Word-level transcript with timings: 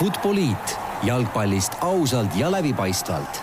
Futboliit 0.00 0.78
jalgpallist 1.02 1.72
ausalt 1.80 2.32
ja 2.36 2.48
läbipaistvalt 2.48 3.40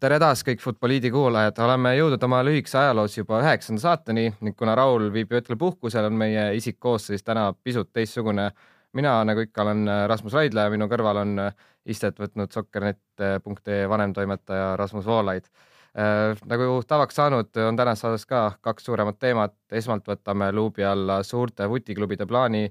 tere 0.00 0.18
taas 0.20 0.42
kõik 0.44 0.60
Futboliidi 0.60 1.08
kuulajad, 1.14 1.56
oleme 1.64 1.94
jõudnud 1.96 2.26
oma 2.28 2.42
lühikese 2.44 2.76
ajaloos 2.82 3.14
juba 3.16 3.38
üheksanda 3.40 3.80
saateni 3.80 4.26
ning 4.44 4.52
kuna 4.58 4.74
Raul 4.76 5.06
viibib 5.14 5.32
hetkel 5.38 5.56
puhkusel, 5.56 6.04
on 6.10 6.18
meie 6.20 6.42
isikkoosseis 6.58 7.24
täna 7.24 7.54
pisut 7.64 7.88
teistsugune. 7.88 8.50
mina, 8.92 9.24
nagu 9.24 9.40
ikka, 9.40 9.62
olen 9.62 9.88
Rasmus 10.12 10.36
Raidla 10.36 10.66
ja 10.66 10.70
minu 10.70 10.84
kõrval 10.84 11.16
on 11.22 11.40
istet 11.86 12.20
võtnud 12.20 12.52
sokkernet.ee 12.52 13.88
vanemtoimetaja 13.88 14.74
Rasmus 14.76 15.06
Voolaid 15.06 15.48
äh,. 15.96 16.36
nagu 16.44 16.82
tavaks 16.86 17.14
saanud, 17.14 17.56
on 17.68 17.76
tänases 17.76 18.04
saades 18.04 18.26
ka 18.26 18.52
kaks 18.60 18.84
suuremat 18.84 19.18
teemat. 19.18 19.56
esmalt 19.72 20.04
võtame 20.04 20.52
luubi 20.52 20.84
alla 20.84 21.22
suurte 21.22 21.68
vutiklubide 21.68 22.26
plaani 22.26 22.70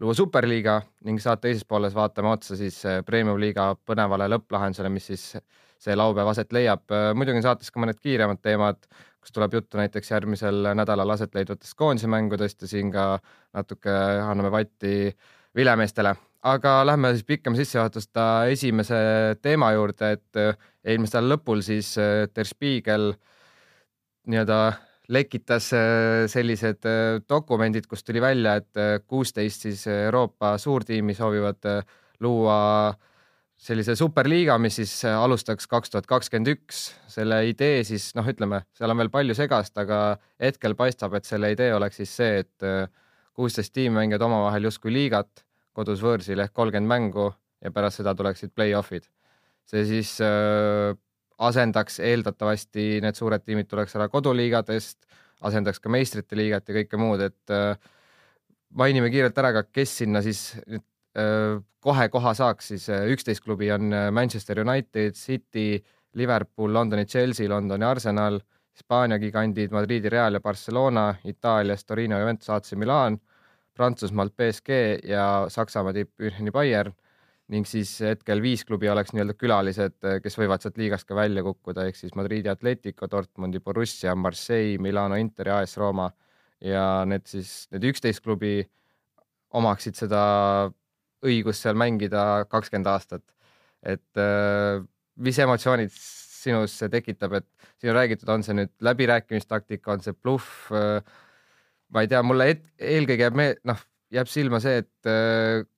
luua 0.00 0.14
superliiga 0.16 0.80
ning 1.04 1.20
saate 1.20 1.48
teises 1.48 1.66
pooles 1.68 1.94
vaatame 1.94 2.30
otsa 2.32 2.56
siis 2.56 2.78
premium-liiga 3.06 3.74
põnevale 3.86 4.30
lõpplahendusele, 4.32 4.88
mis 4.92 5.10
siis 5.12 5.24
see 5.80 5.96
laupäev 5.96 6.28
aset 6.32 6.52
leiab. 6.52 6.84
muidugi 7.16 7.40
on 7.40 7.46
saates 7.46 7.70
ka 7.72 7.80
mõned 7.80 8.00
kiiremad 8.00 8.40
teemad, 8.42 8.80
kus 9.20 9.32
tuleb 9.36 9.54
juttu 9.58 9.80
näiteks 9.80 10.10
järgmisel 10.10 10.72
nädalal 10.76 11.16
aset 11.16 11.34
leidvatest 11.36 11.76
koondise 11.76 12.08
mängudest 12.08 12.62
ja 12.62 12.68
siin 12.68 12.92
ka 12.92 13.06
natuke 13.56 13.92
anname 14.24 14.50
vatti 14.52 15.12
vilemeestele. 15.56 16.14
aga 16.42 16.86
lähme 16.86 17.12
siis 17.12 17.24
pikema 17.24 17.56
sissejuhatusta 17.56 18.46
esimese 18.48 19.00
teema 19.42 19.72
juurde, 19.72 20.12
et 20.12 20.60
eelmise 20.84 21.18
nädala 21.18 21.34
lõpul 21.34 21.60
siis 21.60 21.96
Der 22.34 22.48
Spiegel 22.48 23.12
nii-öelda 24.26 24.60
lekitas 25.10 25.72
sellised 26.30 26.86
dokumendid, 27.28 27.88
kust 27.90 28.06
tuli 28.06 28.20
välja, 28.22 28.54
et 28.60 29.04
kuusteist 29.10 29.66
siis 29.66 29.82
Euroopa 29.90 30.52
suurtiimi 30.58 31.14
soovivad 31.18 31.66
luua 32.22 32.58
äh, 32.88 32.98
sellise 33.60 33.94
superliiga, 33.98 34.56
mis 34.62 34.78
siis 34.80 34.92
äh, 35.04 35.16
alustaks 35.20 35.68
kaks 35.68 35.92
tuhat 35.92 36.08
kakskümmend 36.08 36.48
üks. 36.54 36.80
selle 37.10 37.42
idee 37.50 37.82
siis 37.84 38.10
noh, 38.16 38.26
ütleme, 38.32 38.62
seal 38.76 38.92
on 38.92 39.00
veel 39.02 39.12
palju 39.12 39.36
segast, 39.36 39.76
aga 39.80 40.16
hetkel 40.40 40.76
paistab, 40.78 41.14
et 41.18 41.28
selle 41.28 41.52
idee 41.52 41.74
oleks 41.76 42.00
siis 42.00 42.14
see, 42.22 42.40
et 42.44 42.66
äh, 42.66 42.88
kuusteist 43.36 43.74
tiimi 43.76 43.98
mängivad 43.98 44.24
omavahel 44.30 44.70
justkui 44.70 44.94
liigat 44.94 45.44
kodus 45.76 46.00
võõrsil 46.04 46.40
ehk 46.40 46.54
kolmkümmend 46.56 46.88
mängu 46.88 47.28
ja 47.60 47.72
pärast 47.74 48.00
seda 48.00 48.14
tuleksid 48.16 48.54
play-off'id. 48.56 49.04
see 49.68 49.84
siis 49.86 50.16
äh, 50.24 50.96
asendaks 51.40 52.00
eeldatavasti, 52.04 53.00
need 53.04 53.16
suured 53.16 53.44
tiimid 53.44 53.68
tuleks 53.70 53.96
ära 53.96 54.10
koduliigadest, 54.12 54.98
asendaks 55.48 55.80
ka 55.80 55.92
meistrite 55.92 56.36
liigat 56.36 56.68
ja 56.68 56.76
kõike 56.82 57.00
muud, 57.00 57.22
et 57.24 57.54
äh, 57.54 57.74
mainime 58.76 59.08
kiirelt 59.12 59.38
ära 59.40 59.54
ka, 59.56 59.64
kes 59.72 59.96
sinna 60.02 60.22
siis 60.24 60.52
nüüd 60.66 60.86
kohe 61.82 62.04
koha 62.08 62.30
saaks, 62.38 62.68
siis 62.70 62.84
üksteist 62.86 63.42
klubi 63.42 63.66
on 63.74 63.90
Manchester 64.14 64.60
United, 64.62 65.16
City, 65.18 65.80
Liverpool, 66.14 66.72
Londoni 66.72 67.06
Chelsea, 67.06 67.48
Londoni 67.48 67.84
Arsenal, 67.84 68.38
Hispaania 68.76 69.18
gigandid 69.18 69.72
Madridi 69.74 70.08
Real 70.08 70.34
ja 70.34 70.40
Barcelona, 70.40 71.14
Itaalias 71.24 71.84
Torino, 71.84 72.18
Juventus, 72.20 72.50
AC 72.50 72.72
Milan, 72.76 73.18
Prantsusmaalt 73.74 74.36
BSG 74.36 74.70
ja 75.08 75.46
Saksamaa 75.48 75.92
tipp 75.92 76.12
Müncheni 76.18 76.50
Bayern 76.50 76.94
ning 77.50 77.66
siis 77.66 77.92
hetkel 78.04 78.42
viis 78.42 78.62
klubi 78.66 78.88
oleks 78.90 79.10
nii-öelda 79.14 79.34
külalised, 79.38 79.96
kes 80.22 80.36
võivad 80.38 80.62
sealt 80.62 80.78
liigast 80.78 81.08
ka 81.08 81.16
välja 81.18 81.42
kukkuda, 81.42 81.88
ehk 81.90 81.98
siis 81.98 82.14
Madridi 82.18 82.50
Atletico, 82.52 83.08
Dortmundi 83.10 83.60
Borussia, 83.64 84.14
Marseille, 84.14 84.78
Milano 84.82 85.18
Inter 85.18 85.50
ja 85.50 85.58
AS 85.64 85.74
Rooma 85.80 86.10
ja 86.62 87.02
need 87.08 87.26
siis, 87.30 87.64
need 87.74 87.88
üksteist 87.90 88.22
klubi 88.22 88.60
omaksid 89.56 89.98
seda 89.98 90.22
õigus 91.26 91.60
seal 91.64 91.78
mängida 91.78 92.46
kakskümmend 92.52 92.90
aastat. 92.92 93.24
et 93.82 94.20
äh, 94.20 94.82
mis 95.16 95.38
emotsioonid 95.40 95.90
sinus 95.90 96.74
see 96.76 96.90
tekitab, 96.92 97.32
et 97.38 97.46
siin 97.80 97.92
on 97.92 97.96
räägitud, 97.96 98.28
on 98.28 98.44
see 98.44 98.56
nüüd 98.56 98.72
läbirääkimistaktika, 98.84 99.94
on 99.94 100.04
see 100.04 100.12
bluff? 100.12 100.68
Äh, 100.72 101.00
ma 101.90 102.04
ei 102.04 102.10
tea, 102.12 102.20
mulle 102.22 102.50
et, 102.52 102.66
eelkõige 102.76 103.26
jääb 103.26 103.38
me-, 103.40 103.54
noh, 103.66 103.80
jääb 104.12 104.28
silma 104.30 104.60
see, 104.62 104.84
et 104.84 105.68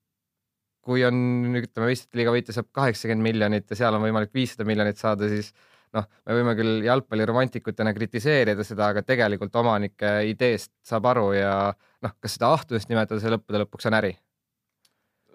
kui 0.83 1.05
on, 1.07 1.17
ütleme, 1.55 1.89
meistrite 1.89 2.19
liiga 2.21 2.35
võitja 2.35 2.57
saab 2.57 2.73
kaheksakümmend 2.75 3.29
miljonit 3.29 3.71
ja 3.71 3.79
seal 3.79 3.99
on 3.99 4.03
võimalik 4.05 4.33
viissada 4.35 4.67
miljonit 4.69 4.99
saada, 5.01 5.29
siis 5.31 5.53
noh, 5.95 6.09
me 6.27 6.37
võime 6.39 6.57
küll 6.59 6.83
jalgpalliromantikutena 6.89 7.95
kritiseerida 7.95 8.67
seda, 8.67 8.91
aga 8.91 9.05
tegelikult 9.07 9.57
omanike 9.63 10.15
ideest 10.31 10.73
saab 10.87 11.07
aru 11.13 11.31
ja 11.37 11.55
noh, 11.73 12.15
kas 12.19 12.39
seda 12.39 12.53
ahtusest 12.57 12.91
nimetada, 12.91 13.23
see 13.23 13.33
lõppude 13.33 13.65
lõpuks 13.65 13.91
on 13.91 13.99
äri 14.03 14.17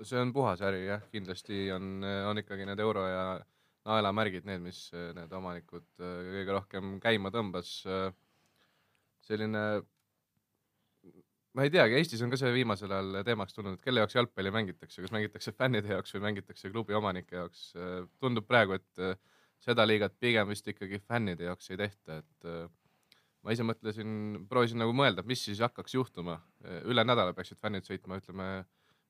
see 0.06 0.20
on 0.22 0.34
puhas 0.34 0.62
äri 0.62 0.84
jah, 0.86 1.02
kindlasti 1.14 1.72
on, 1.74 2.04
on 2.30 2.38
ikkagi 2.38 2.68
need 2.68 2.82
euro 2.84 3.06
ja 3.08 3.24
naelamärgid 3.88 4.48
need, 4.48 4.64
mis 4.66 4.88
eh, 4.96 5.12
need 5.16 5.34
omanikud 5.34 5.86
eh, 6.02 6.32
kõige 6.34 6.56
rohkem 6.56 6.98
käima 7.04 7.32
tõmbas. 7.34 7.72
Eh, 7.88 8.10
selline, 9.28 9.64
ma 11.58 11.66
ei 11.66 11.74
teagi, 11.74 11.98
Eestis 11.98 12.22
on 12.22 12.30
ka 12.30 12.38
see 12.38 12.52
viimasel 12.54 12.92
ajal 12.94 13.24
teemaks 13.26 13.56
tulnud, 13.58 13.80
et 13.80 13.86
kelle 13.86 14.04
jaoks 14.04 14.14
jalgpalli 14.14 14.54
mängitakse, 14.54 15.02
kas 15.02 15.14
mängitakse 15.16 15.54
fännide 15.58 15.96
jaoks 15.96 16.14
või 16.14 16.26
mängitakse 16.28 16.70
klubi 16.70 16.98
omanike 16.98 17.40
jaoks. 17.40 17.72
tundub 18.22 18.46
praegu, 18.46 18.78
et 18.78 19.24
seda 19.66 19.88
liigat 19.88 20.14
pigem 20.22 20.52
vist 20.54 20.68
ikkagi 20.70 21.02
fännide 21.02 21.50
jaoks 21.50 21.72
ei 21.74 21.80
tehta, 21.82 22.20
et 22.22 22.50
ma 23.42 23.56
ise 23.56 23.66
mõtlesin, 23.66 24.10
proovisin 24.50 24.84
nagu 24.84 24.94
mõelda, 24.94 25.26
mis 25.26 25.48
siis 25.50 25.64
hakkaks 25.66 25.98
juhtuma. 25.98 26.38
üle 26.86 27.04
nädala 27.08 27.34
peaksid 27.34 27.58
fännid 27.64 27.90
sõitma, 27.90 28.22
ütleme 28.22 28.48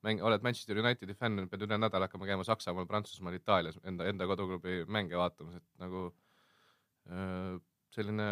mäng, 0.06 0.22
oled 0.24 0.44
Manchester 0.46 0.80
Unitedi 0.80 1.16
fänn, 1.18 1.48
pead 1.52 1.64
üle 1.68 1.80
nädala 1.80 2.08
hakkama 2.08 2.30
käima 2.30 2.46
Saksamaal, 2.48 2.88
Prantsusmaal, 2.88 3.36
Itaalias 3.40 3.80
enda, 3.84 4.06
enda 4.08 4.28
koduklubi 4.30 4.86
mänge 4.88 5.18
vaatamas, 5.20 5.58
et 5.60 5.82
nagu 5.82 6.12
äh, 7.10 7.58
selline 7.96 8.30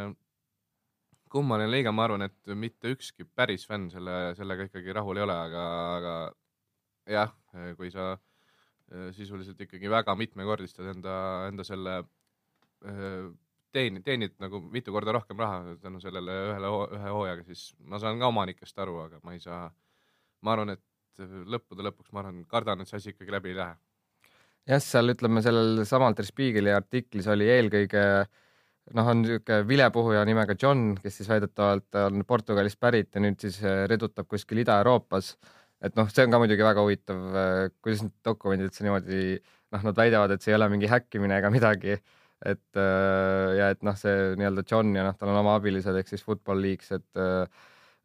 kummaline 1.35 1.69
liiga, 1.71 1.91
ma 1.91 2.07
arvan, 2.07 2.25
et 2.29 2.55
mitte 2.55 2.93
ükski 2.95 3.27
päris 3.27 3.65
fänn 3.67 3.89
selle, 3.93 4.33
sellega 4.37 4.69
ikkagi 4.69 4.95
rahul 4.95 5.19
ei 5.19 5.25
ole, 5.25 5.37
aga, 5.49 5.63
aga 5.97 6.13
jah, 7.15 7.33
kui 7.77 7.91
sa 7.93 8.13
äh, 8.15 9.09
sisuliselt 9.15 9.59
ikkagi 9.65 9.91
väga 9.91 10.15
mitmekordistad 10.19 10.87
enda, 10.95 11.15
enda 11.49 11.65
selle 11.67 11.97
äh, 12.01 13.25
teeni-, 13.75 14.03
teenid 14.05 14.35
nagu 14.43 14.61
mitu 14.71 14.93
korda 14.95 15.15
rohkem 15.15 15.39
raha 15.41 15.75
tänu 15.81 16.01
sellele 16.03 16.37
ühele, 16.51 16.71
ühe 16.97 17.15
hooajaga, 17.17 17.47
siis 17.49 17.67
ma 17.89 17.99
saan 18.01 18.21
ka 18.21 18.31
omanikest 18.31 18.79
aru, 18.81 18.99
aga 19.07 19.19
ma 19.23 19.35
ei 19.35 19.43
saa, 19.43 19.67
ma 20.45 20.55
arvan, 20.55 20.75
et 20.75 20.85
lõppude 21.55 21.85
lõpuks 21.85 22.13
ma 22.13 22.23
arvan, 22.23 22.41
kardan, 22.51 22.81
et 22.81 22.91
see 22.91 22.99
asi 23.01 23.13
ikkagi 23.13 23.35
läbi 23.35 23.53
ei 23.53 23.59
lähe. 23.59 23.75
jah, 24.71 24.81
seal 24.83 25.13
ütleme, 25.13 25.43
sellel 25.45 25.83
samal 25.87 26.15
Der 26.17 26.27
Spiegeli 26.27 26.73
artiklis 26.73 27.27
oli 27.31 27.49
eelkõige 27.51 28.05
noh, 28.93 29.09
on 29.09 29.21
niisugune 29.23 29.65
vilepuhuja 29.67 30.23
nimega 30.27 30.55
John, 30.61 30.93
kes 31.01 31.19
siis 31.19 31.29
väidetavalt 31.29 31.97
on 32.03 32.25
Portugalist 32.27 32.79
pärit 32.81 33.15
ja 33.15 33.23
nüüd 33.23 33.39
siis 33.41 33.57
äh, 33.65 33.85
redutab 33.89 34.29
kuskil 34.29 34.61
Ida-Euroopas. 34.61 35.35
et 35.85 35.95
noh, 35.97 36.09
see 36.09 36.25
on 36.25 36.33
ka 36.33 36.41
muidugi 36.41 36.65
väga 36.65 36.83
huvitav, 36.85 37.23
äh, 37.33 37.61
kuidas 37.83 38.05
need 38.05 38.15
dokumendid 38.25 38.69
üldse 38.69 38.85
niimoodi 38.85 39.21
noh, 39.73 39.87
nad 39.89 39.97
väidavad, 39.97 40.35
et 40.35 40.45
see 40.45 40.53
ei 40.53 40.59
ole 40.59 40.69
mingi 40.73 40.89
häkkimine 40.91 41.39
ega 41.39 41.51
midagi. 41.53 41.97
et 42.45 42.77
äh, 42.77 43.55
ja 43.57 43.69
et 43.73 43.81
noh, 43.83 43.95
see 43.97 44.35
nii-öelda 44.37 44.65
John 44.69 44.93
ja 44.95 45.05
noh, 45.07 45.15
tal 45.17 45.31
on 45.33 45.41
oma 45.41 45.55
abilised 45.57 45.95
ehk 45.95 46.11
siis 46.11 46.23
Football 46.23 46.61
Leagues, 46.61 46.91
et 46.91 47.25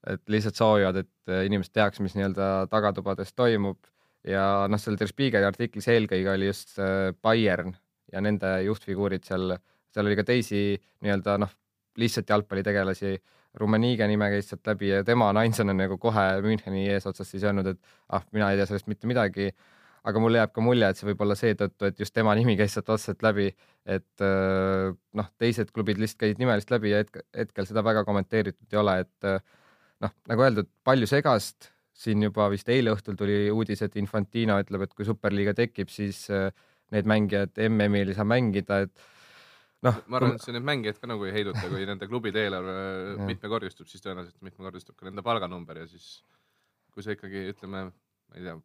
et 0.09 0.23
lihtsalt 0.33 0.57
soovivad, 0.57 0.97
et 0.97 1.33
inimesed 1.45 1.75
teaks, 1.77 2.01
mis 2.01 2.15
nii-öelda 2.17 2.71
tagatubades 2.73 3.35
toimub 3.37 3.85
ja 4.25 4.65
noh, 4.71 4.81
seal 4.81 4.97
Der 4.97 5.11
Spiegeli 5.11 5.45
artiklis 5.45 5.91
eelkõige 5.93 6.31
oli 6.33 6.49
just 6.49 6.73
Bayern 7.21 7.75
ja 8.09 8.23
nende 8.25 8.55
juhtfiguurid 8.65 9.29
seal, 9.29 9.59
seal 9.95 10.09
oli 10.09 10.17
ka 10.19 10.25
teisi 10.27 10.62
nii-öelda 11.05 11.37
noh, 11.43 11.53
lihtsalt 12.01 12.31
jalgpallitegelasi. 12.31 13.19
Rummenigge 13.61 14.06
nime 14.06 14.28
käis 14.31 14.47
sealt 14.51 14.69
läbi 14.71 14.92
ja 14.92 15.03
tema 15.04 15.33
on 15.33 15.41
ainsana 15.41 15.75
nagu 15.75 15.97
kohe 15.98 16.27
Müncheni 16.45 16.84
eesotsas 16.92 17.33
siis 17.33 17.42
öelnud, 17.42 17.66
et 17.72 17.81
ah, 18.15 18.22
mina 18.31 18.53
ei 18.53 18.60
tea 18.60 18.69
sellest 18.71 18.91
mitte 18.91 19.10
midagi. 19.10 19.51
aga 20.01 20.16
mulle 20.16 20.39
jääb 20.39 20.53
ka 20.57 20.63
mulje, 20.65 20.87
et 20.89 20.97
see 20.97 21.04
võib 21.10 21.21
olla 21.21 21.34
seetõttu, 21.37 21.84
et 21.84 21.98
just 22.01 22.15
tema 22.16 22.33
nimi 22.33 22.54
käis 22.57 22.72
sealt 22.72 22.89
otseselt 22.89 23.21
läbi, 23.21 23.51
et 23.84 24.22
äh, 24.25 24.95
noh, 25.13 25.27
teised 25.37 25.75
klubid 25.77 26.01
lihtsalt 26.01 26.22
käisid 26.22 26.41
nimelist 26.41 26.71
läbi 26.72 26.95
ja 26.95 27.03
hetkel, 27.03 27.27
hetkel 27.37 27.69
seda 27.69 27.83
väga 27.84 28.07
kommenteeritud 28.09 28.72
ei 28.72 28.78
ole, 28.81 28.95
et 29.04 29.28
noh, 30.01 30.15
nagu 30.31 30.47
öeldud, 30.47 30.71
palju 30.89 31.09
segast, 31.10 31.69
siin 32.01 32.25
juba 32.25 32.48
vist 32.53 32.69
eile 32.72 32.95
õhtul 32.95 33.19
tuli 33.19 33.42
uudis, 33.53 33.83
et 33.84 33.97
Infantino 34.01 34.57
ütleb, 34.63 34.87
et 34.87 34.95
kui 34.97 35.04
superliiga 35.04 35.53
tekib, 35.59 35.92
siis 35.92 36.25
äh, 36.33 36.48
need 36.95 37.09
mängijad 37.09 37.60
MM-il 37.69 38.13
ei 38.13 38.16
saa 38.16 38.28
mängida, 38.28 38.84
et 38.87 39.10
noh. 39.86 40.00
ma 40.06 40.21
arvan, 40.21 40.36
et 40.36 40.44
see 40.44 40.54
neid 40.56 40.66
mängijaid 40.66 41.00
ka 41.00 41.10
nagu 41.10 41.27
ei 41.28 41.34
heiduta, 41.34 41.62
kui 41.71 41.86
nende 41.88 42.09
klubide 42.10 42.42
eelarve 42.44 42.74
mitmekordistub, 43.30 43.88
siis 43.91 44.04
tõenäoliselt 44.04 44.41
mitmekordistub 44.47 44.98
ka 44.98 45.09
nende 45.09 45.24
palganumber 45.27 45.82
ja 45.82 45.86
siis 45.91 46.22
kui 46.94 47.06
sa 47.06 47.15
ikkagi 47.15 47.47
ütleme, 47.53 47.86
ma 47.91 48.41
ei 48.41 48.48
tea, 48.48 48.56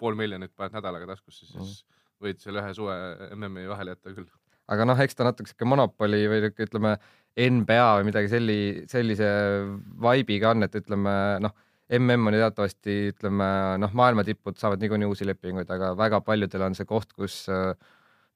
pool 0.00 0.18
miljonit 0.18 0.52
paned 0.56 0.76
nädalaga 0.76 1.08
taskusse, 1.14 1.48
siis 1.48 1.56
mm. 1.62 2.04
võid 2.26 2.44
selle 2.44 2.62
ühe 2.62 2.76
suve 2.76 2.98
MM-i 3.36 3.70
vahele 3.70 3.96
jätta 3.96 4.14
küll. 4.16 4.28
aga 4.70 4.86
noh, 4.86 5.00
eks 5.02 5.18
ta 5.18 5.26
natuke 5.26 5.50
sihuke 5.50 5.68
monopoli 5.68 6.22
või 6.30 6.52
ütleme 6.52 6.94
NBA 7.40 7.88
või 7.98 8.06
midagi 8.10 8.30
selli, 8.30 8.60
sellise 8.90 9.28
vibe'iga 10.02 10.54
on, 10.54 10.66
et 10.66 10.80
ütleme 10.82 11.16
noh, 11.42 11.54
mm 11.54 11.68
on 12.30 12.36
ju 12.36 12.42
teatavasti 12.42 12.96
ütleme 13.10 13.46
noh, 13.82 13.94
maailma 13.98 14.24
tipud 14.26 14.58
saavad 14.60 14.82
niikuinii 14.82 15.08
uusi 15.10 15.26
lepinguid, 15.26 15.70
aga 15.74 15.90
väga 15.98 16.20
paljudel 16.26 16.68
on 16.68 16.76
see 16.78 16.86
koht, 16.86 17.12
kus 17.16 17.42
äh, 17.50 17.72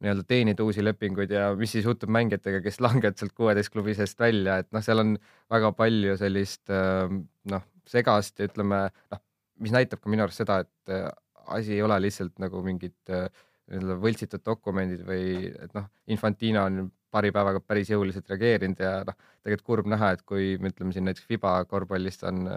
nii-öelda 0.02 0.24
teenida 0.28 0.64
uusi 0.66 0.84
lepinguid 0.84 1.32
ja 1.32 1.48
mis 1.58 1.74
siis 1.74 1.86
juhtub 1.86 2.10
mängijatega, 2.12 2.60
kes 2.64 2.80
langevad 2.82 3.18
sealt 3.18 3.34
kuueteist 3.36 3.72
klubi 3.72 3.94
seest 3.96 4.18
välja, 4.20 4.58
et 4.62 4.70
noh, 4.74 4.82
seal 4.84 5.02
on 5.02 5.14
väga 5.52 5.70
palju 5.78 6.16
sellist 6.20 6.72
äh, 6.72 7.06
noh, 7.50 7.66
segast 7.88 8.40
ja 8.40 8.48
ütleme 8.50 8.86
noh, 8.90 9.22
mis 9.62 9.74
näitab 9.74 10.02
ka 10.02 10.10
minu 10.12 10.26
arust 10.26 10.42
seda, 10.42 10.60
et 10.64 10.92
äh, 10.94 11.08
asi 11.54 11.76
ei 11.76 11.84
ole 11.84 12.00
lihtsalt 12.02 12.36
nagu 12.42 12.62
mingid 12.66 12.96
äh, 13.12 13.28
nii-öelda 13.70 13.96
võltsitud 14.02 14.44
dokumendid 14.44 15.04
või 15.08 15.48
et 15.48 15.72
noh, 15.76 15.86
Infantino 16.12 16.66
on 16.68 16.88
paari 17.14 17.30
päevaga 17.32 17.62
päris 17.62 17.92
jõuliselt 17.92 18.28
reageerinud 18.28 18.80
ja 18.82 18.96
noh, 19.06 19.16
tegelikult 19.44 19.68
kurb 19.68 19.88
näha, 19.92 20.10
et 20.16 20.24
kui 20.26 20.56
me 20.60 20.72
ütleme 20.72 20.92
siin 20.92 21.06
näiteks 21.06 21.28
Fiba 21.30 21.54
korvpallist 21.70 22.26
on, 22.28 22.48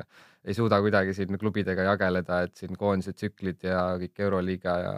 ei 0.43 0.57
suuda 0.57 0.81
kuidagi 0.81 1.13
siin 1.13 1.37
klubidega 1.39 1.85
jageleda, 1.91 2.41
et 2.47 2.57
siin 2.57 2.73
koondise 2.79 3.13
tsüklid 3.13 3.67
ja 3.69 3.83
kõik 4.01 4.25
Euroliiga 4.25 4.77
ja 4.81 4.95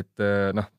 et 0.00 0.24
noh, 0.56 0.70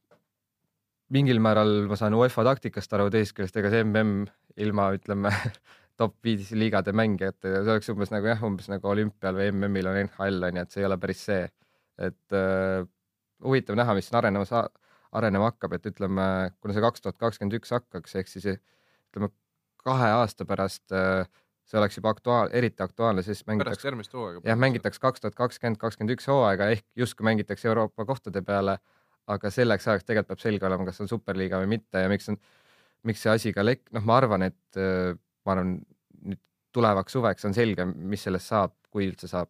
mingil 1.14 1.42
määral 1.44 1.86
ma 1.90 1.98
saan 2.00 2.16
UEFA 2.18 2.46
taktikast 2.48 2.94
aru, 2.98 3.10
teisest 3.14 3.36
küljest 3.38 3.58
ega 3.62 3.72
see 3.74 3.84
mm 3.86 4.26
ilma 4.66 4.88
ütleme 4.96 5.32
top 6.00 6.16
viis 6.24 6.52
liigade 6.56 6.94
mängijatega, 6.96 7.62
see 7.64 7.76
oleks 7.76 7.92
umbes 7.94 8.12
nagu 8.12 8.30
jah, 8.30 8.42
umbes 8.48 8.68
nagu 8.72 8.90
olümpial 8.92 9.38
või 9.38 9.52
MM-il 9.52 9.92
on 9.92 10.00
NHL 10.06 10.50
on 10.50 10.60
ju, 10.60 10.66
et 10.66 10.76
see 10.76 10.84
ei 10.84 10.90
ole 10.90 10.98
päris 11.00 11.24
see. 11.28 11.46
et 12.08 12.36
uh, 12.36 12.88
huvitav 13.46 13.78
näha, 13.80 13.96
mis 13.96 14.10
siin 14.10 14.20
arenemas, 14.20 14.52
arenema 15.16 15.52
hakkab, 15.52 15.78
et 15.78 15.88
ütleme, 15.92 16.28
kuna 16.60 16.76
see 16.76 16.84
kaks 16.84 17.04
tuhat 17.04 17.20
kakskümmend 17.22 17.56
üks 17.60 17.72
hakkaks, 17.72 18.16
ehk 18.20 18.32
siis 18.32 18.48
ütleme 18.52 19.32
kahe 19.86 20.10
aasta 20.18 20.48
pärast 20.50 20.96
uh, 20.96 21.24
see 21.66 21.80
oleks 21.80 21.98
juba 22.00 22.12
aktuaal, 22.14 22.52
eriti 22.54 22.84
aktuaalne, 22.84 23.24
siis 23.26 23.46
mängitakse. 23.48 23.88
jah, 24.46 24.60
mängitakse 24.60 25.02
kaks 25.02 25.24
tuhat 25.24 25.38
kakskümmend, 25.38 25.80
kakskümmend 25.82 26.16
üks 26.18 26.28
hooaega 26.30 26.70
ehk 26.76 26.86
justkui 27.00 27.26
mängitakse 27.26 27.72
Euroopa 27.72 28.06
kohtade 28.06 28.44
peale 28.46 28.78
aga 29.34 29.52
selleks 29.54 29.88
ajaks 29.90 30.06
tegelikult 30.06 30.34
peab 30.34 30.44
selge 30.44 30.68
olema, 30.68 30.86
kas 30.88 31.02
on 31.04 31.10
superliiga 31.10 31.60
või 31.64 31.72
mitte 31.76 32.04
ja 32.04 32.10
miks 32.12 32.30
on, 32.32 32.40
miks 33.10 33.24
see 33.26 33.34
asi 33.34 33.54
ka 33.56 33.66
lek-, 33.66 33.88
noh, 33.96 34.06
ma 34.06 34.20
arvan, 34.22 34.46
et 34.50 34.80
äh, 34.82 35.14
ma 35.46 35.56
arvan, 35.56 35.78
nüüd 36.26 36.42
tulevaks 36.76 37.16
suveks 37.18 37.48
on 37.50 37.56
selge, 37.58 37.88
mis 37.96 38.26
sellest 38.26 38.52
saab, 38.54 38.76
kui 38.94 39.08
üldse 39.10 39.30
saab. 39.32 39.50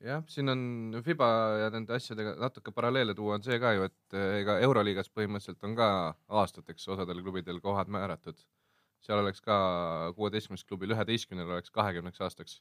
jah, 0.00 0.24
siin 0.32 0.48
on 0.48 0.62
Fiba 1.04 1.28
ja 1.60 1.68
nende 1.74 1.92
asjadega 1.96 2.38
natuke 2.40 2.72
paralleele 2.72 3.14
tuua 3.16 3.36
on 3.36 3.44
see 3.44 3.60
ka 3.60 3.74
ju, 3.76 3.90
et 3.90 4.16
äh, 4.16 4.40
ega 4.40 4.58
Euroliigas 4.64 5.12
põhimõtteliselt 5.12 5.68
on 5.68 5.76
ka 5.76 5.90
aastateks 6.42 6.88
osadel 6.96 7.20
klubidel 7.22 7.60
kohad 7.60 7.92
määratud. 7.92 8.40
seal 9.00 9.20
oleks 9.20 9.40
ka 9.40 9.56
kuueteistkümnest 10.16 10.68
klubil 10.68 10.92
üheteistkümnel 10.96 11.48
oleks 11.48 11.72
kahekümneks 11.72 12.20
aastaks 12.20 12.60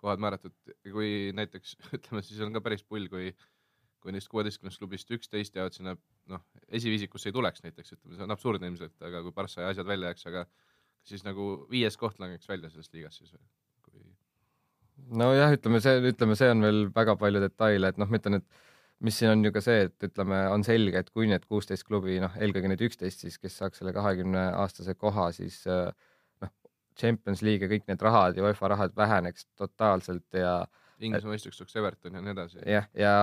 kohad 0.00 0.20
määratud, 0.20 0.56
kui 0.88 1.32
näiteks 1.36 1.76
ütleme, 1.96 2.22
siis 2.24 2.40
on 2.44 2.52
ka 2.56 2.64
päris 2.64 2.84
pull, 2.84 3.08
kui 3.12 3.34
kui 4.00 4.14
neist 4.14 4.30
kuueteistkümnest 4.32 4.80
klubist 4.80 5.10
üksteist 5.12 5.56
jäävad 5.56 5.76
sinna 5.76 5.94
noh, 6.32 6.42
esiviisikusse 6.68 7.30
ei 7.30 7.36
tuleks 7.36 7.64
näiteks, 7.66 7.96
ütleme, 7.96 8.16
see 8.16 8.26
on 8.26 8.34
absurdne 8.34 8.70
ilmselt, 8.70 8.96
aga 9.06 9.22
kui 9.26 9.34
Barca 9.36 9.64
ja 9.64 9.72
asjad 9.74 9.88
välja 9.88 10.12
jääks, 10.12 10.26
aga 10.30 10.46
siis 11.06 11.24
nagu 11.26 11.50
viies 11.70 11.96
koht 12.00 12.20
langeks 12.22 12.48
välja 12.48 12.70
sellest 12.72 12.96
liigast 12.96 13.22
siis 13.22 13.34
või 13.34 13.44
kui...? 13.84 14.04
nojah, 15.20 15.54
ütleme 15.56 15.80
see, 15.84 16.00
ütleme, 16.12 16.36
see 16.38 16.50
on 16.54 16.64
veel 16.64 16.82
väga 16.96 17.16
palju 17.20 17.42
detaile, 17.44 17.92
et 17.92 18.00
noh, 18.00 18.10
ma 18.10 18.20
ütlen, 18.20 18.40
et 18.40 18.66
mis 19.04 19.16
siin 19.16 19.32
on 19.32 19.44
ju 19.44 19.52
ka 19.54 19.62
see, 19.64 19.86
et 19.88 20.08
ütleme, 20.10 20.42
on 20.52 20.64
selge, 20.66 21.00
et 21.00 21.10
kui 21.14 21.28
need 21.30 21.44
kuusteist 21.48 21.86
klubi, 21.88 22.18
noh, 22.22 22.34
eelkõige 22.40 22.72
need 22.72 22.84
üksteist 22.88 23.24
siis, 23.24 23.38
kes 23.40 23.56
saaks 23.62 23.80
selle 23.80 23.94
kahekümne 23.96 24.50
aastase 24.60 24.94
koha, 24.98 25.30
siis 25.36 25.62
noh, 25.68 26.52
Champions 27.00 27.44
League 27.46 27.64
ja 27.64 27.72
kõik 27.72 27.88
need 27.88 28.04
rahad 28.04 28.36
ja 28.36 28.44
UEFA 28.44 28.74
rahad 28.74 28.96
väheneks 28.96 29.48
totaalselt 29.60 30.40
ja 30.40 30.60
Inglise 31.00 31.28
mõistuseks 31.30 31.78
Everton 31.80 32.18
ja 32.18 32.20
nii 32.24 32.34
edasi. 32.34 32.60
jah, 32.68 32.88
ja 32.96 33.14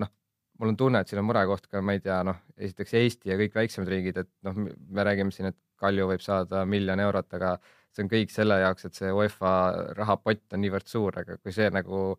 noh, 0.00 0.12
mul 0.58 0.72
on 0.72 0.76
tunne, 0.76 1.00
et 1.00 1.10
siin 1.10 1.20
on 1.20 1.26
murekoht 1.28 1.66
ka, 1.70 1.82
ma 1.84 1.96
ei 1.96 2.02
tea, 2.04 2.18
noh, 2.26 2.38
esiteks 2.56 2.94
Eesti 3.00 3.32
ja 3.32 3.38
kõik 3.40 3.56
väiksemad 3.58 3.90
riigid, 3.92 4.20
et 4.22 4.30
noh, 4.46 4.56
me 4.56 5.06
räägime 5.06 5.34
siin, 5.34 5.50
et 5.52 5.58
Kalju 5.76 6.06
võib 6.08 6.22
saada 6.24 6.62
miljon 6.64 7.00
eurot, 7.04 7.28
aga 7.36 7.56
see 7.92 8.04
on 8.04 8.08
kõik 8.12 8.32
selle 8.32 8.56
jaoks, 8.62 8.86
et 8.88 8.96
see 8.96 9.10
UEFA 9.12 9.50
rahapott 9.98 10.56
on 10.56 10.62
niivõrd 10.64 10.88
suur, 10.88 11.18
aga 11.20 11.36
kui 11.36 11.52
see 11.52 11.68
nagu 11.72 12.14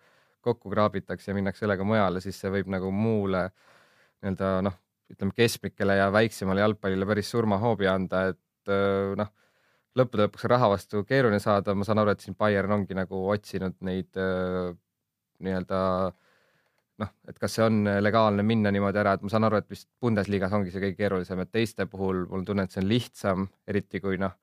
kokku 0.45 0.69
kraabitakse 0.71 1.31
ja 1.31 1.37
minnakse 1.37 1.65
sellega 1.65 1.85
mujale, 1.87 2.21
siis 2.21 2.37
see 2.37 2.51
võib 2.53 2.69
nagu 2.69 2.91
muule 2.93 3.47
nii-öelda 4.21 4.51
noh, 4.67 4.77
ütleme 5.09 5.33
keskmikele 5.33 5.97
ja 5.97 6.11
väiksemale 6.13 6.61
jalgpallile 6.61 7.07
päris 7.09 7.31
surmahoobi 7.33 7.89
anda, 7.89 8.27
et 8.33 8.73
noh, 9.17 9.33
lõppude 9.97 10.27
lõpuks 10.27 10.45
raha 10.51 10.69
vastu 10.75 11.01
keeruline 11.07 11.41
saada, 11.41 11.73
ma 11.73 11.87
saan 11.87 12.03
aru, 12.03 12.13
et 12.13 12.21
siin 12.21 12.37
Bayern 12.37 12.77
ongi 12.77 12.97
nagu 12.97 13.23
otsinud 13.33 13.77
neid 13.87 14.21
nii-öelda 15.41 15.81
äh, 16.05 16.26
noh, 17.01 17.13
et 17.29 17.37
kas 17.39 17.57
see 17.57 17.65
on 17.65 17.79
äh, 17.89 17.99
legaalne 18.01 18.43
minna 18.45 18.71
niimoodi 18.73 19.01
ära, 19.01 19.15
et 19.17 19.23
ma 19.25 19.31
saan 19.31 19.47
aru, 19.47 19.61
et 19.61 19.69
vist 19.69 19.87
Bundesliga-s 20.01 20.55
ongi 20.57 20.73
see 20.73 20.81
kõige 20.83 20.97
keerulisem, 20.97 21.41
et 21.43 21.51
teiste 21.53 21.85
puhul 21.89 22.23
mul 22.25 22.41
on 22.41 22.47
tunne, 22.47 22.65
et 22.65 22.73
see 22.73 22.81
on 22.83 22.89
lihtsam, 22.89 23.47
eriti 23.69 24.01
kui 24.03 24.19
noh, 24.21 24.33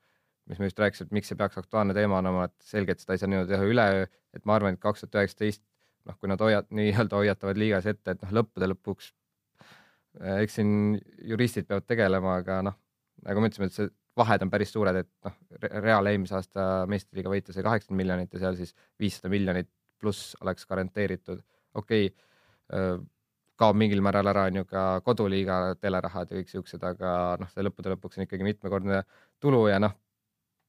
mis 0.49 0.61
me 0.61 0.69
just 0.69 0.79
rääkisime, 0.79 1.09
et 1.09 1.17
miks 1.17 1.31
see 1.31 1.39
peaks 1.39 1.59
aktuaalne 1.59 1.95
teema 1.97 2.21
olema, 2.21 2.47
et 2.47 2.55
selgelt 2.63 3.01
seda 3.01 3.15
ei 3.15 3.21
saa 3.21 3.31
niimoodi 3.31 3.51
teha 3.51 3.67
üleöö, 3.67 4.07
et 4.37 4.45
ma 4.45 4.55
arvan, 4.59 4.77
et 4.77 4.83
kaks 4.83 5.03
tuhat 5.03 5.19
üheksateist, 5.21 5.63
noh, 6.05 6.17
kui 6.19 6.31
nad 6.31 6.41
hoiat-, 6.41 6.71
nii-öelda 6.79 7.21
hoiatavad 7.21 7.59
liigas 7.59 7.89
ette, 7.91 8.15
et 8.15 8.23
noh, 8.23 8.33
lõppude 8.39 8.69
lõpuks 8.71 9.11
äh, 10.21 10.41
eks 10.45 10.59
siin 10.61 10.73
juristid 11.27 11.67
peavad 11.67 11.87
tegelema, 11.89 12.39
aga 12.43 12.61
noh, 12.69 12.77
nagu 13.25 13.41
me 13.41 13.51
ütlesime, 13.51 13.71
et 13.71 13.79
see 13.79 13.89
vahed 14.15 14.45
on 14.45 14.51
päris 14.53 14.71
suured, 14.71 15.01
et 15.01 15.11
noh, 15.27 15.33
Real 15.81 16.07
eelmise 16.07 16.37
aasta 16.37 16.85
meistriliiga 16.87 17.31
võita 17.31 17.55
sai 17.55 17.65
kaheksakümmend 17.65 18.03
miljonit 18.03 18.37
ja 18.37 18.45
seal 18.45 18.55
siis 18.59 18.71
viissada 19.01 19.31
miljonit 19.33 19.67
pluss 19.99 20.35
oleks 20.41 20.67
garanteeritud. 20.69 21.41
okei 21.73 22.07
okay,, 22.07 22.25
kaob 23.59 23.77
mingil 23.79 24.01
määral 24.03 24.27
ära, 24.31 24.47
on 24.49 24.59
ju 24.59 24.65
ka 24.67 24.83
koduliiga 25.05 25.75
telerahad 25.79 26.31
ja 26.31 26.39
kõik 26.39 26.51
siuksed, 26.51 26.83
aga 26.83 27.35
noh, 27.39 27.49
see 27.53 27.63
lõppude 27.63 27.93
lõpuks 27.93 28.19
on 28.19 28.25
ikkagi 28.25 28.47
mitmekordne 28.47 29.03
tulu 29.43 29.65
ja 29.69 29.79
noh, 29.79 29.95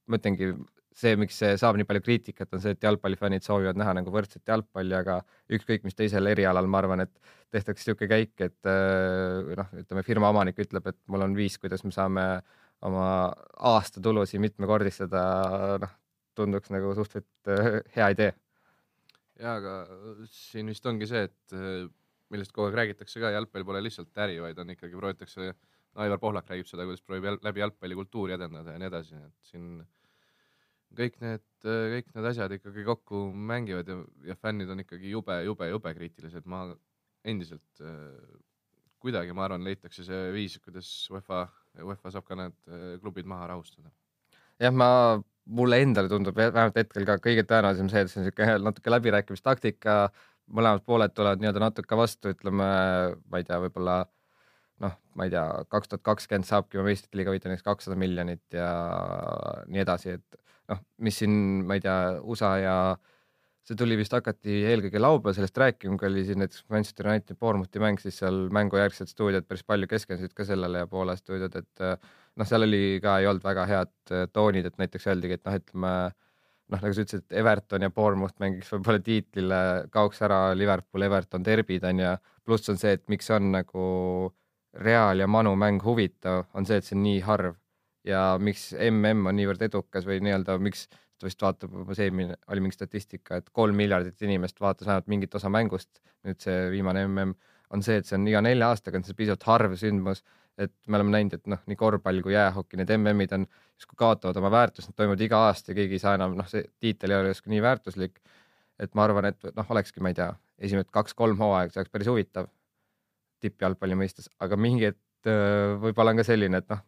ma 0.07 0.19
ütlengi, 0.19 0.53
see, 0.97 1.17
miks 1.19 1.37
see 1.41 1.57
saab 1.59 1.77
nii 1.77 1.87
palju 1.89 2.03
kriitikat, 2.05 2.53
on 2.55 2.63
see, 2.63 2.77
et 2.77 2.87
jalgpallifännid 2.87 3.45
soovivad 3.45 3.79
näha 3.79 3.97
nagu 3.99 4.13
võrdset 4.13 4.47
jalgpalli, 4.47 4.95
aga 4.97 5.19
ükskõik 5.57 5.83
mis 5.87 5.97
teisel 5.99 6.31
erialal, 6.31 6.69
ma 6.71 6.81
arvan, 6.81 7.03
et 7.03 7.13
tehtaks 7.53 7.83
niisugune 7.83 8.09
käik, 8.13 8.33
et 8.47 8.71
noh, 9.59 9.75
ütleme 9.83 10.05
firma 10.07 10.31
omanik 10.31 10.63
ütleb, 10.63 10.87
et 10.87 10.99
mul 11.11 11.27
on 11.27 11.35
viis, 11.37 11.59
kuidas 11.59 11.83
me 11.83 11.93
saame 11.95 12.25
oma 12.87 13.05
aastatulusid 13.73 14.41
mitmekordistada, 14.41 15.21
noh, 15.83 15.95
tunduks 16.37 16.71
nagu 16.71 16.93
suhteliselt 16.95 17.95
hea 17.97 18.11
idee 18.13 18.33
jaa, 19.39 19.55
aga 19.59 19.73
siin 20.31 20.69
vist 20.71 20.85
ongi 20.89 21.07
see, 21.09 21.27
et 21.27 21.57
millest 22.33 22.53
kogu 22.55 22.69
aeg 22.69 22.77
räägitakse 22.81 23.21
ka, 23.23 23.31
jalgpall 23.35 23.65
pole 23.67 23.81
lihtsalt 23.83 24.23
äri, 24.25 24.39
vaid 24.43 24.59
on 24.61 24.73
ikkagi 24.75 24.97
proovitakse, 24.99 25.51
Aivar 25.97 26.19
Pohlak 26.21 26.49
räägib 26.51 26.67
seda, 26.69 26.85
kuidas 26.85 27.01
proovib 27.01 27.25
jäl, 27.25 27.37
läbi 27.41 27.61
jalgpalli 27.63 27.95
kultuuri 27.97 28.35
edendada 28.35 28.75
ja 28.75 28.81
nii 28.81 28.89
edasi, 28.91 29.17
et 29.17 29.47
siin 29.49 29.79
kõik 30.97 31.15
need, 31.23 31.45
kõik 31.63 32.11
need 32.13 32.27
asjad 32.29 32.53
ikkagi 32.57 32.83
kokku 32.85 33.21
mängivad 33.33 33.89
ja, 33.89 33.95
ja 34.29 34.35
fännid 34.37 34.69
on 34.73 34.83
ikkagi 34.83 35.09
jube, 35.15 35.39
jube, 35.47 35.69
jube 35.71 35.93
kriitilised, 35.97 36.45
ma 36.45 36.67
endiselt 37.27 37.81
kuidagi, 39.01 39.33
ma 39.33 39.47
arvan, 39.47 39.65
leitakse 39.65 40.05
see 40.05 40.21
viis, 40.35 40.59
kuidas 40.61 40.91
UEFA, 41.13 41.47
UEFA 41.85 42.13
saab 42.13 42.27
ka 42.27 42.37
need 42.39 42.77
klubid 43.01 43.29
maha 43.29 43.49
rahustada. 43.53 43.89
jah, 44.61 44.73
ma 44.73 44.89
mulle 45.47 45.81
endale 45.83 46.09
tundub 46.11 46.37
vähemalt 46.37 46.77
hetkel 46.77 47.05
ka 47.07 47.17
kõige 47.23 47.45
tõenäolisem 47.47 47.89
see, 47.91 48.03
et 48.03 48.11
see 48.11 48.21
on 48.21 48.27
niisugune 48.27 48.57
natuke 48.67 48.93
läbirääkimistaktika, 48.93 49.97
mõlemad 50.57 50.83
pooled 50.87 51.15
tulevad 51.15 51.41
nii-öelda 51.43 51.63
natuke 51.63 51.99
vastu, 51.99 52.33
ütleme, 52.35 52.67
ma 53.17 53.41
ei 53.41 53.47
tea, 53.47 53.59
võib-olla 53.63 53.99
noh, 54.83 54.97
ma 55.17 55.27
ei 55.27 55.33
tea, 55.33 55.45
kaks 55.73 55.91
tuhat 55.91 56.05
kakskümmend 56.05 56.47
saabki 56.47 56.83
meistrite 56.85 57.19
liiga 57.19 57.33
võita 57.33 57.49
näiteks 57.49 57.65
kakssada 57.65 57.97
miljonit 57.99 58.43
ja 58.55 58.69
nii 59.67 59.83
edasi, 59.83 60.17
et 60.19 60.41
noh, 60.71 60.83
mis 61.03 61.21
siin, 61.23 61.37
ma 61.67 61.77
ei 61.77 61.83
tea, 61.83 61.97
USA 62.23 62.53
ja 62.61 62.75
see 63.67 63.75
tuli 63.79 63.97
vist 63.99 64.13
hakati 64.15 64.61
eelkõige 64.69 65.01
laupäeval 65.01 65.35
sellest 65.35 65.57
rääkima, 65.59 65.97
kui 65.99 66.07
oli 66.07 66.23
siin 66.27 66.39
näiteks 66.39 66.63
Manchester 66.71 67.09
Unitedi 67.11 67.35
Bournemouthi 67.39 67.81
mäng, 67.83 67.99
siis 67.99 68.21
seal 68.21 68.45
mängujärgsed 68.55 69.11
stuudiod 69.11 69.47
päris 69.47 69.65
palju 69.67 69.89
keskendusid 69.91 70.35
ka 70.37 70.45
sellele 70.47 70.85
ja 70.85 70.87
Poola 70.87 71.17
stuudiod, 71.19 71.57
et 71.59 71.83
noh, 72.37 72.47
seal 72.47 72.65
oli 72.67 72.99
ka, 73.03 73.17
ei 73.19 73.27
olnud 73.29 73.43
väga 73.45 73.65
head 73.69 73.93
äh, 74.13 74.25
toonid, 74.33 74.69
et 74.69 74.79
näiteks 74.79 75.09
öeldigi, 75.11 75.37
et 75.39 75.45
noh, 75.47 75.57
ütleme 75.59 75.93
noh, 76.67 76.81
nagu 76.81 76.93
sa 76.93 77.03
ütlesid, 77.03 77.25
et 77.25 77.37
Everton 77.41 77.85
ja 77.85 77.91
Bournemouth 77.93 78.37
mängiks 78.43 78.71
võib-olla 78.73 79.03
tiitlile, 79.03 79.61
kaoks 79.93 80.21
ära 80.27 80.41
Liverpool, 80.57 81.07
Everton 81.07 81.45
derbid 81.45 81.87
on 81.87 82.03
ju, 82.03 82.13
pluss 82.47 82.71
on 82.71 82.79
see, 82.79 82.95
et 82.97 83.05
miks 83.11 83.31
on 83.33 83.51
nagu 83.55 83.87
Real 84.77 85.23
ja 85.23 85.27
Manu 85.31 85.55
mäng 85.57 85.81
huvitav, 85.83 86.45
on 86.53 86.67
see, 86.67 86.77
et 86.79 86.85
see 86.85 86.97
on 86.97 87.03
nii 87.07 87.23
harv. 87.25 87.57
Ja 88.07 88.37
miks 88.39 88.69
mm 88.71 89.25
on 89.27 89.35
niivõrd 89.35 89.65
edukas 89.65 90.05
või 90.07 90.21
nii-öelda 90.23 90.53
miks 90.63 90.85
vist 91.25 91.41
vaatab, 91.41 91.73
see 91.93 92.07
eelmine 92.07 92.37
oli 92.51 92.63
mingi 92.63 92.77
statistika, 92.77 93.41
et 93.41 93.49
kolm 93.55 93.77
miljardit 93.77 94.21
inimest 94.21 94.59
vaatas 94.61 94.87
vähemalt 94.87 95.07
mingit 95.13 95.35
osa 95.35 95.49
mängust. 95.49 96.01
nüüd 96.27 96.41
see 96.43 96.67
viimane 96.73 97.07
mm 97.07 97.37
on 97.75 97.81
see, 97.83 97.97
et 97.99 98.07
see 98.07 98.15
on 98.15 98.27
iga 98.27 98.39
nelja 98.39 98.69
aastaga 98.71 98.95
on 98.95 99.03
see 99.03 99.15
pisut 99.15 99.41
harv 99.43 99.73
sündmus 99.75 100.21
et 100.57 100.73
me 100.87 100.97
oleme 100.97 101.13
näinud, 101.13 101.37
et 101.37 101.49
noh, 101.51 101.61
nii 101.69 101.77
korvpall 101.77 102.21
kui 102.25 102.33
jäähoki, 102.33 102.79
need 102.79 102.91
MM-id 102.95 103.33
on 103.37 103.45
justkui 103.77 103.99
kaotavad 103.99 104.39
oma 104.41 104.49
väärtust, 104.53 104.89
need 104.89 104.97
toimuvad 104.97 105.21
iga 105.21 105.41
aasta 105.49 105.71
ja 105.71 105.77
keegi 105.77 105.97
ei 105.97 106.01
saa 106.01 106.15
enam, 106.17 106.33
noh, 106.37 106.47
see 106.49 106.63
tiitel 106.81 107.13
ei 107.13 107.21
ole 107.21 107.33
justkui 107.33 107.53
nii 107.53 107.63
väärtuslik. 107.65 108.19
et 108.77 108.93
ma 108.93 109.07
arvan, 109.07 109.25
et 109.25 109.47
noh, 109.57 109.69
olekski, 109.73 110.01
ma 110.05 110.11
ei 110.11 110.17
tea, 110.17 110.29
esimesed 110.61 110.91
kaks-kolm 110.93 111.39
hooaega, 111.41 111.73
see 111.73 111.81
oleks 111.81 111.93
päris 111.93 112.09
huvitav 112.11 112.49
tippjalgpalli 113.41 113.97
mõistes, 113.97 114.29
aga 114.41 114.57
mingi 114.57 114.85
hetk 114.85 115.29
äh, 115.29 115.77
võib-olla 115.81 116.13
on 116.13 116.21
ka 116.21 116.25
selline, 116.27 116.61
et 116.61 116.69
noh, 116.73 116.83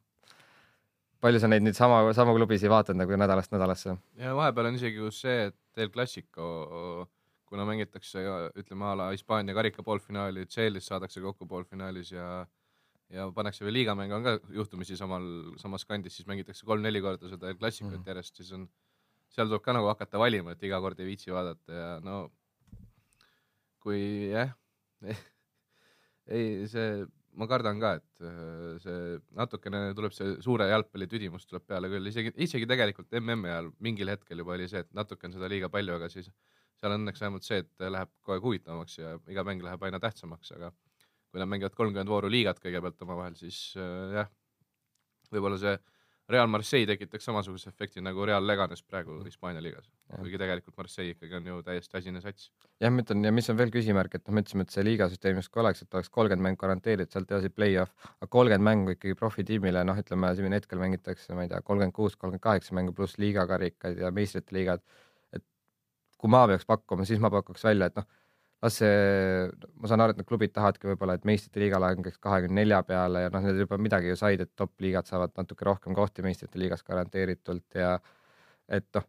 palju 1.23 1.39
sa 1.41 1.49
neid 1.51 1.63
nüüd 1.65 1.77
sama, 1.77 2.01
sama 2.15 2.33
klubisid 2.35 2.71
vaatad 2.71 2.97
nagu 2.99 3.17
nädalast 3.19 3.53
nädalasse? 3.55 3.95
ja 4.19 4.35
vahepeal 4.38 4.71
on 4.71 4.79
isegi 4.79 5.09
see, 5.15 5.49
et 5.49 5.83
El 5.83 5.91
Clasico, 5.91 6.45
kuna 7.49 7.65
mängitakse 7.65 8.23
ütleme 8.59 8.85
a 8.85 8.95
la 8.95 9.09
Hispaania 9.13 9.55
karika 9.57 9.83
poolfinaali, 9.83 10.45
CL-is 10.45 10.89
saadakse 10.91 11.21
kokku 11.21 11.47
poolfinaalis 11.47 12.11
ja 12.11 12.45
ja 13.09 13.25
pannakse 13.33 13.65
veel 13.65 13.73
liigamäng 13.79 14.13
on 14.13 14.25
ka 14.25 14.35
juhtumisi 14.53 14.97
samal, 14.97 15.23
samas 15.57 15.85
kandis, 15.89 16.15
siis 16.17 16.27
mängitakse 16.29 16.67
kolm-neli 16.69 17.01
korda 17.01 17.31
seda 17.31 17.49
El 17.49 17.57
Clasicut 17.57 17.97
mm. 17.97 18.05
järjest, 18.11 18.35
siis 18.38 18.51
on, 18.53 18.67
seal 19.33 19.49
tuleb 19.49 19.63
ka 19.65 19.73
nagu 19.73 19.89
hakata 19.89 20.21
valima, 20.21 20.53
et 20.53 20.67
iga 20.67 20.77
kord 20.83 20.99
ei 21.01 21.09
viitsi 21.09 21.33
vaadata 21.33 21.73
ja 21.73 21.89
no 22.05 22.19
kui 23.81 24.29
jah 24.29 24.53
ei, 26.35 26.67
see, 26.69 27.05
ma 27.38 27.48
kardan 27.50 27.79
ka, 27.81 27.91
et 28.00 28.24
äh, 28.25 28.77
see 28.83 29.17
natukene 29.38 29.81
tuleb 29.98 30.13
see 30.15 30.38
suure 30.43 30.69
jalgpalli 30.69 31.07
tüdimus 31.12 31.45
tuleb 31.50 31.65
peale 31.69 31.91
küll, 31.91 32.09
isegi, 32.12 32.33
isegi 32.45 32.67
tegelikult 32.69 33.13
MM-i 33.21 33.51
ajal 33.51 33.69
mingil 33.86 34.12
hetkel 34.13 34.41
juba 34.41 34.55
oli 34.55 34.67
see, 34.71 34.81
et 34.86 34.89
natuke 34.98 35.29
on 35.29 35.36
seda 35.36 35.50
liiga 35.51 35.69
palju, 35.74 35.98
aga 36.00 36.09
siis 36.12 36.31
seal 36.79 36.95
õnneks 36.95 37.21
vähemalt 37.21 37.45
see, 37.45 37.62
et 37.63 37.88
läheb 37.91 38.12
kogu 38.24 38.38
aeg 38.38 38.48
huvitavamaks 38.48 38.98
ja 39.00 39.13
iga 39.31 39.45
mäng 39.48 39.63
läheb 39.65 39.83
aina 39.86 40.01
tähtsamaks, 40.03 40.53
aga 40.57 40.71
kui 41.29 41.41
nad 41.41 41.50
mängivad 41.51 41.75
kolmkümmend 41.77 42.09
vooru 42.09 42.31
liigat 42.31 42.62
kõigepealt 42.63 43.05
omavahel, 43.05 43.38
siis 43.39 43.62
äh, 43.77 44.19
jah, 44.19 44.31
võib-olla 45.33 45.59
see 45.62 45.77
Real 46.29 46.48
Marseille 46.48 46.86
tekitaks 46.86 47.25
samasuguse 47.25 47.71
efekti 47.71 48.03
nagu 48.05 48.25
Real 48.25 48.45
Leganes 48.45 48.83
praegu 48.86 49.15
Hispaania 49.25 49.63
liigas, 49.65 49.88
kuigi 50.12 50.38
tegelikult 50.38 50.77
Marseille 50.77 51.15
ikkagi 51.15 51.39
on 51.39 51.48
ju 51.50 51.62
täiesti 51.65 51.98
asine 51.98 52.21
sats. 52.21 52.51
jah, 52.81 52.93
ma 52.93 53.01
ütlen 53.01 53.25
ja 53.25 53.31
mis 53.33 53.50
on 53.50 53.57
veel 53.57 53.74
küsimärk, 53.74 54.19
et 54.19 54.27
noh, 54.27 54.36
me 54.38 54.43
ütlesime, 54.45 54.67
et 54.67 54.75
see 54.75 54.86
liigasüsteem 54.86 55.41
justkui 55.41 55.63
oleks, 55.63 55.81
et 55.86 55.98
oleks 55.98 56.13
kolmkümmend 56.13 56.45
mängu 56.45 56.62
garanteeritud, 56.62 57.15
sealt 57.15 57.33
edasi 57.33 57.50
play-off, 57.53 57.95
aga 58.19 58.29
kolmkümmend 58.38 58.67
mängu 58.69 58.95
ikkagi 58.95 59.17
profitiimile, 59.17 59.83
noh, 59.89 59.98
ütleme 60.03 60.31
siin 60.38 60.57
hetkel 60.57 60.81
mängitakse, 60.83 61.33
ma 61.33 61.48
ei 61.48 61.53
tea, 61.53 61.63
kolmkümmend 61.65 61.98
kuus, 61.98 62.15
kolmkümmend 62.15 62.45
kaheksa 62.45 62.77
mängu 62.77 62.93
pluss 62.93 63.17
liigakarikad 63.17 63.98
ja 64.05 64.13
meistrite 64.13 64.53
liigad. 64.57 64.86
et 65.33 65.45
kui 66.17 66.29
ma 66.29 66.45
peaks 66.48 66.69
pakkuma, 66.69 67.09
siis 67.09 67.19
ma 67.19 67.33
pakuks 67.33 67.65
välja, 67.65 67.89
et 67.89 67.98
noh 67.98 68.05
las 68.63 68.80
see, 68.82 68.88
ma 69.80 69.89
saan 69.89 70.04
aru, 70.04 70.13
et 70.13 70.20
need 70.20 70.28
klubid 70.28 70.51
tahavadki 70.56 70.89
võib-olla, 70.92 71.16
et 71.16 71.28
meistrite 71.28 71.62
liiga 71.62 71.80
langeks 71.80 72.20
kahekümne 72.24 72.60
nelja 72.60 72.82
peale 72.88 73.25
ja 73.25 73.30
noh, 73.34 73.46
need 73.46 73.62
juba 73.63 73.80
midagi 73.80 74.12
ju 74.12 74.18
said, 74.20 74.44
et 74.44 74.51
top 74.60 74.74
liigad 74.84 75.08
saavad 75.08 75.32
natuke 75.39 75.68
rohkem 75.68 75.96
kohti 75.96 76.25
meistrite 76.25 76.60
liigas 76.60 76.84
garanteeritult 76.88 77.80
ja 77.80 77.94
et 78.68 78.88
noh, 78.96 79.08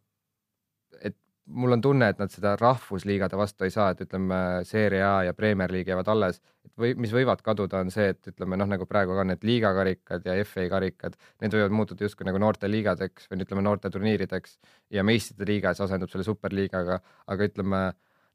et 1.01 1.17
mul 1.51 1.75
on 1.75 1.81
tunne, 1.83 2.07
et 2.07 2.19
nad 2.21 2.31
seda 2.31 2.53
rahvusliigade 2.59 3.35
vastu 3.39 3.65
ei 3.67 3.73
saa, 3.73 3.89
et 3.91 4.03
ütleme, 4.05 4.37
Serie 4.67 5.01
A 5.03 5.23
ja 5.27 5.33
Premier 5.35 5.73
League 5.73 5.91
jäävad 5.91 6.11
alles, 6.13 6.39
et 6.63 6.71
või 6.79 6.93
mis 7.03 7.11
võivad 7.11 7.41
kaduda, 7.43 7.81
on 7.83 7.91
see, 7.91 8.11
et 8.13 8.31
ütleme 8.31 8.59
noh, 8.59 8.69
nagu 8.71 8.87
praegu 8.87 9.17
ka 9.17 9.25
need 9.27 9.43
liigakarikad 9.47 10.29
ja 10.29 10.37
FA 10.47 10.69
karikad, 10.71 11.17
need 11.43 11.57
võivad 11.57 11.75
muutuda 11.75 12.07
justkui 12.07 12.29
nagu 12.29 12.39
noorteliigadeks 12.39 13.27
või 13.31 13.43
ütleme 13.43 13.65
noorteturniirideks 13.67 14.55
ja 14.95 15.03
meistrite 15.03 15.49
liiga 15.49 15.75
siis 15.75 15.89
asendub 15.89 16.13
selle 16.13 16.27
superliigaga, 16.27 17.01
aga 17.27 17.49
ütleme 17.51 17.83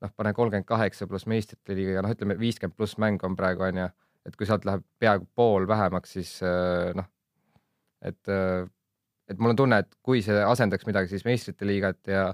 noh, 0.04 0.12
pane 0.16 0.32
kolmkümmend 0.36 0.68
kaheksa 0.68 1.08
pluss 1.10 1.28
meistrite 1.30 1.76
liiga, 1.76 2.02
noh, 2.04 2.12
ütleme 2.12 2.36
viiskümmend 2.40 2.76
pluss 2.76 2.98
mängu 3.02 3.28
on 3.28 3.36
praegu 3.38 3.66
onju, 3.68 3.88
et 4.26 4.36
kui 4.36 4.48
sealt 4.48 4.66
läheb 4.68 4.84
peaaegu 5.00 5.28
pool 5.38 5.68
vähemaks, 5.68 6.16
siis 6.18 6.32
äh, 6.44 6.92
noh, 6.98 7.08
et, 8.02 8.20
äh, 8.32 8.66
et 9.30 9.38
mul 9.40 9.54
on 9.54 9.62
tunne, 9.62 9.80
et 9.84 9.98
kui 10.06 10.22
see 10.24 10.42
asendaks 10.44 10.88
midagi, 10.88 11.12
siis 11.14 11.26
meistrite 11.28 11.68
liigat 11.68 12.12
ja 12.12 12.28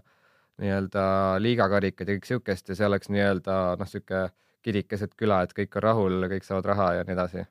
nii-öelda 0.62 1.04
liigakarikad 1.42 2.08
ja 2.08 2.18
kõik 2.18 2.28
siukest 2.28 2.70
ja 2.70 2.78
see 2.78 2.88
oleks 2.88 3.10
nii-öelda 3.12 3.58
noh, 3.80 3.88
sihuke 3.88 4.28
kirik 4.62 4.88
keset 4.92 5.16
küla, 5.18 5.42
et 5.42 5.54
kõik 5.56 5.74
on 5.78 5.86
rahul, 5.86 6.28
kõik 6.30 6.46
saavad 6.46 6.68
raha 6.70 6.88
ja 6.98 7.06
nii 7.06 7.16
edasi. 7.16 7.46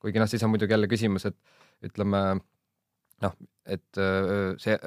kuigi 0.00 0.20
noh, 0.20 0.28
siis 0.28 0.42
on 0.44 0.52
muidugi 0.52 0.72
jälle 0.72 0.88
küsimus, 0.88 1.24
et 1.28 1.36
ütleme 1.84 2.20
noh, 3.24 3.34
et 3.64 4.00
äh, 4.00 4.54
see 4.60 4.78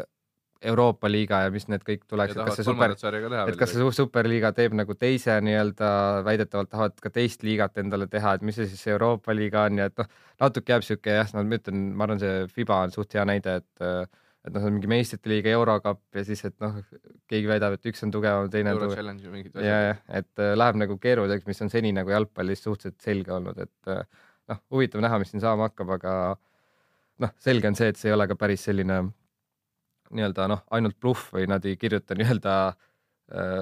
Euroopa 0.61 1.09
liiga 1.11 1.43
ja 1.45 1.53
mis 1.53 1.67
need 1.69 1.83
kõik 1.85 2.05
tuleks, 2.09 2.35
et 2.35 2.49
kas 2.49 2.59
see 2.59 2.67
super, 2.67 2.93
et 2.93 3.59
kas 3.59 3.73
see 3.73 3.89
superliiga 3.95 4.51
teeb 4.57 4.75
nagu 4.77 4.95
teise 4.97 5.37
nii-öelda, 5.45 5.89
väidetavalt 6.27 6.71
tahavad 6.73 7.01
ka 7.03 7.11
teist 7.13 7.43
liigat 7.45 7.77
endale 7.81 8.07
teha, 8.11 8.37
et 8.37 8.45
mis 8.45 8.57
see 8.57 8.69
siis 8.69 8.87
Euroopa 8.93 9.35
liiga 9.37 9.67
on 9.69 9.81
ja 9.83 9.89
et 9.91 9.97
noh, 10.01 10.09
natuke 10.41 10.73
jääb 10.73 10.85
sihuke 10.87 11.19
jah, 11.19 11.33
no 11.35 11.43
ma 11.45 11.59
ütlen, 11.59 11.83
ma 11.97 12.07
arvan, 12.07 12.21
see 12.23 12.47
Fiba 12.53 12.81
on 12.85 12.95
suht 12.95 13.17
hea 13.17 13.25
näide, 13.27 13.59
et 13.61 14.15
et 14.47 14.55
noh, 14.55 14.67
mingi 14.71 14.89
meistrite 14.89 15.29
liiga 15.31 15.51
eurokapp 15.51 16.15
ja 16.15 16.23
siis, 16.27 16.41
et 16.47 16.55
noh, 16.63 16.77
keegi 17.29 17.49
väidab, 17.49 17.75
et 17.77 17.89
üks 17.91 18.03
on 18.05 18.13
tugevam, 18.13 18.47
teine 18.51 18.73
on 18.73 18.81
tugevam. 18.85 19.19
ja, 19.59 19.77
jah, 19.89 20.01
et 20.21 20.43
äh, 20.43 20.53
läheb 20.55 20.79
nagu 20.79 20.97
keeruliseks, 21.03 21.47
mis 21.49 21.63
on 21.65 21.71
seni 21.73 21.91
nagu 21.95 22.13
jalgpallis 22.13 22.63
suhteliselt 22.63 23.03
selge 23.03 23.33
olnud, 23.35 23.59
et 23.65 23.91
äh, 23.91 24.05
noh, 24.53 24.61
huvitav 24.73 25.03
näha, 25.03 25.19
mis 25.21 25.33
siin 25.33 25.43
saama 25.43 25.67
hakkab, 25.67 25.91
aga 25.97 26.13
noh, 27.23 27.33
selge 27.43 27.69
on 27.69 27.77
see, 27.79 27.91
et 27.91 27.99
see 27.99 28.11
ei 28.11 28.15
ole 28.15 28.27
ka 28.29 28.37
päris 28.39 28.63
selline 28.69 29.01
nii-öelda 30.15 30.47
noh, 30.51 30.63
ainult 30.75 30.99
bluff 31.01 31.33
või 31.35 31.47
nad 31.49 31.65
ei 31.65 31.77
kirjuta 31.79 32.15
nii-öelda 32.17 32.57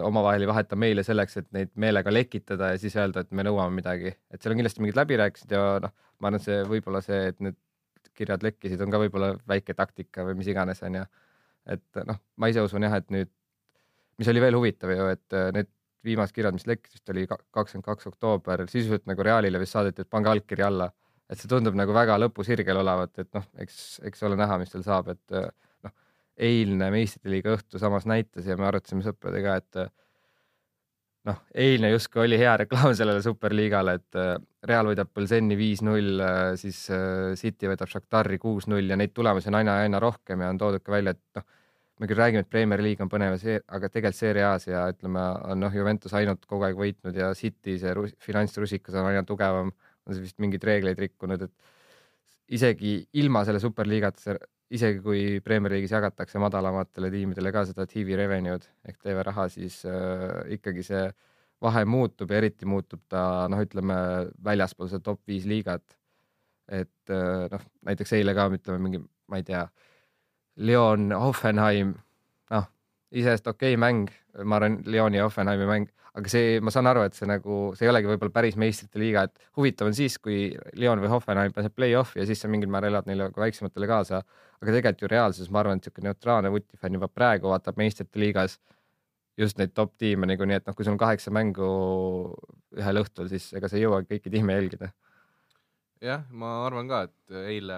omavahel 0.06 0.44
ei 0.46 0.48
vaheta 0.48 0.78
meile 0.78 1.04
selleks, 1.04 1.40
et 1.42 1.48
neid 1.56 1.72
meelega 1.82 2.12
lekitada 2.14 2.74
ja 2.76 2.82
siis 2.82 2.94
öelda, 3.00 3.24
et 3.26 3.32
me 3.34 3.42
nõuame 3.48 3.74
midagi, 3.80 4.12
et 4.30 4.42
seal 4.42 4.54
on 4.54 4.60
kindlasti 4.60 4.84
mingid 4.84 5.00
läbirääkimised 5.00 5.56
ja 5.56 5.62
noh, 5.82 5.94
ma 6.22 6.30
arvan, 6.30 6.38
et 6.38 6.46
see 6.46 6.60
võib-olla 6.70 7.02
see, 7.02 7.32
et 7.32 7.40
need 7.42 7.58
kirjad 8.16 8.46
lekkisid, 8.46 8.82
on 8.86 8.94
ka 8.94 9.00
võib-olla 9.02 9.32
väike 9.50 9.74
taktika 9.74 10.26
või 10.28 10.38
mis 10.40 10.52
iganes 10.54 10.84
onju. 10.86 11.02
et 11.74 12.02
noh, 12.06 12.20
ma 12.38 12.52
ise 12.52 12.62
usun 12.62 12.86
jah, 12.86 12.94
et 13.02 13.10
nüüd, 13.10 13.32
mis 14.22 14.30
oli 14.30 14.44
veel 14.44 14.56
huvitav 14.56 14.94
ju, 14.94 15.08
et 15.16 15.38
need 15.58 15.72
viimased 16.06 16.36
kirjad, 16.36 16.54
mis 16.54 16.68
lekkisid, 16.70 17.02
oli 17.10 17.26
kakskümmend 17.26 17.88
kaks 17.88 18.12
oktoober, 18.12 18.68
sisuliselt 18.70 19.10
nagu 19.10 19.26
Realile 19.26 19.60
vist 19.60 19.74
saadeti, 19.74 20.06
et 20.06 20.14
pange 20.14 20.30
allkiri 20.30 20.62
alla, 20.62 20.92
et 21.26 21.42
see 21.42 21.50
tundub 21.50 21.74
nagu 21.74 21.96
väga 21.96 22.20
lõpusirgel 22.22 22.78
olevat, 22.84 23.18
et 23.24 23.32
noh, 23.34 23.48
eks, 23.66 23.80
eks 24.06 24.22
ole 24.30 24.38
näha, 24.38 24.60
mis 24.62 24.70
seal 24.70 24.86
saab, 24.86 25.10
et 25.16 25.40
eilne 26.36 26.90
meistrite 26.92 27.32
liiga 27.32 27.54
õhtu 27.56 27.80
samas 27.80 28.08
näitas 28.10 28.48
ja 28.50 28.58
me 28.60 28.68
arutasime 28.68 29.06
sõpradega, 29.06 29.56
et 29.62 29.80
noh, 31.30 31.42
eilne 31.58 31.90
justkui 31.94 32.26
oli 32.26 32.40
hea 32.40 32.54
reklaam 32.64 32.94
sellele 32.98 33.22
superliigale, 33.26 33.98
et 34.00 34.20
äh, 34.20 34.36
Real 34.66 34.90
võidab 34.90 35.12
Bolzeni 35.16 35.58
viis-null, 35.58 36.22
äh, 36.22 36.54
siis 36.60 36.86
City 37.40 37.70
võidab 37.72 37.92
Shakhtari 37.92 38.40
kuus-null 38.42 38.92
ja 38.92 38.98
neid 39.00 39.14
tulemusi 39.16 39.52
on 39.52 39.62
aina, 39.62 39.80
aina 39.86 40.02
rohkem 40.04 40.44
ja 40.44 40.52
on 40.54 40.62
toodud 40.62 40.84
ka 40.86 40.96
välja, 40.98 41.16
et 41.16 41.40
noh, 41.40 41.48
me 42.00 42.10
küll 42.10 42.20
räägime, 42.20 42.44
et 42.44 42.52
Premier 42.52 42.82
League 42.84 43.04
on 43.04 43.12
põnev, 43.12 43.38
aga 43.40 43.90
tegelikult 43.92 44.20
Serie 44.20 44.44
A-s 44.44 44.68
ja 44.68 44.84
ütleme, 44.92 45.22
on 45.52 45.62
noh, 45.64 45.76
Juventus 45.76 46.14
ainult 46.18 46.44
kogu 46.50 46.68
aeg 46.68 46.80
võitnud 46.80 47.16
ja 47.16 47.32
City 47.38 47.78
see 47.80 47.94
rus, 47.96 48.12
finantsrusikas 48.24 48.98
on 49.00 49.08
aina 49.12 49.24
tugevam, 49.28 49.72
on 50.06 50.20
vist 50.20 50.38
mingeid 50.44 50.68
reegleid 50.68 51.00
rikkunud, 51.00 51.48
et 51.48 52.56
isegi 52.56 52.98
ilma 53.22 53.46
selle 53.48 53.62
superliigata 53.64 54.36
isegi 54.74 55.02
kui 55.04 55.22
Premier 55.46 55.76
League'is 55.76 55.94
jagatakse 55.94 56.40
madalamatele 56.42 57.12
tiimidele 57.14 57.52
ka 57.54 57.66
seda 57.70 57.86
TV 57.90 58.18
revenue'd 58.18 58.66
ehk 58.90 58.98
TV 59.04 59.24
raha, 59.28 59.48
siis 59.54 59.84
äh, 59.86 60.42
ikkagi 60.58 60.84
see 60.86 61.06
vahe 61.62 61.86
muutub 61.86 62.32
ja 62.32 62.40
eriti 62.42 62.68
muutub 62.70 63.04
ta 63.10 63.46
noh, 63.52 63.62
ütleme 63.62 63.98
väljaspool 64.44 64.90
seda 64.92 65.06
top 65.06 65.22
viis 65.28 65.46
liigat. 65.50 65.84
et 66.68 67.14
äh, 67.14 67.46
noh, 67.52 67.66
näiteks 67.86 68.16
eile 68.18 68.34
ka 68.34 68.48
ütleme 68.50 68.82
mingi, 68.82 69.04
ma 69.30 69.38
ei 69.38 69.44
tea, 69.46 69.68
Lyon, 70.58 71.12
Hoffenheim, 71.14 71.92
noh, 72.50 72.66
iseenesest 73.12 73.52
okei 73.52 73.76
okay 73.76 73.82
mäng, 73.82 74.10
ma 74.44 74.58
arvan, 74.58 74.80
Lyoni 74.86 75.20
ja 75.20 75.28
Hoffenheimi 75.28 75.68
mäng, 75.70 75.92
aga 76.16 76.32
see, 76.32 76.60
ma 76.64 76.72
saan 76.72 76.88
aru, 76.88 77.04
et 77.10 77.18
see 77.18 77.28
nagu, 77.28 77.58
see 77.76 77.88
ei 77.88 77.92
olegi 77.92 78.08
võib-olla 78.08 78.34
päris 78.38 78.56
meistrite 78.60 79.02
liiga, 79.02 79.26
et 79.28 79.50
huvitav 79.58 79.90
on 79.90 79.98
siis, 79.98 80.16
kui 80.24 80.48
Lyon 80.80 81.02
või 81.04 81.12
Hoffenheim 81.12 81.56
pääseb 81.56 81.76
play-off'i 81.76 82.22
ja 82.22 82.28
siis 82.30 82.44
sa 82.44 82.52
mingil 82.52 82.72
määral 82.72 82.94
elad 82.94 83.10
neile 83.10 83.30
väiksematele 83.36 83.90
kaasa. 83.92 84.22
aga 84.62 84.72
tegelikult 84.72 85.02
ju 85.02 85.12
reaalsuses 85.12 85.52
ma 85.52 85.60
arvan, 85.60 85.78
et 85.78 85.84
niisugune 85.84 86.10
neutraalne 86.10 86.52
vutifänn 86.54 86.96
juba 86.96 87.10
praegu 87.12 87.52
vaatab 87.52 87.78
meistrite 87.78 88.20
liigas 88.20 88.60
just 89.38 89.58
neid 89.60 89.74
top 89.76 89.98
tiime 90.00 90.26
niikuinii, 90.32 90.62
et 90.62 90.68
noh, 90.68 90.76
kui 90.76 90.86
sul 90.88 90.96
on 90.96 91.02
kaheksa 91.02 91.32
mängu 91.36 91.68
ühel 92.80 93.02
õhtul, 93.04 93.28
siis 93.28 93.52
ega 93.54 93.68
sa 93.68 93.76
ei 93.76 93.84
jõua 93.84 94.00
kõiki 94.08 94.32
tiime 94.32 94.56
jälgida 94.56 94.94
jah, 96.04 96.24
ma 96.32 96.58
arvan 96.66 96.90
ka, 96.90 97.04
et 97.10 97.38
eile, 97.52 97.78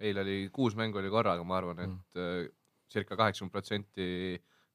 eile 0.00 0.24
oli 0.24 0.38
kuus 0.54 0.76
mängu 0.78 1.00
oli 1.00 1.10
korraga, 1.12 1.44
ma 1.46 1.58
arvan, 1.58 1.82
et 1.84 2.20
mm. 2.20 2.52
circa 2.92 3.18
kaheksakümmend 3.18 3.54
protsenti 3.54 4.08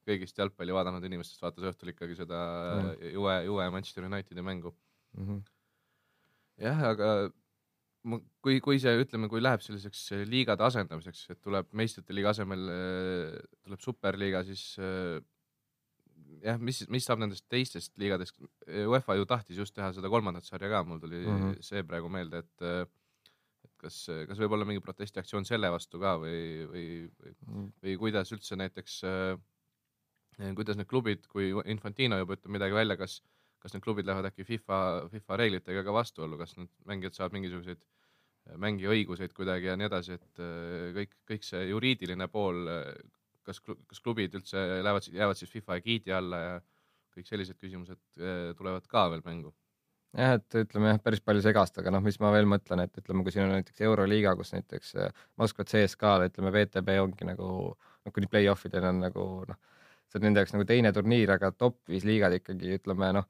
kõigist 0.08 0.40
jalgpalli 0.40 0.76
vaadanud 0.76 1.06
inimestest 1.08 1.44
vaatas 1.44 1.70
õhtul 1.72 1.94
ikkagi 1.94 2.18
seda 2.20 2.40
mm. 2.80 3.08
Juve, 3.14 3.38
Juve 3.48 3.70
Manchester 3.76 4.08
Unitedi 4.10 4.46
mängu 4.46 4.74
mm. 5.18 5.28
-hmm. 5.28 5.42
jah, 6.66 6.84
aga 6.92 7.12
ma, 8.04 8.20
kui, 8.44 8.60
kui 8.64 8.80
see, 8.84 8.96
ütleme, 9.04 9.30
kui 9.32 9.44
läheb 9.44 9.64
selliseks 9.64 10.10
liigade 10.30 10.66
asendamiseks, 10.68 11.28
et 11.36 11.42
tuleb 11.42 11.70
meistrite 11.72 12.16
liiga 12.16 12.34
asemel 12.36 12.66
tuleb 13.64 13.84
superliiga, 13.84 14.44
siis 14.48 14.74
jah, 16.44 16.60
mis, 16.60 16.84
mis 16.92 17.06
saab 17.08 17.22
nendest 17.24 17.46
teistest 17.52 17.94
liigadest, 18.02 18.42
UEFA 18.68 19.18
ju 19.20 19.30
tahtis 19.30 19.62
just 19.64 19.76
teha 19.76 19.92
seda 19.96 20.12
kolmandat 20.12 20.48
sarja 20.48 20.70
ka, 20.72 20.84
mul 20.88 21.00
tuli 21.00 21.24
mm 21.24 21.40
-hmm. 21.40 21.64
see 21.64 21.84
praegu 21.88 22.12
meelde, 22.12 22.44
et 22.44 22.92
et 23.64 23.74
kas, 23.80 23.98
kas 24.28 24.40
võib 24.40 24.56
olla 24.56 24.68
mingi 24.68 24.84
protestiaktsioon 24.84 25.46
selle 25.48 25.70
vastu 25.72 26.00
ka 26.00 26.18
või, 26.20 26.68
või, 26.72 26.86
või, 27.20 27.34
mhm. 27.48 27.68
või 27.84 27.98
kuidas 28.02 28.32
üldse 28.36 28.58
näiteks 28.60 29.04
äh, 29.08 29.38
kuidas 30.58 30.80
need 30.80 30.90
klubid, 30.90 31.26
kui 31.32 31.52
Infantino 31.72 32.20
juba 32.22 32.38
ütleb 32.38 32.56
midagi 32.58 32.78
välja, 32.78 32.98
kas, 33.00 33.20
kas 33.64 33.76
need 33.76 33.84
klubid 33.86 34.08
lähevad 34.10 34.30
äkki 34.32 34.46
FIFA, 34.48 34.80
FIFA 35.14 35.40
reeglitega 35.42 35.84
ka 35.86 35.96
vastuollu, 35.96 36.40
kas 36.42 36.56
need 36.58 36.72
mängijad 36.90 37.18
saavad 37.18 37.38
mingisuguseid 37.38 37.84
mängija 38.60 38.92
õiguseid 38.92 39.32
kuidagi 39.36 39.70
ja 39.70 39.78
nii 39.80 39.88
edasi, 39.88 40.18
et 40.20 40.44
kõik, 40.98 41.14
kõik 41.32 41.46
see 41.48 41.64
juriidiline 41.70 42.28
pool, 42.32 42.66
kas, 43.48 43.62
kas 43.64 44.04
klubid 44.04 44.36
üldse 44.36 44.60
lähevad, 44.84 45.08
jäävad 45.16 45.40
siis 45.40 45.52
FIFA 45.54 45.80
egiidi 45.80 46.16
alla 46.16 46.42
ja 46.42 46.56
kõik 47.14 47.30
sellised 47.30 47.60
küsimused 47.62 48.02
tulevad 48.58 48.90
ka 48.92 49.08
veel 49.14 49.24
mängu? 49.24 49.54
Jah, 50.14 50.36
et 50.38 50.56
ütleme 50.60 50.92
jah, 50.92 51.00
päris 51.02 51.24
palju 51.26 51.42
segast, 51.42 51.78
aga 51.82 51.90
noh, 51.94 52.02
mis 52.06 52.20
ma 52.22 52.30
veel 52.36 52.46
mõtlen, 52.46 52.84
et 52.84 52.98
ütleme, 53.02 53.24
kui 53.26 53.34
siin 53.34 53.48
on 53.48 53.56
näiteks 53.56 53.82
Euroliiga, 53.82 54.36
kus 54.38 54.52
näiteks 54.54 54.92
äh, 55.02 55.24
Moskva 55.42 55.66
CSKA-l 55.66 56.28
ütleme, 56.28 56.52
VTB 56.54 57.00
ongi 57.02 57.26
nagu 57.26 57.48
noh, 57.74 58.14
kuni 58.14 58.30
play-off 58.30 58.68
ideni 58.70 58.92
on 58.92 59.02
nagu 59.08 59.24
noh, 59.50 59.58
see 60.14 60.22
on 60.22 60.28
nende 60.28 60.44
jaoks 60.44 60.54
nagu 60.54 60.68
teine 60.70 60.94
turniir, 60.94 61.34
aga 61.34 61.50
top 61.58 61.80
viis 61.90 62.06
liigad 62.06 62.36
ikkagi 62.38 62.78
ütleme 62.78 63.10
noh, 63.18 63.28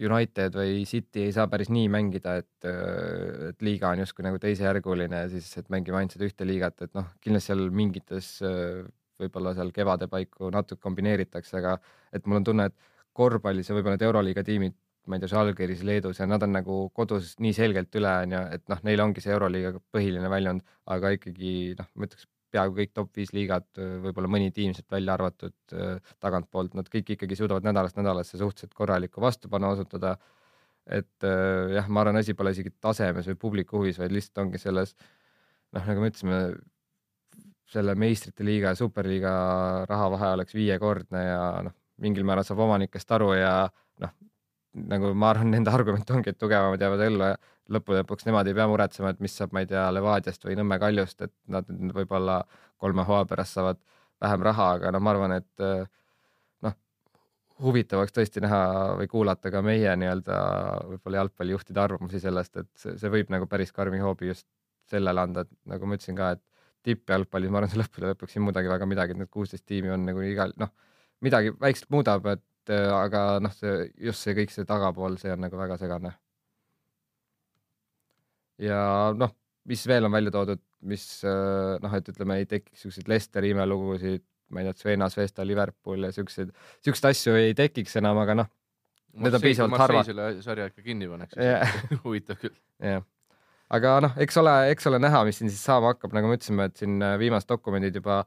United 0.00 0.54
või 0.56 0.84
City 0.88 1.26
ei 1.26 1.32
saa 1.36 1.46
päris 1.50 1.68
nii 1.70 1.88
mängida, 1.92 2.36
et, 2.40 2.68
äh, 2.68 3.50
et 3.50 3.62
liiga 3.62 3.90
on 3.92 4.02
justkui 4.02 4.24
nagu 4.26 4.40
teisejärguline 4.42 5.24
ja 5.24 5.30
siis, 5.32 5.50
et 5.60 5.68
mängime 5.72 6.00
ainult 6.00 6.16
seda 6.16 6.26
ühte 6.28 6.46
liigat, 6.48 6.86
et 6.86 6.94
noh, 6.96 7.10
kindlasti 7.22 7.52
seal 7.52 7.66
mingites 7.74 8.36
äh, 8.46 8.82
võib-olla 9.20 9.54
seal 9.54 9.70
kevade 9.76 10.08
paiku 10.10 10.50
natuke 10.54 10.80
kombineeritakse, 10.82 11.58
aga 11.60 11.76
et 12.16 12.26
mul 12.26 12.40
on 12.40 12.48
tunne, 12.50 12.70
et 12.70 12.94
korvpallis 13.16 13.68
ja 13.68 13.76
võib-olla 13.76 13.98
need 13.98 14.08
Euroliiga 14.08 14.46
tiimid 14.46 14.78
ma 15.08 15.16
ei 15.16 15.22
tea, 15.22 15.30
Žalgiris, 15.32 15.84
Leedus 15.86 16.20
ja 16.20 16.26
nad 16.28 16.42
on 16.44 16.52
nagu 16.54 16.80
kodus 16.96 17.34
nii 17.42 17.54
selgelt 17.56 17.94
üle, 17.98 18.10
onju, 18.26 18.42
et 18.56 18.66
noh, 18.70 18.82
neil 18.86 19.02
ongi 19.04 19.22
see 19.24 19.32
Euroliiga 19.34 19.80
põhiline 19.94 20.30
väljund, 20.32 20.64
aga 20.94 21.14
ikkagi 21.16 21.54
noh, 21.78 21.88
ma 21.96 22.08
ütleks 22.08 22.28
peaaegu 22.50 22.76
kõik 22.80 22.92
top 22.94 23.16
viis 23.16 23.32
liigad, 23.36 23.66
võib-olla 23.76 24.30
mõni 24.30 24.50
tiim 24.54 24.74
sealt 24.76 24.90
välja 24.90 25.14
arvatud 25.14 25.76
tagantpoolt, 26.22 26.74
nad 26.78 26.90
kõik 26.90 27.14
ikkagi 27.14 27.38
suudavad 27.38 27.66
nädalast 27.66 27.98
nädalasse 28.00 28.38
suhteliselt 28.38 28.74
korralikku 28.74 29.22
vastupanu 29.22 29.70
osutada. 29.74 30.16
et 30.90 31.22
jah, 31.74 31.88
ma 31.88 32.00
arvan, 32.00 32.16
asi 32.16 32.34
pole 32.34 32.50
isegi 32.50 32.72
tasemes 32.80 33.26
või 33.28 33.36
publiku 33.38 33.78
huvis, 33.78 33.98
vaid 34.00 34.10
lihtsalt 34.10 34.38
ongi 34.42 34.58
selles 34.58 34.96
noh, 35.74 35.86
nagu 35.86 36.02
me 36.02 36.10
ütlesime, 36.10 36.40
selle 37.70 37.94
meistrite 37.98 38.44
liiga 38.46 38.72
ja 38.72 38.78
superliiga 38.78 39.32
rahavahe 39.88 40.32
oleks 40.38 40.56
viiekordne 40.56 41.22
ja 41.22 41.42
noh, 41.66 41.76
mingil 42.02 42.26
määral 42.26 42.46
saab 42.46 42.64
omanikest 42.66 43.12
aru 43.14 43.32
ja 43.38 43.52
noh, 44.02 44.14
nagu 44.90 45.12
ma 45.14 45.30
arvan, 45.34 45.52
nende 45.54 45.72
argument 45.72 46.10
ongi, 46.14 46.32
et 46.32 46.40
tugevamad 46.40 46.82
jäävad 46.82 47.04
ellu 47.06 47.30
ja 47.32 47.36
lõppude 47.70 48.02
lõpuks 48.02 48.26
nemad 48.28 48.48
ei 48.50 48.56
pea 48.56 48.66
muretsema, 48.70 49.12
et 49.14 49.22
mis 49.24 49.34
saab, 49.36 49.54
ma 49.54 49.62
ei 49.64 49.70
tea, 49.70 49.86
Levadiast 49.94 50.44
või 50.46 50.56
Nõmme 50.58 50.78
Kaljust, 50.82 51.22
et 51.26 51.34
nad 51.52 51.68
võib-olla 51.94 52.40
kolme 52.80 53.06
hooaja 53.06 53.28
pärast 53.30 53.58
saavad 53.58 53.80
vähem 54.20 54.44
raha, 54.44 54.68
aga 54.76 54.92
noh, 54.94 55.02
ma 55.04 55.14
arvan, 55.14 55.34
et 55.38 55.64
eh, 55.64 55.84
noh, 56.66 56.76
huvitav 57.64 58.02
oleks 58.02 58.16
tõesti 58.16 58.42
näha 58.44 58.60
või 59.00 59.08
kuulata 59.12 59.52
ka 59.54 59.62
meie 59.64 59.94
nii-öelda 60.02 60.40
võib-olla 60.92 61.22
jalgpallijuhtide 61.22 61.82
arvamusi 61.82 62.20
sellest, 62.22 62.60
et 62.60 62.70
see, 62.76 63.12
võib 63.12 63.32
nagu 63.32 63.48
päris 63.50 63.72
karmi 63.76 64.02
hoobi 64.02 64.32
just 64.32 64.48
sellele 64.90 65.24
anda, 65.24 65.46
et 65.46 65.52
nagu 65.70 65.86
ma 65.86 65.96
ütlesin 65.96 66.18
ka, 66.18 66.34
et 66.36 66.44
tippjalgpallis, 66.86 67.52
ma 67.52 67.60
arvan, 67.60 67.72
see 67.72 67.80
lõppude 67.80 68.14
lõpuks 68.14 68.36
ei 68.36 68.44
muudagi 68.44 68.72
väga 68.72 68.88
midagi, 68.88 69.14
et 69.14 69.22
need 69.22 69.32
kuusteist 69.32 69.66
tiimi 69.68 69.92
on 69.94 70.06
nagu 70.08 70.24
igal 70.24 70.54
noh, 70.60 70.72
midagi 71.24 71.52
väikselt 71.60 71.92
muudab, 71.92 72.26
et 72.32 72.72
äh, 72.72 72.88
aga 72.96 73.24
noh, 73.44 73.52
see 73.56 73.90
just 74.08 74.24
see 74.24 74.36
kõik 74.36 74.52
see 74.54 74.68
tagapool, 74.68 75.18
see 75.20 75.32
on 75.34 75.44
nagu 75.44 75.60
väga 75.60 75.76
segane. 75.80 76.14
Ja 78.60 78.80
noh, 79.16 79.34
mis 79.70 79.84
veel 79.88 80.08
on 80.08 80.14
välja 80.14 80.32
toodud, 80.34 80.62
mis 80.88 81.04
äh, 81.26 81.76
noh, 81.82 81.94
et 81.96 82.08
ütleme, 82.12 82.40
ei 82.40 82.48
tekiks 82.48 82.86
siukseid 82.86 83.10
Lesteri 83.10 83.52
imelugusid, 83.54 84.24
ma 84.54 84.62
ei 84.62 84.70
tea, 84.70 84.80
Svena, 84.82 85.10
Svesta, 85.12 85.46
Liverpool 85.46 86.08
ja 86.08 86.12
siukseid, 86.14 86.50
siukseid 86.84 87.12
asju 87.12 87.36
ei 87.38 87.54
tekiks 87.58 87.96
enam, 88.00 88.18
aga 88.22 88.36
noh, 88.42 88.50
need 89.20 89.36
on 89.36 89.44
piisavalt 89.44 89.84
harva. 89.84 90.04
selle 90.06 90.28
sarja 90.44 90.68
ikka 90.70 90.84
kinni 90.86 91.08
paneks 91.10 91.38
yeah. 91.38 91.80
huvitav 92.04 92.38
küll. 92.40 92.54
jah 92.82 93.00
yeah., 93.00 93.08
aga 93.76 93.96
noh, 94.06 94.14
eks 94.22 94.38
ole, 94.40 94.54
eks 94.74 94.88
ole 94.90 95.00
näha, 95.02 95.24
mis 95.28 95.40
siin 95.40 95.50
siis 95.52 95.62
saama 95.66 95.92
hakkab, 95.94 96.14
nagu 96.16 96.30
me 96.30 96.38
ütlesime, 96.38 96.70
et 96.70 96.80
siin 96.80 96.98
äh, 97.04 97.18
viimased 97.20 97.50
dokumendid 97.50 98.00
juba 98.00 98.22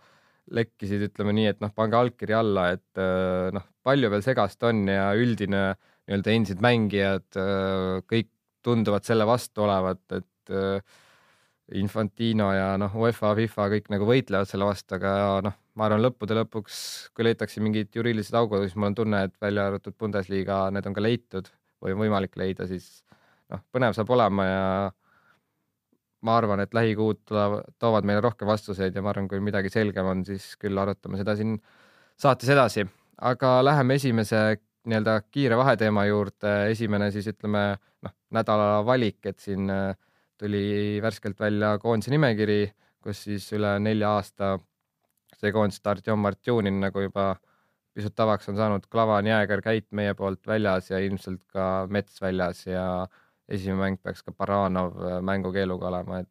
lekkisid, 0.53 1.07
ütleme 1.07 1.33
nii, 1.35 1.49
et 1.53 1.63
noh, 1.63 1.71
pange 1.75 1.97
allkiri 1.99 2.35
alla, 2.35 2.69
et 2.75 3.01
äh, 3.01 3.49
noh, 3.55 3.65
palju 3.83 4.11
veel 4.11 4.23
segast 4.23 4.63
on 4.67 4.85
ja 4.91 5.09
üldine 5.19 5.73
nii-öelda 6.03 6.31
endised 6.35 6.59
mängijad, 6.63 7.27
kõik 8.11 8.27
tunduvad 8.63 9.05
selle 9.07 9.27
vastu 9.27 9.65
olevat, 9.65 10.03
et 10.19 10.53
äh, 10.53 11.01
Infantino 11.79 12.49
ja 12.53 12.73
noh, 12.77 12.91
UEFA, 12.99 13.31
FIFA 13.37 13.69
kõik 13.71 13.85
nagu 13.93 14.07
võitlevad 14.07 14.49
selle 14.49 14.67
vastu, 14.67 14.97
aga 14.97 15.13
noh, 15.45 15.55
ma 15.79 15.87
arvan, 15.87 16.03
lõppude 16.03 16.35
lõpuks, 16.37 16.79
kui 17.15 17.25
leitakse 17.25 17.63
mingid 17.63 17.93
juriidilised 17.95 18.35
augud, 18.37 18.65
siis 18.65 18.75
mul 18.75 18.91
on 18.91 18.97
tunne, 18.97 19.21
et 19.29 19.37
välja 19.41 19.69
arvatud 19.69 19.95
Bundesliga, 19.99 20.65
need 20.75 20.89
on 20.89 20.97
ka 20.97 21.03
leitud 21.03 21.47
või 21.83 21.95
on 21.95 22.03
võimalik 22.03 22.35
leida, 22.39 22.67
siis 22.69 22.89
noh, 23.51 23.63
põnev 23.73 23.95
saab 23.95 24.11
olema 24.13 24.47
ja 24.47 24.65
ma 26.23 26.35
arvan, 26.39 26.63
et 26.63 26.75
lähikuud 26.75 27.23
tulevad, 27.27 27.71
toovad 27.79 28.07
meile 28.07 28.23
rohkem 28.23 28.47
vastuseid 28.47 28.95
ja 28.95 29.03
ma 29.03 29.11
arvan, 29.13 29.29
kui 29.31 29.41
midagi 29.43 29.71
selgem 29.73 30.11
on, 30.11 30.25
siis 30.27 30.53
küll 30.59 30.77
arutame 30.79 31.19
seda 31.19 31.35
siin 31.39 31.57
saates 32.19 32.51
edasi. 32.53 32.85
aga 33.21 33.61
läheme 33.63 33.95
esimese 33.99 34.59
nii-öelda 34.89 35.17
kiire 35.31 35.57
vaheteema 35.57 36.05
juurde. 36.05 36.53
esimene 36.71 37.11
siis 37.11 37.27
ütleme 37.31 37.63
noh, 38.03 38.13
nädala 38.35 38.83
valik, 38.85 39.21
et 39.25 39.39
siin 39.39 39.69
äh, 39.71 39.95
tuli 40.37 40.99
värskelt 41.01 41.39
välja 41.39 41.77
koondise 41.79 42.11
nimekiri, 42.11 42.67
kus 43.03 43.23
siis 43.27 43.47
üle 43.55 43.77
nelja 43.79 44.15
aasta 44.17 44.57
see 45.39 45.51
koondis 45.55 45.81
Artjom 45.85 46.21
Martjunin 46.23 46.79
nagu 46.83 47.03
juba 47.03 47.33
pisut 47.93 48.15
tavaks 48.15 48.49
on 48.49 48.57
saanud, 48.57 48.85
Klavan, 48.91 49.27
Jääger, 49.29 49.61
Käit 49.61 49.87
meie 49.91 50.13
poolt 50.17 50.47
väljas 50.47 50.89
ja 50.89 50.99
ilmselt 51.03 51.43
ka 51.53 51.87
Mets 51.89 52.21
väljas 52.21 52.65
ja 52.65 52.85
esimene 53.47 53.79
mäng 53.81 53.99
peaks 54.01 54.23
ka 54.23 54.33
Baranov 54.33 54.97
äh, 54.97 55.19
mängukeeluga 55.21 55.91
olema, 55.91 56.23
et 56.23 56.29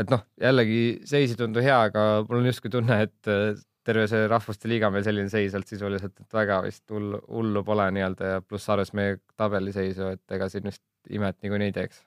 et 0.00 0.10
noh, 0.12 0.22
jällegi 0.40 1.00
seis 1.04 1.34
ei 1.34 1.36
tundu 1.36 1.60
hea, 1.60 1.76
aga 1.90 2.04
mul 2.28 2.40
on 2.40 2.48
justkui 2.48 2.72
tunne, 2.72 3.02
et 3.04 3.30
äh, 3.30 3.58
terve 3.86 4.06
see 4.10 4.28
Rahvuste 4.28 4.68
Liiga 4.68 4.90
on 4.90 4.96
meil 4.96 5.06
selline 5.06 5.32
seis 5.32 5.54
olnud 5.56 5.70
sisuliselt, 5.70 6.20
et 6.20 6.36
väga 6.36 6.60
vist 6.66 6.84
hullu, 6.92 7.20
hullu 7.28 7.64
pole 7.64 7.88
nii-öelda 7.96 8.32
ja 8.34 8.44
pluss 8.44 8.68
arvestades 8.68 8.96
meie 8.96 9.18
tabeliseisu, 9.40 10.14
et 10.16 10.36
ega 10.36 10.48
siin 10.52 10.68
vist 10.68 10.84
imet 11.10 11.40
niikuinii 11.42 11.72
teeks. 11.76 12.02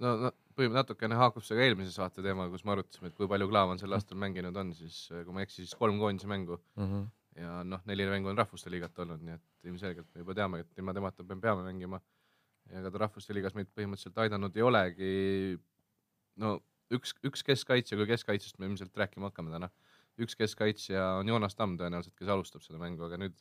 no, 0.00 0.14
no 0.26 0.32
põhimõtteliselt 0.56 0.78
natukene 0.78 1.18
haakub 1.20 1.44
see 1.44 1.58
ka 1.58 1.66
eelmise 1.66 1.92
saate 1.92 2.24
teemaga, 2.24 2.52
kus 2.54 2.64
me 2.64 2.72
arutasime, 2.76 3.10
et 3.10 3.16
kui 3.18 3.28
palju 3.28 3.48
Klaavan 3.50 3.80
sel 3.80 3.92
aastal 3.96 4.20
mänginud 4.20 4.56
on, 4.56 4.72
siis 4.76 5.06
äh, 5.12 5.24
kui 5.26 5.34
ma 5.36 5.42
ei 5.42 5.48
eksi, 5.48 5.64
siis 5.64 5.74
kolm 5.78 5.98
koondise 6.00 6.30
mängu 6.30 6.56
mm. 6.76 6.86
-hmm. 6.86 7.08
ja 7.42 7.58
noh, 7.64 7.82
neli 7.90 8.06
mängu 8.08 8.32
on 8.32 8.38
Rahvuste 8.38 8.70
Liigat 8.70 8.98
olnud, 9.04 9.24
nii 9.26 9.36
et 9.36 9.70
ilmselgelt 9.70 10.08
me 10.14 10.24
juba 10.24 10.38
teame, 10.38 10.62
et 10.64 10.78
ilma 10.78 10.94
temata 10.94 11.26
me 11.26 11.40
peame 11.40 11.66
mängima 11.66 12.00
ja 12.70 12.80
ega 12.80 12.90
ta 12.90 13.02
Rahvuste 13.04 13.34
Liigas 13.34 13.54
meid 13.58 13.68
põhimõtteliselt 13.74 14.22
aidanud 14.24 14.56
ei 14.56 14.62
olegi. 14.62 15.10
no 16.42 16.56
üks, 16.94 17.14
üks 17.26 17.44
keskkaitsja, 17.46 17.98
kui 17.98 18.08
keskkaitsest 18.10 18.58
me 18.58 18.70
ilmselt 18.70 18.96
rääkima 18.96 19.30
hakkame 19.30 19.52
täna, 19.54 19.70
üks 20.22 20.36
keskkaitsja 20.38 21.04
on 21.20 21.28
Joonas 21.28 21.56
Tamm 21.58 21.76
tõenäoliselt, 21.80 22.16
kes 22.18 22.30
alustab 22.32 22.64
seda 22.64 22.80
mängu, 22.80 23.04
aga 23.06 23.18
nüüd 23.20 23.36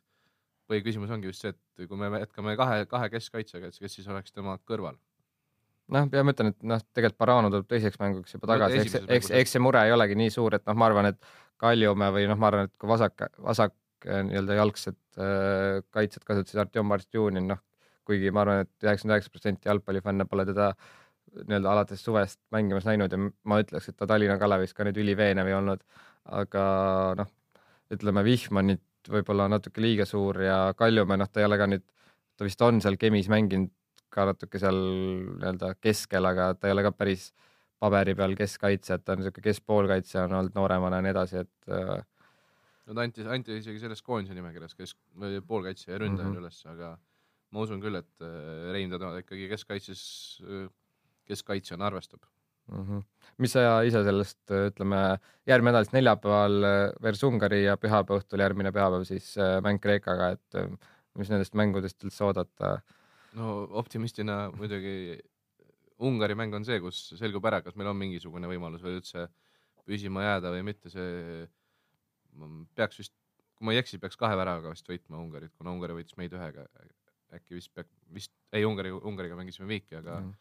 põhiküsimus 0.69 1.11
ongi 1.13 1.29
just 1.29 1.45
see, 1.45 1.53
et 1.53 1.89
kui 1.89 1.99
me 1.99 2.09
jätkame 2.19 2.55
kahe, 2.59 2.85
kahe 2.89 3.09
keskkaitsjaga, 3.13 3.69
et 3.69 3.79
kes 3.81 3.99
siis 3.99 4.07
oleks 4.11 4.33
tema 4.33 4.57
kõrval? 4.67 4.97
Noh, 5.93 6.07
ja 6.09 6.23
ma 6.25 6.33
ütlen, 6.33 6.49
et 6.49 6.63
noh, 6.65 6.81
tegelikult 6.97 7.19
Barano 7.21 7.51
tuleb 7.53 7.67
teiseks 7.69 7.99
mänguks 8.01 8.33
juba 8.33 8.49
tagasi, 8.49 8.79
eks, 8.81 8.95
eks, 9.05 9.31
eks 9.38 9.53
see 9.53 9.61
mure 9.61 9.83
ei 9.85 9.93
olegi 9.93 10.17
nii 10.17 10.31
suur, 10.33 10.57
et 10.57 10.65
noh, 10.65 10.77
ma 10.77 10.89
arvan, 10.89 11.11
et 11.13 11.33
Kaljumäe 11.61 12.11
või 12.11 12.25
noh, 12.27 12.39
ma 12.41 12.49
arvan, 12.49 12.67
et 12.67 12.73
kui 12.81 12.89
vasak, 12.89 13.27
vasak 13.45 13.75
nii-öelda 14.05 14.57
jalgsed 14.57 14.97
äh, 15.21 15.83
kaitsjad 15.93 16.25
kasutasid 16.25 16.63
Artjom 16.65 16.89
Marstjunin, 16.89 17.47
noh, 17.53 17.61
kuigi 18.05 18.33
ma 18.33 18.43
arvan 18.43 18.63
et, 18.65 18.71
et 18.73 18.88
üheksakümmend 18.88 19.15
üheksa 19.15 19.33
protsenti 19.33 19.69
jalgpallifänne 19.69 20.27
pole 20.29 20.45
teda 20.49 20.71
nii-öelda 21.43 21.71
alates 21.71 22.04
suvest 22.06 22.39
mängimas 22.56 22.88
näinud 22.88 23.12
ja 23.12 23.19
ma 23.19 23.60
ütleks, 23.63 23.89
et 23.89 23.98
ta 24.00 24.08
Tallinna 24.08 24.38
Kalevis 24.41 24.74
ka 24.74 24.88
nüüd 24.88 25.00
üliveenev 25.04 25.50
ei 25.50 25.58
olnud, 25.58 25.84
aga 26.39 26.65
noh, 27.19 27.32
ütleme 27.93 28.24
Vihmanit 28.26 28.84
võib-olla 29.12 29.48
natuke 29.52 29.84
liiga 29.84 30.08
suur 30.10 30.41
ja 30.41 30.60
Kaljumäe, 30.78 31.19
noh, 31.21 31.30
ta 31.30 31.43
ei 31.43 31.50
ole 31.50 31.60
ka 31.62 31.67
nüüd, 31.69 31.86
ta 32.38 32.48
vist 32.48 32.62
on 32.65 32.82
seal 32.82 32.98
Kemis 33.02 33.30
mänginud 33.32 33.74
ka 34.15 34.26
natuke 34.32 34.62
seal 34.62 34.80
nii-öelda 34.80 35.76
keskel, 35.84 36.26
aga 36.30 36.54
ta 36.58 36.69
ei 36.69 36.76
ole 36.76 36.86
ka 36.88 36.93
päris 36.95 37.30
paberi 37.82 38.15
peal 38.17 38.36
keskkaitsja, 38.39 38.98
et 38.98 39.06
ta 39.06 39.13
on 39.13 39.21
niisugune 39.21 39.45
keskpoolkaitsja 39.50 40.26
on 40.26 40.38
olnud 40.39 40.56
nooremana 40.56 41.02
ja 41.02 41.06
nii 41.06 41.13
edasi, 41.13 41.41
et 41.43 41.74
äh, 41.76 42.06
no 42.86 42.95
ta 42.95 43.04
anti, 43.04 43.26
anti 43.38 43.60
isegi 43.60 43.82
selles 43.84 44.02
koondise 44.06 44.38
nimekirjas 44.38 44.78
kesk, 44.78 44.98
poolkaitsja 45.48 45.93
ja 45.93 46.00
ründaja 46.02 46.30
mm 46.30 46.38
-hmm. 46.38 46.45
üles, 46.45 46.62
aga 46.71 46.95
ma 47.52 47.65
usun 47.65 47.82
küll, 47.84 48.00
et 48.00 48.24
äh, 48.24 48.71
Rein 48.74 48.93
teda 48.93 49.12
ikkagi 49.21 49.50
keskkaitses, 49.52 50.06
äh, 51.25 51.29
keskkaitsjana 51.31 51.88
arvestab 51.89 52.25
mm. 52.71 52.81
-hmm. 52.81 53.03
mis 53.38 53.55
sa 53.55 53.81
ise 53.83 54.03
sellest, 54.03 54.41
äh, 54.51 54.67
ütleme, 54.71 55.01
järgmine 55.47 55.73
nädal 55.73 55.88
siis 55.88 55.97
neljapäeval 55.97 56.57
vers 57.01 57.23
Ungari 57.23 57.63
ja 57.65 57.77
pühapäeva 57.77 58.21
õhtul 58.21 58.43
järgmine 58.45 58.71
pühapäev 58.71 59.05
siis 59.07 59.35
mäng 59.61 59.81
Kreekaga, 59.81 60.29
et 60.38 60.79
mis 61.17 61.29
nendest 61.29 61.53
mängudest 61.53 62.03
üldse 62.03 62.23
oodata? 62.23 62.79
no 63.33 63.67
optimistina 63.81 64.51
muidugi 64.55 65.19
Ungari 65.99 66.35
mäng 66.35 66.53
on 66.53 66.65
see, 66.65 66.79
kus 66.79 67.13
selgub 67.15 67.45
ära, 67.45 67.61
kas 67.61 67.75
meil 67.75 67.88
on 67.88 67.97
mingisugune 67.97 68.47
võimalus 68.47 68.83
veel 68.83 68.99
üldse 68.99 69.29
püsima 69.85 70.23
jääda 70.23 70.51
või 70.51 70.63
mitte, 70.65 70.89
see 70.89 71.45
peaks 72.75 72.99
vist 72.99 73.13
kui 73.55 73.67
ma 73.67 73.75
ei 73.75 73.81
eksi, 73.81 73.99
peaks 74.01 74.19
kahe 74.19 74.35
väravaga 74.38 74.73
vist 74.73 74.89
võitma 74.89 75.19
Ungarit, 75.21 75.53
kuna 75.57 75.73
Ungari 75.75 75.95
võitis 75.97 76.17
meid 76.19 76.33
ühega. 76.35 76.67
äkki 77.35 77.57
vist 77.57 77.71
peaks, 77.75 77.91
vist, 78.13 78.31
ei 78.55 78.65
Ungari, 78.67 78.91
Ungariga 78.91 79.38
mängisime 79.39 79.67
viiki, 79.67 79.95
aga 79.97 80.19
mm., 80.19 80.33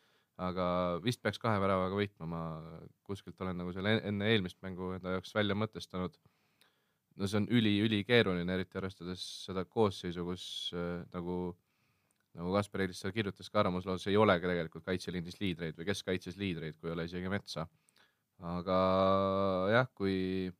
aga 0.42 0.66
vist 1.04 1.22
peaks 1.22 1.38
kahe 1.38 1.60
väravaga 1.62 1.94
võitma, 1.94 2.26
ma 2.26 2.40
kuskilt 3.06 3.40
olen 3.40 3.60
nagu 3.60 3.74
selle 3.74 3.98
enne 4.02 4.30
eelmist 4.32 4.58
mängu 4.64 4.94
enda 4.96 5.14
jaoks 5.14 5.34
välja 5.34 5.54
mõtestanud. 5.54 6.16
no 7.14 7.28
see 7.30 7.38
on 7.38 7.46
üli-ülikeeruline, 7.54 8.56
eriti 8.56 8.78
arvestades 8.80 9.22
seda 9.44 9.64
koosseisu, 9.64 10.24
kus 10.26 10.46
äh, 10.74 11.04
nagu 11.14 11.54
nagu 12.34 12.50
Kaspar 12.56 12.82
Eilis 12.82 12.98
seal 12.98 13.12
kirjutas 13.14 13.46
ka 13.50 13.60
arvamusloos, 13.62 14.08
ei 14.10 14.16
olegi 14.18 14.48
tegelikult 14.50 14.84
kaitseliinis 14.88 15.38
liidreid 15.38 15.76
või 15.78 15.86
keskkaitses 15.86 16.34
liidreid, 16.40 16.74
kui 16.80 16.90
ei 16.90 16.96
ole 16.96 17.04
isegi 17.06 17.30
Metsa. 17.30 17.68
aga 18.42 18.78
jah, 19.70 19.86
kui 19.94 20.50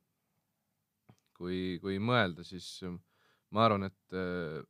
kui, 1.35 1.75
kui 1.83 1.99
mõelda, 1.99 2.45
siis 2.47 2.79
ma 3.51 3.65
arvan, 3.67 3.89
et 3.89 4.15
äh, 4.15 4.61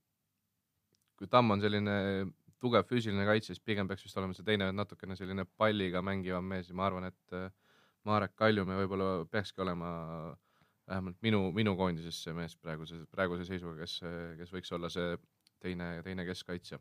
kui 1.16 1.30
Tamm 1.30 1.54
on 1.54 1.62
selline 1.62 1.96
tugev 2.64 2.88
füüsiline 2.90 3.26
kaitse, 3.28 3.54
siis 3.54 3.64
pigem 3.64 3.88
peaks 3.90 4.06
vist 4.06 4.18
olema 4.18 4.36
see 4.38 4.48
teine 4.48 4.72
natukene 4.74 5.18
selline 5.20 5.46
palliga 5.58 6.02
mängivam 6.06 6.48
mees 6.54 6.72
ja 6.72 6.78
ma 6.78 6.88
arvan, 6.90 7.10
et 7.12 7.38
äh, 7.38 7.52
Marek 8.06 8.36
Kaljumäe 8.38 8.80
võib-olla 8.84 9.10
peakski 9.32 9.64
olema 9.66 9.92
vähemalt 10.86 11.18
minu, 11.26 11.48
minu 11.56 11.74
koondises 11.78 12.20
see 12.24 12.34
mees 12.38 12.54
praeguse, 12.62 13.00
praeguse 13.12 13.48
seisuga, 13.48 13.80
kes, 13.82 14.02
kes 14.42 14.52
võiks 14.54 14.76
olla 14.78 14.92
see 14.94 15.16
teine, 15.64 15.96
teine 16.06 16.26
keskkaitsja 16.28 16.78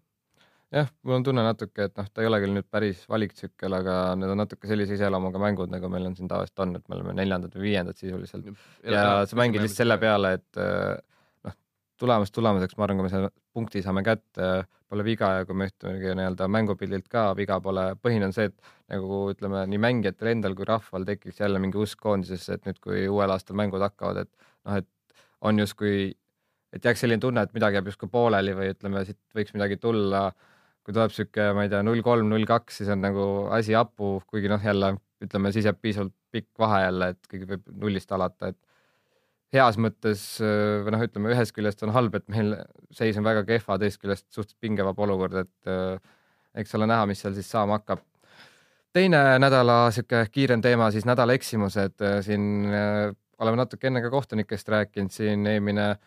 jah, 0.74 0.90
mul 1.06 1.18
on 1.18 1.24
tunne 1.26 1.44
natuke, 1.44 1.88
et 1.88 1.96
noh, 1.98 2.06
ta 2.10 2.22
ei 2.22 2.28
ole 2.28 2.40
küll 2.42 2.54
nüüd 2.56 2.68
päris 2.72 3.04
valiktsükkel, 3.10 3.76
aga 3.78 3.96
need 4.18 4.32
on 4.32 4.40
natuke 4.42 4.68
sellise 4.70 4.96
iseloomuga 4.98 5.40
mängud, 5.42 5.72
nagu 5.72 5.90
meil 5.92 6.08
on 6.08 6.16
siin 6.18 6.30
tavaliselt 6.30 6.64
on, 6.64 6.76
et 6.78 6.86
me 6.88 6.98
oleme 6.98 7.16
neljandad 7.20 7.54
või 7.56 7.68
viiendad 7.68 8.00
sisuliselt. 8.00 8.48
ja, 8.82 8.94
ja 8.94 9.04
sa 9.28 9.38
mängid 9.38 9.62
lihtsalt 9.62 9.84
selle 9.84 9.98
peale, 10.02 10.34
et 10.40 10.60
noh, 10.60 11.13
tulemus 12.00 12.32
tulemuseks, 12.34 12.76
ma 12.78 12.86
arvan, 12.86 13.00
kui 13.00 13.06
me 13.06 13.12
selle 13.12 13.30
punkti 13.54 13.82
saame 13.84 14.02
kätte, 14.06 14.48
pole 14.90 15.04
viga 15.06 15.30
ja 15.38 15.44
kui 15.48 15.56
me 15.58 15.68
ütleme 15.70 16.14
nii-öelda 16.18 16.48
mängupildilt 16.50 17.06
ka 17.10 17.28
viga 17.38 17.60
pole, 17.62 17.86
põhiline 18.02 18.28
on 18.28 18.34
see, 18.36 18.50
et 18.50 18.72
nagu 18.94 19.20
ütleme, 19.32 19.64
nii 19.70 19.80
mängijatel 19.82 20.32
endal 20.34 20.56
kui 20.58 20.66
rahval 20.68 21.06
tekiks 21.08 21.40
jälle 21.42 21.62
mingi 21.62 21.80
usk 21.80 22.00
koondisesse, 22.02 22.58
et 22.58 22.68
nüüd, 22.68 22.80
kui 22.84 23.06
uuel 23.10 23.34
aastal 23.34 23.58
mängud 23.58 23.82
hakkavad, 23.84 24.24
et 24.24 24.50
noh, 24.68 24.80
et 24.82 24.90
on 25.44 25.60
justkui, 25.60 26.10
et 26.74 26.84
jääks 26.84 27.04
selline 27.04 27.22
tunne, 27.22 27.44
et 27.44 27.54
midagi 27.56 27.78
jääb 27.78 27.88
justkui 27.92 28.10
pooleli 28.10 28.54
või 28.56 28.72
ütleme, 28.74 29.04
siit 29.06 29.20
võiks 29.36 29.54
midagi 29.56 29.78
tulla. 29.82 30.28
Kui 30.84 30.92
tuleb 30.92 31.12
sihuke, 31.16 31.46
ma 31.56 31.62
ei 31.64 31.70
tea, 31.72 31.78
null 31.80 32.02
kolm, 32.04 32.26
null 32.28 32.44
kaks, 32.44 32.82
siis 32.82 32.90
on 32.92 33.00
nagu 33.00 33.22
asi 33.56 33.72
hapu, 33.72 34.18
kuigi 34.28 34.50
noh, 34.52 34.60
jälle 34.60 34.90
ütleme, 35.24 35.52
siis 35.54 35.64
jääb 35.64 35.78
piisavalt 35.80 36.12
pikk 36.34 36.50
vahe 36.60 36.82
jälle, 36.82 37.08
et 37.14 37.30
keegi 37.30 37.48
võib 37.54 37.70
nullist 37.80 38.12
alata, 38.12 38.50
et 38.52 38.58
heas 39.54 39.78
mõttes 39.80 40.24
või 40.40 40.94
noh, 40.94 41.04
ütleme 41.06 41.32
ühest 41.34 41.54
küljest 41.56 41.82
on 41.86 41.94
halb, 41.94 42.14
et 42.18 42.26
meil 42.32 42.54
seis 42.94 43.18
on 43.20 43.26
väga 43.26 43.44
kehva, 43.48 43.78
teisest 43.80 44.02
küljest 44.02 44.26
suhteliselt 44.30 44.60
pingevab 44.62 44.98
olukord, 45.06 45.44
et 45.44 45.70
äh, 45.70 45.98
eks 46.60 46.74
ole 46.78 46.88
näha, 46.90 47.06
mis 47.10 47.22
seal 47.24 47.34
siis 47.36 47.50
saama 47.50 47.80
hakkab. 47.80 48.02
teine 48.94 49.38
nädala 49.42 49.90
sihuke 49.90 50.26
kiirem 50.30 50.62
teema, 50.62 50.90
siis 50.94 51.06
nädala 51.06 51.34
eksimused 51.34 52.02
siin 52.26 52.66
äh, 52.70 53.12
oleme 53.38 53.62
natuke 53.62 53.88
enne 53.90 54.02
ka 54.02 54.10
kohtunikest 54.10 54.68
rääkinud 54.68 55.10
siin 55.10 55.46
eelmine 55.46 55.90
äh, 55.90 56.02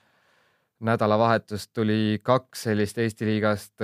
nädalavahetust 0.79 1.71
tuli 1.73 2.19
kaks 2.23 2.67
sellist 2.67 2.97
Eesti 3.01 3.25
liigast 3.25 3.81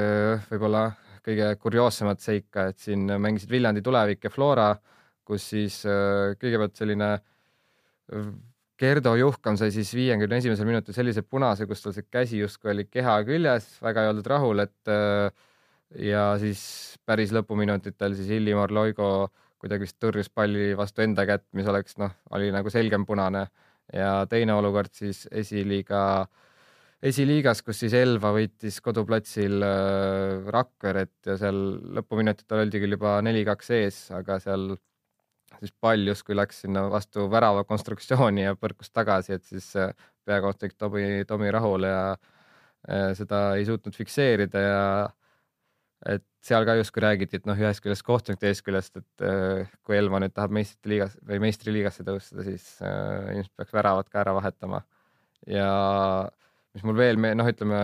võib-olla 0.51 0.91
kõige 1.23 1.53
kurioossemat 1.61 2.21
seika, 2.21 2.67
et 2.69 2.79
siin 2.83 3.07
mängisid 3.07 3.49
Viljandi 3.49 3.81
Tulevik 3.81 4.27
ja 4.27 4.31
Flora, 4.33 4.73
kus 5.25 5.47
siis 5.53 5.79
kõigepealt 6.39 6.75
selline 6.77 7.09
Gerdo 8.79 9.13
Juhkam 9.19 9.57
sai 9.59 9.69
siis 9.71 9.91
viiekümne 9.95 10.39
esimesel 10.41 10.67
minutil 10.67 10.95
sellise 10.95 11.21
punase, 11.21 11.67
kus 11.69 11.83
tal 11.83 11.93
see 11.95 12.07
käsi 12.09 12.41
justkui 12.41 12.73
oli 12.73 12.87
keha 12.89 13.19
küljes, 13.27 13.67
väga 13.83 14.03
ei 14.03 14.11
oldud 14.11 14.29
rahul, 14.31 14.63
et 14.63 14.93
ja 16.01 16.23
siis 16.41 16.63
päris 17.05 17.31
lõpuminutitel 17.35 18.17
siis 18.17 18.31
Illimar 18.33 18.73
Loigo 18.73 19.29
kuidagi 19.61 19.85
vist 19.85 19.99
tõrjus 20.01 20.31
palli 20.33 20.71
vastu 20.75 21.05
enda 21.05 21.27
kätt, 21.29 21.45
mis 21.53 21.69
oleks 21.69 21.99
noh, 22.01 22.11
oli 22.33 22.49
nagu 22.51 22.73
selgem 22.73 23.05
punane. 23.05 23.45
Ja 23.93 24.23
teine 24.31 24.55
olukord 24.57 24.91
siis 24.95 25.27
esiliiga 25.31 26.01
äh, 26.23 26.43
esiliigas, 27.03 27.61
kus 27.65 27.81
siis 27.83 27.93
Elva 27.97 28.31
võitis 28.35 28.79
koduplatsil 28.83 29.63
äh, 29.65 30.47
Rakveret 30.53 31.27
ja 31.27 31.35
seal 31.39 31.59
lõpuminutitel 31.97 32.63
oldi 32.63 32.81
küll 32.83 32.95
juba 32.95 33.17
neli-kaks 33.25 33.71
ees, 33.75 33.99
aga 34.15 34.39
seal 34.43 34.73
siis 35.59 35.73
pall 35.81 36.07
justkui 36.07 36.35
läks 36.35 36.63
sinna 36.65 36.85
vastu 36.91 37.27
värava 37.31 37.63
konstruktsiooni 37.67 38.45
ja 38.45 38.55
põrkus 38.59 38.91
tagasi, 38.93 39.37
et 39.37 39.47
siis 39.47 39.69
äh, 39.79 39.93
peakohtunik 40.25 40.77
Tomi, 40.77 41.23
Tomi 41.27 41.51
Rahul 41.51 41.87
ja 41.87 41.99
äh, 42.13 43.11
seda 43.17 43.43
ei 43.59 43.67
suutnud 43.67 43.95
fikseerida 43.97 44.63
ja 44.63 44.85
et 46.13 46.25
seal 46.43 46.65
ka 46.67 46.75
justkui 46.75 47.03
räägiti, 47.03 47.39
et 47.39 47.45
noh, 47.47 47.55
ühest 47.55 47.79
küljest 47.83 48.03
kohtunik, 48.03 48.41
teisest 48.41 48.65
küljest, 48.67 48.97
et 48.99 49.23
kui 49.87 49.95
Elva 49.95 50.19
nüüd 50.19 50.33
tahab 50.35 50.51
meistrite 50.51 50.91
liigas 50.91 51.13
või 51.23 51.37
meistriliigasse 51.45 52.03
tõusta, 52.03 52.43
siis 52.43 52.65
ilmselt 52.83 53.53
peaks 53.55 53.71
väravad 53.71 54.09
ka 54.11 54.19
ära 54.19 54.33
vahetama. 54.35 54.81
Ja 55.47 55.69
mis 56.75 56.83
mul 56.83 56.99
veel, 56.99 57.21
noh, 57.23 57.47
ütleme 57.47 57.79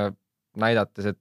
näidates, 0.59 1.13
et 1.13 1.19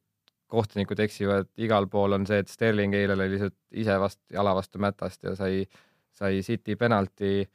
kohtunikud 0.48 1.00
eksivad 1.04 1.50
igal 1.61 1.87
pool, 1.92 2.16
on 2.16 2.24
see, 2.28 2.40
et 2.42 2.50
Sterling 2.50 2.94
eile 2.96 3.16
oli 3.18 3.28
lihtsalt 3.34 3.56
ise 3.82 3.98
vast 4.00 4.20
jala 4.32 4.54
vastu 4.56 4.80
mätast 4.80 5.24
ja 5.26 5.34
sai, 5.37 5.66
sai 6.18 6.42
City 6.46 6.76
penalti. 6.76 7.48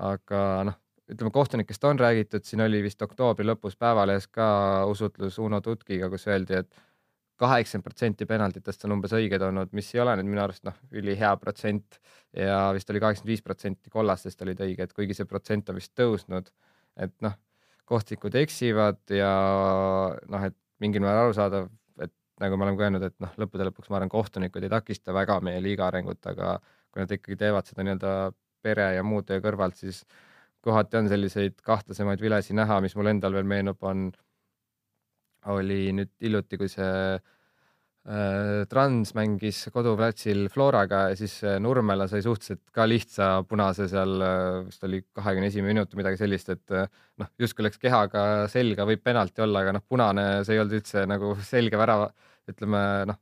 aga 0.00 0.38
noh, 0.64 0.78
ütleme 1.12 1.30
kohtunikest 1.30 1.84
on 1.84 1.98
räägitud, 2.00 2.46
siin 2.48 2.62
oli 2.64 2.80
vist 2.82 3.02
oktoobri 3.04 3.44
lõpus 3.44 3.76
Päevalehes 3.76 4.26
ka 4.32 4.46
usutlus 4.88 5.36
Uno 5.38 5.60
Tutkiga, 5.60 6.08
kus 6.08 6.24
öeldi, 6.30 6.62
et 6.62 6.82
kaheksakümmend 7.42 7.84
protsenti 7.84 8.26
penaltitest 8.26 8.86
on 8.86 8.96
umbes 8.96 9.12
õiged 9.18 9.44
olnud, 9.44 9.72
mis 9.76 9.90
ei 9.94 10.00
ole 10.00 10.16
nüüd 10.16 10.30
minu 10.30 10.44
arust 10.44 10.64
noh, 10.64 10.78
ülihea 10.96 11.34
protsent 11.36 12.00
ja 12.32 12.70
vist 12.72 12.90
oli 12.90 13.02
kaheksakümmend 13.04 13.34
viis 13.34 13.44
protsenti 13.44 13.92
kollastest 13.92 14.42
olid 14.46 14.64
õiged, 14.64 14.94
kuigi 14.96 15.16
see 15.18 15.28
protsent 15.28 15.68
on 15.68 15.80
vist 15.80 15.92
tõusnud. 15.98 16.48
et 16.96 17.12
noh 17.24 17.36
kohtunikud 17.92 18.36
eksivad 18.42 19.00
ja 19.12 19.32
noh, 20.30 20.44
et 20.46 20.56
mingil 20.82 21.04
määral 21.04 21.28
arusaadav, 21.28 21.68
et 22.02 22.12
nagu 22.42 22.56
me 22.56 22.66
oleme 22.66 22.78
ka 22.78 22.86
öelnud, 22.88 23.06
et 23.06 23.16
noh, 23.22 23.34
lõppude 23.42 23.66
lõpuks 23.68 23.90
ma 23.90 23.98
arvan, 23.98 24.12
kohtunikud 24.12 24.64
ei 24.64 24.72
takista 24.72 25.14
väga 25.14 25.40
meie 25.44 25.60
liiga 25.62 25.88
arengut, 25.88 26.20
aga 26.30 26.56
kui 26.92 27.02
nad 27.02 27.14
ikkagi 27.16 27.38
teevad 27.40 27.68
seda 27.68 27.86
nii-öelda 27.86 28.14
pere 28.62 28.92
ja 28.96 29.02
muu 29.06 29.24
töö 29.26 29.40
kõrvalt, 29.42 29.78
siis 29.80 30.02
kohati 30.62 31.00
on 31.00 31.08
selliseid 31.10 31.58
kahtlasemaid 31.66 32.20
vilesi 32.22 32.54
näha, 32.54 32.78
mis 32.84 32.94
mul 32.98 33.10
endal 33.10 33.34
veel 33.34 33.48
meenub, 33.48 33.80
on, 33.88 34.10
oli 35.50 35.80
nüüd 35.96 36.12
hiljuti, 36.22 36.60
kui 36.60 36.70
see 36.70 36.92
Äh, 38.02 38.64
Trans 38.66 39.12
mängis 39.14 39.60
koduplatsil 39.70 40.48
Floraga 40.50 41.04
ja 41.12 41.18
siis 41.18 41.36
äh, 41.46 41.60
Nurmela 41.62 42.08
sai 42.10 42.18
suhteliselt 42.24 42.72
ka 42.74 42.82
lihtsa 42.88 43.28
punase 43.46 43.86
seal, 43.86 44.16
äh, 44.26 44.56
vist 44.66 44.82
oli 44.88 45.04
kahekümne 45.14 45.46
esimene 45.46 45.70
minut 45.70 45.94
või 45.94 46.00
midagi 46.00 46.18
sellist, 46.18 46.50
et 46.50 46.74
noh, 46.74 47.30
justkui 47.38 47.62
läks 47.62 47.78
kehaga 47.78 48.24
selga, 48.50 48.88
võib 48.90 49.04
penalti 49.06 49.44
olla, 49.46 49.62
aga 49.62 49.76
noh, 49.76 49.84
punane, 49.86 50.24
see 50.42 50.56
ei 50.56 50.64
olnud 50.64 50.80
üldse 50.80 51.04
nagu 51.06 51.30
selge 51.46 51.78
värava, 51.78 52.10
ütleme 52.50 52.82
noh, 53.12 53.20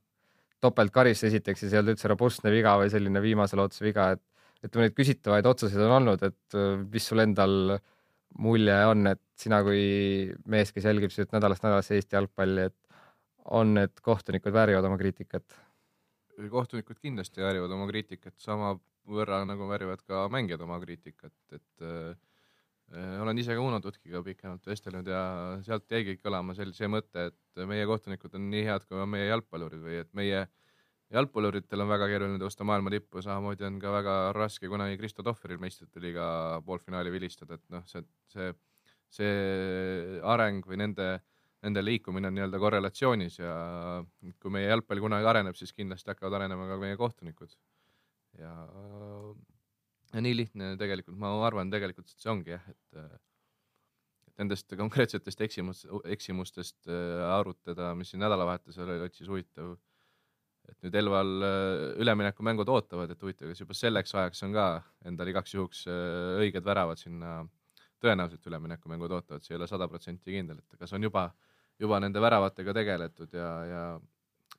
topeltkaris 0.65 1.25
esiteks 1.31 1.65
ja 1.65 1.69
see 1.69 1.79
ei 1.79 1.83
olnud 1.83 1.95
üldse 1.97 2.11
robustne 2.13 2.53
viga 2.53 2.77
või 2.81 2.91
selline 2.93 3.23
viimase 3.25 3.59
lootuse 3.59 3.87
viga, 3.87 4.11
et 4.17 4.67
ütleme, 4.67 4.89
neid 4.89 4.97
küsitavaid 4.99 5.49
otsuseid 5.49 5.87
on 5.87 5.97
olnud, 6.01 6.23
et 6.27 6.59
mis 6.93 7.07
sul 7.09 7.23
endal 7.25 7.79
mulje 8.39 8.77
on, 8.91 9.07
et 9.11 9.23
sina 9.41 9.63
kui 9.67 9.81
mees, 10.53 10.71
kes 10.75 10.87
jälgib 10.87 11.13
siit 11.15 11.33
nädalast 11.35 11.65
nädalasse 11.65 11.97
Eesti 11.97 12.19
jalgpalli, 12.19 12.69
et 12.71 12.77
on, 13.57 13.75
et 13.81 14.05
kohtunikud 14.05 14.55
väärivad 14.55 14.87
oma 14.87 15.01
kriitikat? 15.01 15.59
kohtunikud 16.51 16.97
kindlasti 16.97 17.43
väärivad 17.45 17.73
oma 17.77 17.85
kriitikat 17.91 18.33
sama 18.41 18.71
võrra 19.11 19.43
nagu 19.45 19.67
väärivad 19.69 20.01
ka 20.09 20.23
mängijad 20.33 20.63
oma 20.65 20.79
kriitikat, 20.81 21.35
et 21.53 21.85
äh, 21.85 22.15
olen 22.91 23.39
ise 23.39 23.55
ka 23.55 23.63
Uno 23.63 23.79
Tutkiga 23.83 24.23
pikemalt 24.27 24.65
vestelnud 24.67 25.07
ja 25.07 25.21
sealt 25.67 25.91
jäigi 25.93 26.17
kõlama 26.19 26.57
sel-, 26.59 26.75
see 26.75 26.89
mõte, 26.91 27.29
et 27.31 27.67
meie 27.71 27.87
kohtunikud 27.87 28.35
on 28.35 28.49
nii 28.51 28.65
head 28.67 28.87
kui 28.89 29.05
meie 29.07 29.29
jalgpallurid 29.29 29.85
või 29.85 30.01
et 30.01 30.11
meie 30.19 30.47
jalgpalluritel 31.15 31.83
on 31.83 31.91
väga 31.91 32.09
keeruline 32.11 32.39
tõusta 32.43 32.67
maailma 32.67 32.93
tippu, 32.95 33.23
samamoodi 33.23 33.67
on 33.67 33.79
ka 33.83 33.95
väga 33.95 34.17
raske 34.37 34.71
kunagi 34.71 34.99
Kristo 34.99 35.25
Tohveril 35.27 35.59
meistrite 35.63 36.03
liiga 36.03 36.27
poolfinaali 36.67 37.11
vilistada, 37.15 37.59
et 37.59 37.65
noh, 37.75 37.83
see, 37.91 38.05
see, 38.31 38.53
see 39.19 40.21
areng 40.35 40.67
või 40.67 40.83
nende 40.85 41.13
nende 41.61 41.83
liikumine 41.85 42.31
on 42.31 42.37
nii-öelda 42.37 42.59
korrelatsioonis 42.61 43.35
ja 43.41 43.55
kui 44.41 44.53
meie 44.55 44.71
jalgpall 44.71 45.03
kunagi 45.05 45.29
areneb, 45.29 45.59
siis 45.59 45.75
kindlasti 45.77 46.09
hakkavad 46.13 46.39
arenema 46.39 46.69
ka 46.71 46.79
meie 46.81 46.97
kohtunikud. 46.97 47.53
ja, 48.39 48.55
ja 50.11 50.23
nii 50.25 50.37
lihtne 50.37 50.73
tegelikult, 50.81 51.19
ma 51.21 51.33
arvan 51.47 51.71
tegelikult, 51.73 52.11
et 52.11 52.23
see 52.23 52.33
ongi 52.33 52.55
jah, 52.55 52.65
et 52.71 53.03
et 54.31 54.43
nendest 54.43 54.73
konkreetsetest 54.79 55.41
eksimus, 55.47 55.85
eksimustest 56.15 56.89
äh, 56.89 57.23
arutada, 57.35 57.93
mis 57.99 58.13
siin 58.13 58.23
nädalavahetusel 58.25 58.87
oli, 58.87 59.07
otsis 59.07 59.29
huvitav. 59.29 59.77
et 60.71 60.85
nüüd 60.87 60.95
Elval 61.01 61.31
äh, 61.43 62.01
üleminekumängud 62.03 62.69
ootavad, 62.71 63.11
et 63.11 63.23
huvitav, 63.23 63.51
kas 63.51 63.63
juba 63.65 63.75
selleks 63.75 64.15
ajaks 64.15 64.45
on 64.47 64.55
ka 64.55 64.67
endal 65.09 65.33
igaks 65.33 65.55
juhuks 65.57 65.87
äh, 65.91 66.45
õiged 66.45 66.65
väravad 66.65 67.01
sinna 67.01 67.41
tõenäoliselt 68.01 68.47
üleminekumängud 68.47 69.13
ootavad, 69.19 69.45
see 69.45 69.57
ei 69.57 69.59
ole 69.59 69.69
sada 69.69 69.89
protsenti 69.91 70.33
kindel, 70.33 70.63
et 70.63 70.79
kas 70.79 70.95
on 70.97 71.05
juba, 71.05 71.27
juba 71.81 71.99
nende 72.01 72.23
väravatega 72.23 72.75
tegeletud 72.77 73.35
ja, 73.37 73.51
ja, 73.67 73.85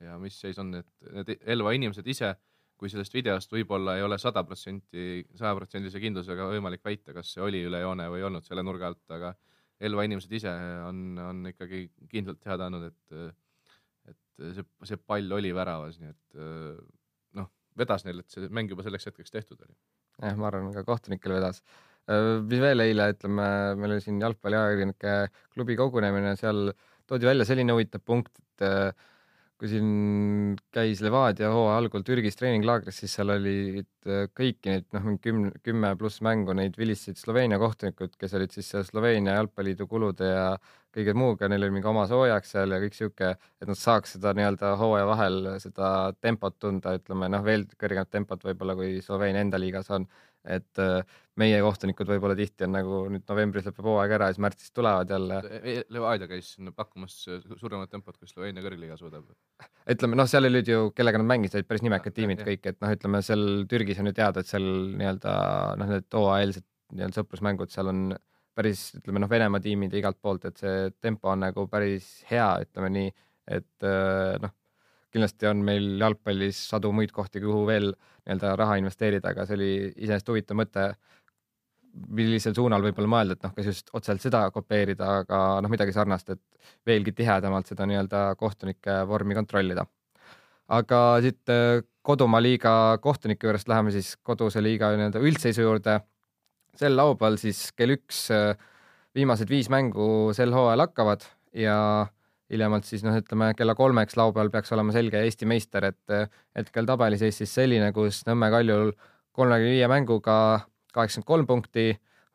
ja 0.04 0.18
mis 0.22 0.38
seis 0.42 0.60
on, 0.62 0.76
et 0.82 1.14
need 1.16 1.34
Elva 1.56 1.74
inimesed 1.78 2.08
ise, 2.12 2.36
kui 2.82 2.90
sellest 2.90 3.14
videost 3.14 3.52
võib-olla 3.54 3.94
ei 4.00 4.04
ole 4.06 4.18
sada 4.18 4.42
protsenti, 4.48 5.22
sajaprotsendilise 5.38 6.02
kindlusega 6.02 6.48
võimalik 6.50 6.82
väita, 6.86 7.14
kas 7.14 7.36
see 7.36 7.44
oli 7.46 7.62
üle 7.68 7.84
joone 7.84 8.08
või 8.10 8.24
ei 8.24 8.26
olnud 8.26 8.48
selle 8.48 8.66
nurga 8.66 8.90
alt, 8.90 9.04
aga 9.14 9.36
Elva 9.82 10.06
inimesed 10.06 10.34
ise 10.38 10.52
on, 10.86 10.98
on 11.22 11.46
ikkagi 11.50 11.84
kindlalt 12.10 12.42
teada 12.42 12.68
andnud, 12.70 12.90
et, 12.90 13.38
et 14.12 14.44
see, 14.58 14.66
see 14.90 14.98
pall 14.98 15.38
oli 15.38 15.54
väravas, 15.58 15.98
nii 16.02 16.12
et 16.12 16.42
noh, 17.38 17.48
vedas 17.78 18.06
neil, 18.06 18.22
et 18.22 18.34
see 18.34 18.50
mäng 18.54 18.70
juba 18.70 18.86
selleks 18.86 19.10
hetkeks 19.10 19.34
tehtud 19.34 19.62
oli. 19.62 19.74
jah, 20.22 20.38
ma 20.38 20.50
arvan, 20.50 20.70
ka 20.74 20.86
kohtunikel 20.86 21.38
vedas 21.38 21.62
mis 22.50 22.62
veel 22.62 22.82
eile, 22.82 23.12
ütleme, 23.14 23.48
meil 23.78 23.96
oli 23.96 24.04
siin 24.04 24.18
jalgpalliajakirjanike 24.22 25.16
klubi 25.54 25.78
kogunemine, 25.78 26.34
seal 26.40 26.72
toodi 27.10 27.30
välja 27.30 27.46
selline 27.46 27.76
huvitav 27.76 28.02
punkt, 28.06 28.34
et 28.42 28.66
kui 29.62 29.70
siin 29.70 30.56
käis 30.74 31.04
Levadia 31.06 31.52
hooaja 31.54 31.78
algul 31.78 32.02
Türgis 32.02 32.40
treeninglaagris, 32.40 32.98
siis 33.04 33.14
seal 33.14 33.30
olid 33.30 33.86
kõiki 34.34 34.72
neid 34.72 34.88
noh, 34.96 35.04
mingi 35.06 35.22
kümne, 35.22 35.52
kümme 35.62 35.92
pluss 36.00 36.24
mängu 36.26 36.56
neid 36.58 36.80
vilistasid 36.82 37.20
Sloveenia 37.22 37.60
kohtunikud, 37.62 38.16
kes 38.18 38.34
olid 38.40 38.56
siis 38.56 38.72
Sloveenia 38.88 39.36
jalgpalliliidu 39.38 39.86
kulude 39.92 40.32
ja 40.32 40.48
kõige 40.96 41.14
muuga, 41.14 41.46
neil 41.46 41.62
oli 41.68 41.76
mingi 41.78 41.92
oma 41.92 42.08
soojaks 42.10 42.56
seal 42.56 42.74
ja 42.74 42.82
kõik 42.82 42.98
sihuke, 42.98 43.30
et 43.62 43.70
nad 43.70 43.78
saaks 43.78 44.18
seda 44.18 44.34
nii-öelda 44.36 44.74
hooaja 44.82 45.06
vahel 45.12 45.38
seda 45.62 45.92
tempot 46.18 46.58
tunda, 46.58 46.98
ütleme 46.98 47.30
noh, 47.30 47.46
veel 47.46 47.70
kõrgemat 47.78 48.10
tempot 48.18 48.50
võib-olla 48.50 48.76
kui 48.82 48.98
Sloveenia 49.06 49.46
enda 49.46 49.62
liigas 49.62 49.94
on 49.94 50.10
et 50.46 50.82
äh, 50.82 51.20
meie 51.42 51.60
kohtunikud 51.64 52.10
võib-olla 52.10 52.36
tihti 52.38 52.66
on 52.66 52.74
nagu 52.76 53.02
nüüd 53.14 53.26
novembris 53.30 53.68
lõpeb 53.68 53.88
hooaeg 53.88 54.16
ära 54.18 54.30
ja 54.30 54.36
siis 54.36 54.44
märtsis 54.44 54.74
tulevad 54.76 55.12
jälle. 55.14 55.38
Levadia 55.94 56.28
käis 56.30 56.54
pakkumas 56.76 57.18
suuremat 57.28 57.92
tempot, 57.94 58.18
kui 58.18 58.30
Sloveenia 58.30 58.64
kõrgliiga 58.66 58.98
suudab. 59.00 59.30
ütleme 59.90 60.18
noh, 60.20 60.30
seal 60.30 60.50
olid 60.50 60.68
ju, 60.68 60.90
kellega 60.98 61.22
nad 61.22 61.30
mängisid, 61.30 61.60
olid 61.60 61.70
päris 61.70 61.86
nimekad 61.86 62.18
tiimid 62.18 62.44
kõik, 62.48 62.66
et 62.74 62.82
noh, 62.84 62.94
ütleme 62.98 63.24
seal 63.26 63.46
Türgis 63.72 64.02
on 64.02 64.12
ju 64.12 64.18
teada, 64.18 64.44
et 64.44 64.52
seal 64.52 64.68
nii-öelda 65.00 65.36
noh, 65.82 65.96
need 65.96 66.20
hooajaeelsed 66.20 66.68
nii-öelda 66.92 67.22
sõprusmängud 67.22 67.72
seal 67.72 67.92
on 67.92 68.06
päris 68.58 68.90
ütleme 69.00 69.22
noh, 69.24 69.32
Venemaa 69.32 69.64
tiimid 69.64 69.94
ja 69.94 70.02
igalt 70.02 70.20
poolt, 70.22 70.50
et 70.50 70.60
see 70.60 70.90
tempo 71.02 71.32
on 71.32 71.46
nagu 71.46 71.68
päris 71.72 72.10
hea, 72.30 72.50
ütleme 72.66 72.92
nii, 72.98 73.14
et 73.60 73.88
äh, 73.88 74.36
noh 74.44 74.58
kindlasti 75.14 75.48
on 75.50 75.64
meil 75.68 75.88
jalgpallis 76.00 76.60
sadu 76.72 76.92
muid 76.96 77.12
kohti, 77.16 77.42
kuhu 77.44 77.66
veel 77.68 77.92
nii-öelda 77.92 78.56
raha 78.60 78.78
investeerida, 78.82 79.34
aga 79.34 79.46
see 79.48 79.58
oli 79.58 79.72
iseenesest 79.90 80.32
huvitav 80.32 80.60
mõte, 80.60 80.86
millisel 82.16 82.56
suunal 82.56 82.84
võib-olla 82.86 83.10
mõelda, 83.12 83.36
et 83.36 83.46
noh, 83.46 83.54
kas 83.56 83.68
just 83.68 83.90
otseselt 83.94 84.24
seda 84.24 84.46
kopeerida, 84.56 85.10
aga 85.24 85.40
noh, 85.64 85.72
midagi 85.72 85.94
sarnast, 85.96 86.32
et 86.32 86.72
veelgi 86.88 87.14
tihedamalt 87.18 87.68
seda 87.68 87.88
nii-öelda 87.90 88.30
kohtunike 88.40 89.02
vormi 89.10 89.36
kontrollida. 89.38 89.86
aga 90.72 91.00
siit 91.20 91.52
äh, 91.52 91.82
kodumaa 92.02 92.40
liiga 92.42 92.98
kohtunike 93.04 93.48
juurest 93.48 93.68
läheme 93.68 93.92
siis 93.92 94.16
koduse 94.24 94.64
liiga 94.64 94.94
nii-öelda 94.96 95.20
üldseisu 95.20 95.62
juurde. 95.68 96.00
sel 96.76 96.96
laupäeval 96.96 97.36
siis 97.38 97.72
kell 97.76 97.98
üks 97.98 98.30
äh, 98.32 98.56
viimased 99.16 99.50
viis 99.50 99.70
mängu 99.70 100.32
sel 100.34 100.54
hooajal 100.56 100.88
hakkavad 100.88 101.26
ja 101.54 102.08
hiljemalt 102.52 102.88
siis 102.88 103.04
noh, 103.06 103.16
ütleme 103.16 103.52
kella 103.58 103.76
kolmeks 103.78 104.18
laupäeval 104.20 104.52
peaks 104.54 104.74
olema 104.76 104.94
selge 104.96 105.22
Eesti 105.24 105.48
meister, 105.48 105.88
et 105.92 106.16
hetkel 106.58 106.88
tabeliseis 106.90 107.42
siis 107.42 107.54
selline, 107.56 107.92
kus 107.96 108.24
Nõmme 108.28 108.52
Kaljul 108.52 108.92
kolmekümne 109.38 109.76
viie 109.78 109.88
mänguga 109.92 110.38
kaheksakümmend 110.96 111.28
kolm 111.28 111.48
punkti, 111.48 111.86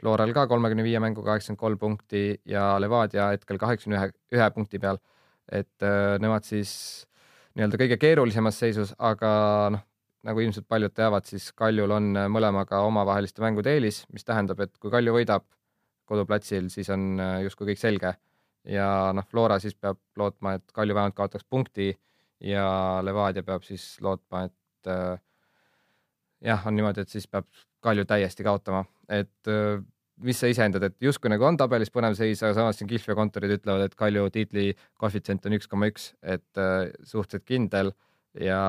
Floral 0.01 0.33
ka 0.37 0.47
kolmekümne 0.49 0.85
viie 0.85 1.01
mänguga 1.01 1.35
kaheksakümmend 1.35 1.61
kolm 1.61 1.81
punkti 1.81 2.25
ja 2.49 2.77
Levadia 2.81 3.31
hetkel 3.35 3.61
kaheksakümne 3.61 4.01
ühe, 4.01 4.11
ühe 4.37 4.49
punkti 4.55 4.81
peal. 4.81 5.01
et 5.53 5.85
äh, 5.85 6.17
nemad 6.19 6.43
siis 6.43 7.07
nii-öelda 7.55 7.79
kõige 7.79 7.97
keerulisemas 8.03 8.57
seisus, 8.59 8.91
aga 8.99 9.29
noh, 9.77 9.85
nagu 10.27 10.43
ilmselt 10.43 10.67
paljud 10.67 10.91
teavad, 10.91 11.29
siis 11.29 11.53
Kaljul 11.55 11.93
on 11.95 12.09
mõlemaga 12.35 12.81
omavaheliste 12.83 13.45
mängude 13.45 13.71
eelis, 13.77 14.03
mis 14.11 14.27
tähendab, 14.27 14.59
et 14.65 14.73
kui 14.83 14.91
Kalju 14.91 15.15
võidab 15.15 15.45
koduplatsil, 16.11 16.67
siis 16.73 16.91
on 16.91 17.21
äh, 17.21 17.43
justkui 17.47 17.71
kõik 17.71 17.83
selge 17.83 18.17
ja 18.67 19.13
noh, 19.17 19.27
Flora 19.31 19.59
siis 19.63 19.77
peab 19.79 19.99
lootma, 20.19 20.57
et 20.59 20.75
Kalju 20.75 20.95
vähemalt 20.97 21.17
kaotaks 21.17 21.47
punkti 21.49 21.93
ja 22.45 22.67
Levadia 23.05 23.45
peab 23.47 23.65
siis 23.67 23.97
lootma, 24.05 24.47
et 24.49 24.91
äh, 24.91 25.19
jah, 26.45 26.67
on 26.67 26.77
niimoodi, 26.77 27.05
et 27.05 27.13
siis 27.13 27.29
peab 27.31 27.49
Kalju 27.85 28.07
täiesti 28.09 28.45
kaotama, 28.47 28.83
et 29.13 29.51
äh, 29.53 29.79
mis 30.27 30.39
sa 30.41 30.51
ise 30.51 30.65
hindad, 30.65 30.85
et 30.89 30.97
justkui 31.03 31.31
nagu 31.31 31.45
on 31.47 31.59
tabelis 31.61 31.93
põnev 31.93 32.17
seis, 32.19 32.43
aga 32.43 32.57
samas 32.57 32.81
siin 32.81 32.91
Kihlveo 32.91 33.17
kontorid 33.19 33.59
ütlevad, 33.59 33.87
et 33.87 33.99
Kalju 33.99 34.29
tiitli 34.35 34.71
koefitsient 35.01 35.47
on 35.47 35.59
üks 35.59 35.71
koma 35.71 35.91
üks, 35.93 36.11
et 36.23 36.63
äh, 36.63 36.89
suhteliselt 37.05 37.47
kindel 37.47 37.93
ja. 38.41 38.61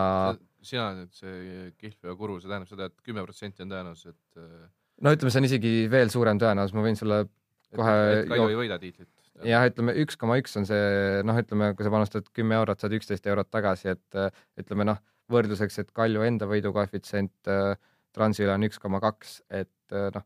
sina 0.62 0.92
nüüd 1.00 1.14
see 1.18 1.72
Kihlveo 1.82 2.18
guru, 2.20 2.40
see 2.42 2.52
tähendab 2.52 2.72
seda 2.72 2.90
et, 2.92 2.98
et 2.98 3.10
kümme 3.10 3.26
protsenti 3.26 3.66
on 3.66 3.74
tõenäosus, 3.74 4.14
et. 4.14 4.42
Äh, 4.44 4.68
no 5.02 5.16
ütleme, 5.16 5.34
see 5.34 5.44
on 5.44 5.50
isegi 5.50 5.76
veel 5.92 6.14
suurem 6.14 6.40
tõenäosus, 6.42 6.78
ma 6.78 6.86
võin 6.86 7.00
sulle 7.00 7.24
kohe. 7.76 7.96
Kalju 8.30 8.52
ei 8.54 8.62
võida 8.66 8.80
tiitlit 8.82 9.17
jah, 9.46 9.66
ütleme 9.70 9.94
üks 10.02 10.18
koma 10.20 10.38
üks 10.42 10.56
on 10.60 10.66
see 10.68 11.22
noh, 11.28 11.38
ütleme, 11.42 11.72
kui 11.78 11.86
sa 11.86 11.92
panustad 11.94 12.28
kümme 12.36 12.58
eurot, 12.58 12.82
saad 12.82 12.96
üksteist 12.98 13.28
eurot 13.30 13.50
tagasi, 13.54 13.94
et 13.94 14.18
äh, 14.18 14.44
ütleme 14.62 14.88
noh, 14.88 15.00
võrdluseks, 15.32 15.82
et 15.84 15.94
Kalju 15.96 16.24
enda 16.26 16.48
võidukoefitsient 16.50 17.52
äh, 17.52 17.76
Transile 18.16 18.56
on 18.56 18.66
üks 18.66 18.80
koma 18.82 19.02
kaks, 19.04 19.42
et 19.54 19.96
äh, 19.96 20.10
noh, 20.16 20.26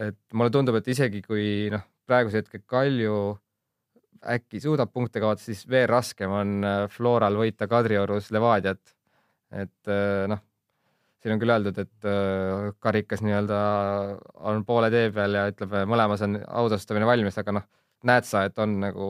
et 0.00 0.20
mulle 0.32 0.54
tundub, 0.54 0.78
et 0.78 0.88
isegi 0.88 1.22
kui 1.24 1.68
noh, 1.72 1.84
praeguse 2.08 2.40
hetke 2.40 2.62
Kalju 2.64 3.16
äkki 4.30 4.60
suudab 4.60 4.92
punkte 4.92 5.20
kaotada, 5.20 5.42
siis 5.42 5.64
veel 5.68 5.88
raskem 5.88 6.32
on 6.36 6.66
Floral 6.92 7.38
võita 7.40 7.64
Kadriorus 7.68 8.28
Levadiat. 8.34 8.96
et 9.50 9.90
noh, 10.28 10.42
siin 11.20 11.32
on 11.34 11.40
küll 11.40 11.52
öeldud, 11.54 11.78
et 11.80 12.08
karikas 12.84 13.24
nii-öelda 13.24 13.60
on 14.52 14.60
poole 14.68 14.90
tee 14.92 15.08
peal 15.16 15.38
ja 15.38 15.46
ütleme, 15.48 15.86
mõlemas 15.88 16.20
on 16.26 16.36
autastamine 16.36 17.08
valmis, 17.08 17.38
aga 17.40 17.56
noh 17.56 17.66
näed 18.08 18.26
sa, 18.28 18.44
et 18.48 18.58
on 18.62 18.78
nagu 18.82 19.06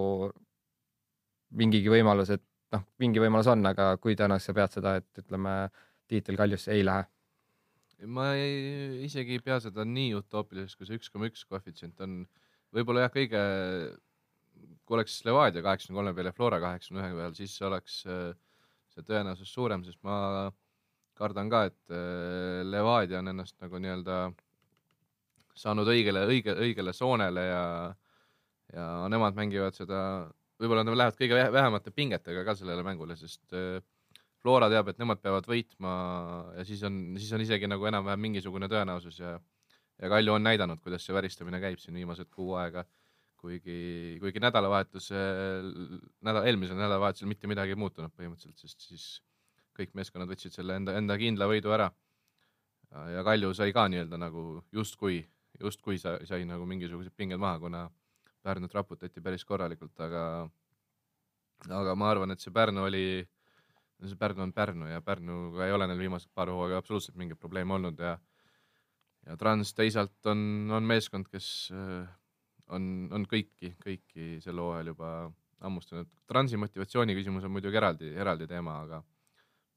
mingigi 1.61 1.91
võimalus, 1.93 2.33
et 2.35 2.45
noh, 2.75 2.85
mingi 3.03 3.23
võimalus 3.23 3.49
on, 3.51 3.65
aga 3.67 3.93
kui 4.03 4.17
tõenäoliselt 4.19 4.53
sa 4.53 4.59
pead 4.59 4.77
seda, 4.77 4.95
et 5.01 5.23
ütleme, 5.23 5.55
tiitel 6.11 6.39
Kaljusse 6.39 6.75
ei 6.75 6.85
lähe? 6.87 7.07
ma 8.09 8.31
ei, 8.33 9.03
isegi 9.05 9.35
ei 9.37 9.43
pea 9.45 9.59
seda 9.61 9.85
nii 9.85 10.15
utoopiliseks, 10.17 10.77
kui 10.79 10.87
see 10.89 10.97
üks 10.97 11.11
koma 11.13 11.29
üks 11.29 11.43
koefitsient 11.45 12.01
on. 12.01 12.23
võib-olla 12.73 13.05
jah, 13.05 13.13
kõige, 13.13 13.43
kui 14.89 14.97
oleks 14.97 15.19
Levadia 15.27 15.61
kaheksakümne 15.67 15.99
kolme 15.99 16.15
peal 16.17 16.31
ja 16.31 16.33
Flora 16.33 16.61
kaheksakümne 16.63 17.05
ühe 17.05 17.19
peal, 17.19 17.35
siis 17.37 17.59
oleks 17.67 17.99
äh, 18.09 18.31
see 18.95 19.05
tõenäosus 19.05 19.53
suurem, 19.53 19.85
sest 19.85 20.01
ma 20.07 20.49
kardan 21.21 21.53
ka, 21.53 21.67
et 21.69 21.93
äh, 21.93 22.63
Levadia 22.65 23.21
on 23.21 23.35
ennast 23.35 23.59
nagu 23.61 23.83
nii-öelda 23.83 24.23
saanud 25.61 25.93
õigele, 25.93 26.25
õige, 26.31 26.57
õigele 26.57 26.97
soonele 26.97 27.45
ja 27.51 27.65
ja 28.75 28.91
nemad 29.11 29.39
mängivad 29.39 29.77
seda, 29.77 30.01
võib-olla 30.61 30.85
nad 30.87 30.97
lähevad 30.97 31.19
kõige 31.19 31.47
vähemate 31.53 31.93
pingetega 31.95 32.45
ka 32.47 32.55
sellele 32.59 32.85
mängule, 32.87 33.17
sest 33.19 33.57
äh, 33.57 33.81
Flora 34.41 34.71
teab, 34.73 34.89
et 34.89 35.01
nemad 35.01 35.21
peavad 35.21 35.45
võitma 35.45 35.95
ja 36.57 36.65
siis 36.65 36.81
on, 36.89 37.01
siis 37.21 37.33
on 37.37 37.43
isegi 37.45 37.69
nagu 37.69 37.85
enam-vähem 37.91 38.23
mingisugune 38.29 38.71
tõenäosus 38.73 39.19
ja 39.21 39.35
ja 40.01 40.09
Kalju 40.09 40.33
on 40.33 40.45
näidanud, 40.45 40.81
kuidas 40.81 41.05
see 41.05 41.15
väristamine 41.15 41.61
käib 41.61 41.81
siin 41.81 41.97
viimased 41.99 42.31
kuu 42.33 42.55
aega, 42.57 42.85
kuigi, 43.41 44.17
kuigi 44.21 44.43
nädalavahetusel, 44.43 45.73
nädal, 46.25 46.47
eelmisel 46.49 46.79
nädalavahetusel 46.79 47.29
mitte 47.29 47.51
midagi 47.51 47.75
ei 47.75 47.81
muutunud 47.81 48.15
põhimõtteliselt, 48.17 48.61
sest 48.61 48.87
siis 48.89 49.07
kõik 49.77 49.93
meeskonnad 49.97 50.31
võtsid 50.31 50.57
selle 50.57 50.77
enda, 50.81 50.97
enda 50.99 51.17
kindla 51.21 51.49
võidu 51.51 51.73
ära. 51.77 51.91
ja 53.15 53.25
Kalju 53.25 53.53
sai 53.55 53.73
ka 53.73 53.87
nii-öelda 53.89 54.19
nagu 54.19 54.63
justkui, 54.73 55.21
justkui 55.61 55.99
sai, 55.99 56.27
sai 56.27 56.45
nagu 56.49 56.67
mingisugused 56.67 57.13
pinged 57.17 57.39
maha, 57.41 57.61
kuna 57.61 57.85
Pärnut 58.43 58.75
raputati 58.75 59.21
päris 59.21 59.45
korralikult, 59.45 59.93
aga, 60.01 60.23
aga 61.69 61.95
ma 61.99 62.09
arvan, 62.11 62.33
et 62.33 62.41
see 62.41 62.53
Pärnu 62.55 62.87
oli, 62.89 63.05
see 64.01 64.21
Pärnu 64.21 64.47
on 64.47 64.55
Pärnu 64.57 64.89
ja 64.89 65.03
Pärnuga 65.05 65.67
ei 65.67 65.77
ole 65.77 65.89
neil 65.91 66.01
viimased 66.01 66.31
paar 66.35 66.53
hooaega 66.53 66.81
absoluutselt 66.81 67.19
mingit 67.21 67.41
probleemi 67.41 67.77
olnud 67.77 68.01
ja 68.01 68.17
ja 69.27 69.37
Trans 69.37 69.75
teisalt 69.77 70.27
on, 70.33 70.71
on 70.73 70.87
meeskond, 70.89 71.29
kes 71.29 71.69
äh, 71.77 72.09
on, 72.73 72.85
on 73.13 73.27
kõiki, 73.29 73.75
kõiki 73.83 74.39
sel 74.45 74.61
hooajal 74.63 74.93
juba 74.95 75.11
hammustanud. 75.61 76.09
Transi 76.31 76.57
motivatsiooni 76.61 77.17
küsimus 77.19 77.45
on 77.45 77.53
muidugi 77.53 77.77
eraldi, 77.77 78.15
eraldi 78.17 78.49
teema, 78.49 78.79
aga 78.87 79.03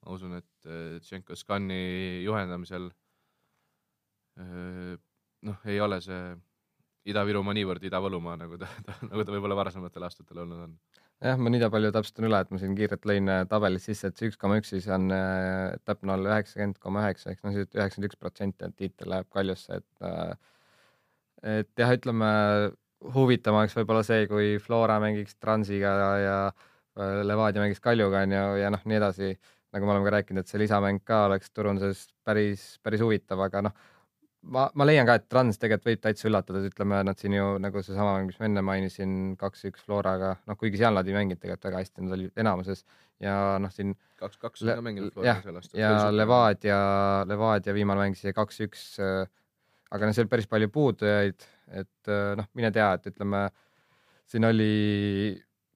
ma 0.04 0.16
usun, 0.16 0.38
et 0.40 0.70
Tšenko-Skani 1.04 2.24
juhendamisel 2.24 2.88
äh, 4.40 4.96
noh, 5.44 5.68
ei 5.68 5.82
ole 5.84 6.00
see 6.04 6.24
Ida-Virumaa 7.10 7.56
niivõrd 7.58 7.84
Ida-Võlumaa, 7.90 8.38
nagu 8.40 8.60
ta, 8.62 8.70
ta, 8.86 8.96
nagu 9.10 9.26
ta 9.26 9.34
võib-olla 9.36 9.58
varasematel 9.60 10.06
aastatel 10.08 10.44
olnud 10.46 10.62
on. 10.68 10.78
jah, 11.24 11.40
ma 11.40 11.52
nii 11.52 11.70
palju 11.74 11.92
täpsustan 11.96 12.30
üle, 12.30 12.40
et 12.40 12.54
ma 12.54 12.62
siin 12.62 12.78
kiirelt 12.78 13.08
lõin 13.10 13.32
äh, 13.32 13.44
tabelis 13.50 13.90
sisse, 13.90 14.12
et 14.12 14.20
see 14.20 14.32
üks 14.32 14.40
koma 14.40 14.60
üks 14.62 14.72
siis 14.76 14.88
on 14.92 15.10
äh, 15.16 15.76
täpne 15.88 16.16
olla 16.16 16.38
üheksakümmend 16.38 16.80
koma 16.84 17.04
üheksa 17.04 17.34
ehk 17.34 17.44
noh, 17.44 17.60
üheksakümmend 17.60 18.10
üks 18.10 18.20
protsenti, 18.20 18.70
et 18.70 18.78
tiitel 18.80 19.12
läheb 19.14 19.30
Kaljusse, 19.34 19.82
et 19.82 20.08
äh, 20.08 20.34
et 21.44 21.70
jah, 21.80 21.92
ütleme 21.92 22.30
huvitavam 23.14 23.64
oleks 23.64 23.76
võib-olla 23.76 24.04
see, 24.08 24.28
kui 24.30 24.54
Flora 24.64 25.00
mängiks 25.04 25.36
Transiga 25.42 25.92
ja, 26.00 26.12
ja 26.24 26.38
äh, 26.48 27.20
Levadia 27.28 27.64
mängiks 27.64 27.84
Kaljuga 27.84 28.24
onju 28.24 28.38
ja, 28.38 28.46
ja 28.64 28.72
noh, 28.74 28.84
nii 28.88 29.00
edasi. 29.00 29.34
nagu 29.74 29.88
me 29.88 29.96
oleme 29.96 30.06
ka 30.06 30.14
rääkinud, 30.14 30.44
et 30.44 30.52
see 30.52 30.62
lisamäng 30.62 31.02
ka 31.04 31.26
oleks 31.28 31.50
turunduses 31.50 32.06
päris, 32.24 32.78
päris 32.86 33.02
huvitav, 33.02 33.42
aga 33.42 33.64
noh, 33.68 33.74
ma, 34.44 34.66
ma 34.76 34.88
leian 34.88 35.08
ka, 35.08 35.18
et 35.20 35.30
Trans 35.32 35.60
tegelikult 35.62 35.90
võib 35.92 36.04
täitsa 36.04 36.28
üllatada, 36.30 36.64
ütleme, 36.68 37.00
nad 37.08 37.20
siin 37.20 37.38
ju 37.38 37.48
nagu 37.64 37.84
seesama 37.86 38.18
mis 38.28 38.40
ma 38.42 38.50
enne 38.50 38.66
mainisin, 38.66 39.16
kaks-üks 39.40 39.86
Floraga, 39.88 40.36
noh, 40.50 40.60
kuigi 40.60 40.82
seal 40.82 40.98
nad 40.98 41.08
ei 41.08 41.16
mänginud 41.16 41.42
tegelikult 41.42 41.70
väga 41.70 41.84
hästi, 41.84 42.06
nad 42.08 42.18
olid 42.18 42.44
enamuses 42.44 42.84
ja 43.24 43.38
noh, 43.64 43.72
siin 43.74 43.96
kaks-kaks 44.20 44.66
on 44.66 44.74
ka 44.74 44.86
mänginud 44.90 45.24
jah, 45.26 45.42
ja 45.78 45.96
Levadia, 46.12 46.82
Levadia 47.30 47.76
viimane 47.76 48.08
mäng 48.08 48.20
siis 48.20 48.36
kaks-üks, 48.36 48.86
äh, 49.04 49.26
aga 49.94 50.10
noh, 50.10 50.16
seal 50.18 50.32
päris 50.32 50.50
palju 50.52 50.72
puudujaid 50.74 51.50
et 51.72 52.12
äh, 52.12 52.34
noh, 52.40 52.48
mine 52.58 52.72
tea, 52.74 52.90
et 52.98 53.10
ütleme, 53.14 53.48
siin 54.30 54.48
oli 54.48 54.72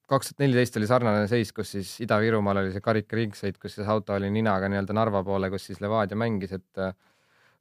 kaks 0.08 0.32
tuhat 0.32 0.43
neliteist 0.45 0.80
oli 0.80 0.88
sarnane 0.89 1.25
seis, 1.32 1.51
kus 1.56 1.73
siis 1.75 1.91
Ida-Virumaal 2.06 2.62
oli 2.63 2.73
see 2.75 2.84
karikaringsõit, 2.84 3.60
kus 3.62 3.77
siis 3.77 3.89
auto 3.91 4.15
oli 4.15 4.30
ninaga 4.34 4.69
nii-öelda 4.71 4.95
Narva 4.95 5.23
poole, 5.27 5.49
kus 5.51 5.67
siis 5.69 5.82
Levadia 5.84 6.19
mängis, 6.19 6.56
et 6.56 6.84
äh, 6.84 6.93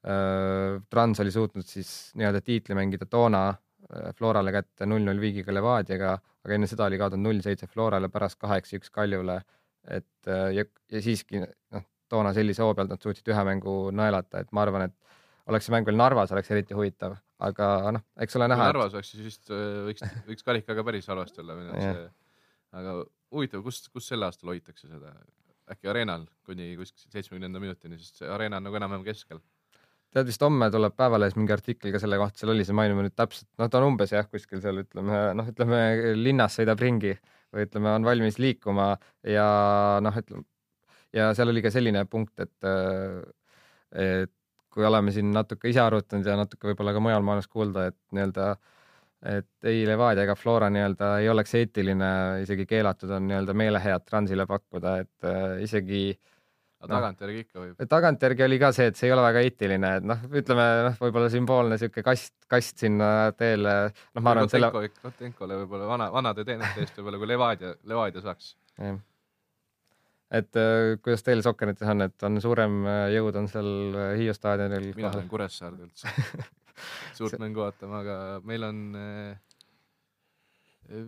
Trans 0.07 1.21
oli 1.23 1.33
suutnud 1.35 1.67
siis 1.67 1.91
nii-öelda 2.15 2.41
tiitli 2.45 2.77
mängida 2.79 3.09
toona 3.11 3.49
äh, 3.51 4.13
Florale 4.15 4.53
kätte 4.55 4.87
null-null 4.87 5.21
viigiga 5.21 5.55
Levadiaga, 5.55 6.13
aga 6.47 6.55
enne 6.55 6.69
seda 6.71 6.87
oli 6.87 7.01
kaotanud 7.01 7.27
null-seitse 7.27 7.67
Florale, 7.71 8.11
pärast 8.13 8.39
kaheksa-üks 8.43 8.93
Kaljule. 8.95 9.41
et 9.87 10.31
äh, 10.31 10.53
ja, 10.55 10.65
ja 10.93 11.03
siiski 11.03 11.43
noh, 11.43 11.87
toona 12.11 12.33
sellise 12.35 12.63
hoo 12.63 12.75
pealt 12.75 12.91
nad 12.91 13.03
suutsid 13.03 13.29
ühe 13.33 13.45
mängu 13.47 13.77
naelata, 13.95 14.43
et 14.43 14.53
ma 14.55 14.63
arvan, 14.67 14.87
et 14.89 15.51
oleks 15.51 15.67
see 15.67 15.75
mäng 15.75 15.87
veel 15.87 15.99
Narvas, 15.99 16.33
oleks 16.35 16.51
eriti 16.55 16.75
huvitav, 16.75 17.17
aga 17.47 17.71
noh, 17.95 18.07
eks 18.23 18.39
ole 18.39 18.49
näha. 18.51 18.71
Narvas 18.71 18.95
oleks 18.99 19.11
siis 19.15 19.25
vist 19.27 19.51
äh, 19.55 19.83
võiks, 19.89 20.07
võiks 20.29 20.47
karikaga 20.47 20.87
päris 20.87 21.11
halvasti 21.11 21.43
olla 21.43 21.59
või 21.59 21.69
noh, 21.71 21.83
see, 21.83 22.07
aga 22.79 22.97
huvitav, 23.35 23.67
kus, 23.67 23.83
kus 23.91 24.11
sel 24.11 24.27
aastal 24.27 24.55
hoitakse 24.55 24.91
seda, 24.91 25.15
äkki 25.75 25.91
Arenal 25.91 26.29
kuni 26.47 26.75
kuskil 26.79 27.11
seitsmekümnenda 27.11 27.63
minutini, 27.63 27.99
sest 27.99 28.23
see 28.23 28.31
Arena 28.31 28.61
on 28.61 28.69
nagu 28.69 28.79
enam-vähem 28.79 29.07
keskel 29.07 29.43
tead 30.17 30.31
vist 30.31 30.43
homme 30.43 30.71
tuleb 30.73 30.97
Päevalehes 30.97 31.37
mingi 31.37 31.55
artikkel 31.55 31.93
ka 31.95 32.01
selle 32.03 32.19
kohta, 32.21 32.41
seal 32.41 32.55
oli 32.55 32.65
see, 32.65 32.77
mainime 32.77 33.07
nüüd 33.07 33.17
täpselt, 33.17 33.49
noh, 33.61 33.71
ta 33.71 33.81
on 33.81 33.93
umbes 33.93 34.15
jah, 34.17 34.27
kuskil 34.33 34.63
seal 34.65 34.81
ütleme, 34.83 35.23
noh, 35.37 35.49
ütleme 35.53 35.81
linnas 36.17 36.57
sõidab 36.57 36.81
ringi 36.83 37.15
või 37.55 37.69
ütleme, 37.69 37.93
on 37.93 38.07
valmis 38.09 38.41
liikuma 38.43 38.95
ja 39.29 39.47
noh, 40.03 40.23
ütleme 40.23 40.47
ja 41.17 41.31
seal 41.37 41.53
oli 41.53 41.63
ka 41.65 41.73
selline 41.73 42.05
punkt, 42.11 42.41
et, 42.43 42.69
et 43.97 44.33
kui 44.73 44.85
oleme 44.85 45.13
siin 45.15 45.31
natuke 45.33 45.71
ise 45.73 45.81
arutanud 45.81 46.27
ja 46.27 46.37
natuke 46.37 46.71
võib-olla 46.71 46.93
ka 46.97 47.03
mujal 47.03 47.25
maailmas 47.25 47.49
kuulda, 47.49 47.87
et 47.91 47.99
nii-öelda, 48.17 48.49
et 49.33 49.69
ei 49.71 49.85
Levadia 49.89 50.27
ega 50.27 50.37
Flora 50.37 50.69
nii-öelda 50.73 51.13
ei 51.23 51.31
oleks 51.33 51.55
eetiline, 51.57 52.11
isegi 52.45 52.67
keelatud 52.69 53.13
on 53.17 53.29
nii-öelda 53.31 53.57
meelehead 53.57 54.05
transile 54.09 54.47
pakkuda, 54.49 54.99
et 55.05 55.29
äh, 55.29 55.63
isegi 55.65 56.03
aga 56.83 56.91
no, 56.91 56.99
tagantjärgi 57.01 57.43
ikka 57.45 57.63
võib. 57.63 57.83
tagantjärgi 57.89 58.45
oli 58.45 58.59
ka 58.61 58.71
see, 58.77 58.91
et 58.91 58.99
see 58.99 59.09
ei 59.09 59.15
ole 59.15 59.25
väga 59.25 59.43
eetiline, 59.47 59.93
et 60.01 60.07
noh, 60.07 60.23
ütleme 60.29 60.67
noh, 60.91 60.97
võib-olla 61.01 61.31
sümboolne 61.33 61.79
sihuke 61.81 62.05
kast, 62.05 62.35
kast 62.53 62.85
sinna 62.85 63.11
teele, 63.39 63.77
noh, 63.89 64.25
ma 64.25 64.35
arvan, 64.35 64.51
selle. 64.53 64.71
Kotenkole 65.01 65.61
võib-olla 65.63 65.89
vana, 65.89 66.09
vanade 66.13 66.45
teenete 66.49 66.85
eest 66.85 67.01
võib-olla, 67.01 67.21
kui 67.23 67.31
Levadia, 67.31 67.73
Levadia 67.89 68.25
saaks. 68.25 68.53
et 70.37 70.61
äh, 70.61 70.93
kuidas 71.01 71.25
teil 71.25 71.43
Sokkerites 71.47 71.89
on, 71.95 72.09
et 72.11 72.29
on 72.29 72.41
suurem 72.45 72.79
äh, 72.85 73.07
jõud 73.17 73.41
on 73.41 73.49
seal 73.51 73.73
äh, 73.95 74.13
Hiiu 74.21 74.37
staadionil? 74.37 74.93
mina 74.99 75.15
lähen 75.15 75.33
Kuressaarde 75.33 75.89
üldse 75.89 76.13
suurt 77.17 77.41
mängu 77.41 77.65
vaatama, 77.65 78.05
aga 78.05 78.21
meil 78.45 78.69
on 78.69 78.85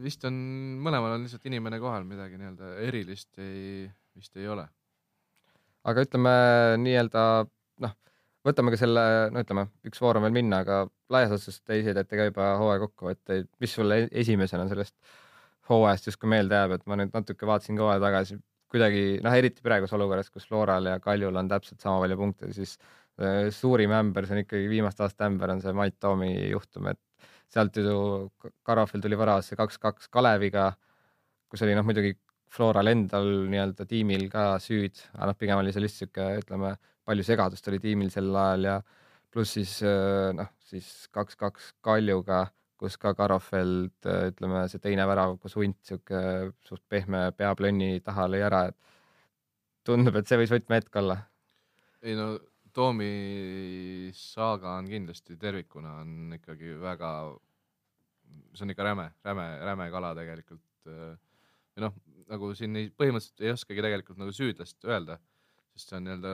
vist 0.01 0.25
on, 0.25 0.35
mõlemal 0.83 1.19
on 1.19 1.29
lihtsalt 1.29 1.45
inimene 1.51 1.79
kohal, 1.83 2.09
midagi 2.09 2.41
nii-öelda 2.41 2.73
erilist 2.89 3.37
ei, 3.45 3.85
vist 4.17 4.35
ei 4.41 4.49
ole. 4.49 4.65
Aga 5.89 6.05
ütleme 6.07 6.35
nii-öelda 6.83 7.23
noh, 7.85 7.95
võtame 8.47 8.75
ka 8.75 8.81
selle, 8.81 9.05
no 9.35 9.43
ütleme, 9.45 9.69
üks 9.89 10.03
voor 10.03 10.21
on 10.21 10.27
veel 10.27 10.37
minna, 10.37 10.63
aga 10.65 10.83
laias 11.13 11.33
laastus 11.33 11.61
te 11.63 11.81
ise 11.81 11.95
teete 11.97 12.21
ka 12.21 12.29
juba 12.29 12.51
hooaja 12.61 12.83
kokkuvõtteid, 12.85 13.49
mis 13.63 13.75
sulle 13.79 14.03
e-, 14.05 14.13
esimesena 14.23 14.69
sellest 14.71 14.97
hooajast 15.69 16.11
justkui 16.11 16.31
meelde 16.33 16.57
jääb, 16.57 16.77
et 16.79 16.87
ma 16.89 16.99
nüüd 17.01 17.13
natuke 17.15 17.49
vaatasin 17.49 17.79
ka 17.79 17.87
hooaja 17.87 18.05
tagasi, 18.05 18.39
kuidagi 18.73 19.03
noh, 19.25 19.37
eriti 19.37 19.65
praeguses 19.65 19.97
olukorras, 19.97 20.31
kus 20.33 20.47
Floral 20.49 20.89
ja 20.91 20.97
Kaljul 21.05 21.37
on 21.41 21.51
täpselt 21.51 21.85
sama 21.85 22.01
palju 22.05 22.19
punkte, 22.21 22.53
siis 22.57 22.77
äh, 23.21 23.49
suurim 23.55 23.93
ämber, 23.97 24.29
see 24.29 24.39
on 24.39 24.45
ikkagi 24.45 24.71
viimaste 24.71 25.05
aastate 25.05 25.29
ämber, 25.29 25.55
on 25.55 25.65
see 25.65 25.77
Mait 25.77 25.97
Toomi 26.01 26.33
juhtum, 26.53 26.89
et 26.93 27.01
sealt 27.53 27.77
ju 27.81 28.29
Karofil 28.67 29.05
tuli 29.05 29.17
varasse 29.19 29.57
kaks-kaks 29.57 30.11
Kaleviga, 30.13 30.71
kus 31.49 31.65
oli 31.65 31.77
noh, 31.77 31.87
muidugi 31.89 32.13
Floral 32.49 32.93
endal 32.93 33.27
nii-öelda 33.53 33.85
tiimil 33.89 34.29
ka 34.33 34.55
süüd, 34.63 34.97
aga 35.15 35.31
noh, 35.31 35.39
pigem 35.39 35.61
oli 35.61 35.75
see 35.75 35.85
lihtsalt 35.85 36.15
sihuke, 36.15 36.29
ütleme, 36.43 36.77
palju 37.09 37.27
segadust 37.27 37.69
oli 37.69 37.81
tiimil 37.83 38.13
sel 38.13 38.31
ajal 38.33 38.69
ja 38.71 38.77
pluss 39.33 39.57
siis 39.59 39.75
äh, 39.85 40.31
noh, 40.37 40.49
siis 40.71 40.89
kaks-kaks 41.13 41.75
Kaljuga 41.85 42.47
kus 42.79 42.95
ka 43.01 43.13
Karofeld, 43.19 43.97
ütleme, 44.07 44.63
see 44.71 44.83
teine 44.83 45.07
värav, 45.11 45.35
kus 45.43 45.57
hunt 45.59 45.79
sihuke 45.87 46.21
suht 46.67 46.85
pehme 46.91 47.29
peaplönni 47.37 47.99
taha 48.07 48.29
lõi 48.31 48.43
ära, 48.47 48.69
et 48.71 48.79
tundub, 49.87 50.19
et 50.19 50.31
see 50.31 50.39
võis 50.39 50.53
võtmehetk 50.55 51.01
olla. 51.03 51.19
ei 52.03 52.15
no 52.19 52.37
Toomi 52.79 54.13
saaga 54.15 54.77
on 54.79 54.87
kindlasti 54.87 55.35
tervikuna 55.41 55.97
on 56.05 56.37
ikkagi 56.37 56.77
väga, 56.79 57.11
see 58.55 58.67
on 58.67 58.75
ikka 58.75 58.87
räme, 58.87 59.09
räme, 59.27 59.47
räme 59.67 59.89
kala 59.91 60.13
tegelikult. 60.15 60.63
või 60.87 61.83
noh, 61.83 61.97
nagu 62.29 62.53
siin 62.59 62.77
ei, 62.77 62.89
põhimõtteliselt 62.93 63.45
ei 63.45 63.55
oskagi 63.55 63.85
tegelikult 63.85 64.21
nagu 64.21 64.35
süüdlast 64.37 64.85
öelda, 64.89 65.19
sest 65.75 65.93
see 65.93 66.01
on 66.01 66.09
nii-öelda 66.09 66.33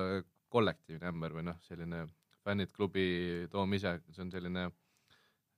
kollektiivne 0.55 1.11
ämber 1.11 1.35
või 1.35 1.49
noh, 1.49 1.59
selline 1.67 2.07
fännid, 2.45 2.73
klubi, 2.77 3.05
Toom 3.51 3.73
ise, 3.79 3.97
see 4.13 4.23
on 4.23 4.33
selline 4.35 4.69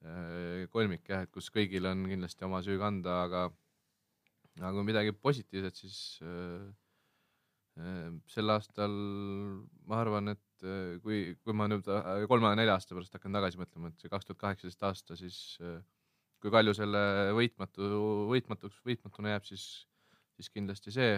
Äh, 0.04 0.66
kolmik 0.72 1.08
jah, 1.08 1.24
et 1.24 1.32
kus 1.32 1.48
kõigil 1.52 1.86
on 1.88 2.04
kindlasti 2.06 2.44
oma 2.46 2.60
süü 2.64 2.76
kanda, 2.80 3.22
aga 3.24 3.46
aga 4.60 4.72
kui 4.76 4.84
midagi 4.88 5.14
positiivset, 5.16 5.80
siis 5.80 5.98
äh, 6.24 6.66
äh, 7.80 8.12
sel 8.30 8.52
aastal 8.52 8.92
ma 9.88 10.00
arvan, 10.02 10.34
et 10.34 10.66
äh, 10.68 10.98
kui, 11.04 11.34
kui 11.42 11.56
ma 11.56 11.68
nüüd 11.72 11.88
äh, 11.92 12.26
kolme-nelja 12.28 12.76
aasta 12.76 12.96
pärast 12.96 13.16
hakkan 13.16 13.36
tagasi 13.36 13.60
mõtlema, 13.60 13.90
et 13.90 14.04
see 14.04 14.12
kaks 14.12 14.28
tuhat 14.28 14.42
kaheksateist 14.44 14.86
aasta, 14.88 15.18
siis 15.18 15.40
äh, 15.64 15.80
kui 16.44 16.52
Kalju 16.52 16.76
selle 16.76 17.02
võitmatu, 17.36 17.90
võitmatuks, 18.30 18.78
võitmatuna 18.86 19.34
jääb, 19.34 19.48
siis, 19.48 19.66
siis 20.36 20.52
kindlasti 20.52 20.92
see, 20.94 21.16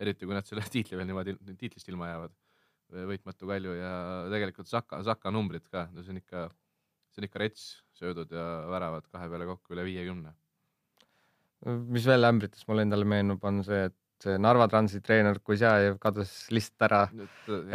eriti 0.00 0.26
kui 0.26 0.34
nad 0.36 0.48
selle 0.48 0.64
tiitli 0.74 0.98
veel 0.98 1.08
niimoodi, 1.10 1.36
tiitlist 1.60 1.88
ilma 1.92 2.10
jäävad, 2.12 2.36
võitmatu 3.08 3.48
Kalju 3.48 3.78
ja 3.78 3.94
tegelikult 4.32 4.68
Saka, 4.70 5.00
Saka 5.06 5.32
numbrid 5.34 5.64
ka, 5.70 5.88
no 5.92 6.04
see 6.04 6.14
on 6.14 6.20
ikka 6.20 6.48
see 7.14 7.22
on 7.22 7.28
ikka 7.28 7.42
rets, 7.42 7.66
söödud 7.98 8.32
ja 8.34 8.44
väravad 8.70 9.06
kahe 9.12 9.28
peale 9.30 9.46
kokku 9.46 9.76
üle 9.76 9.84
viiekümne. 9.86 10.32
mis 11.94 12.06
veel 12.06 12.26
ämbritest 12.28 12.66
mulle 12.68 12.84
endale 12.84 13.06
meenub, 13.08 13.44
on 13.48 13.62
see, 13.64 13.86
et 13.88 14.24
see 14.24 14.40
Narva 14.40 14.66
Transi 14.68 15.00
treener 15.04 15.38
Kuzjajev 15.40 16.00
kadus 16.02 16.32
lihtsalt 16.52 16.88
ära. 16.88 17.04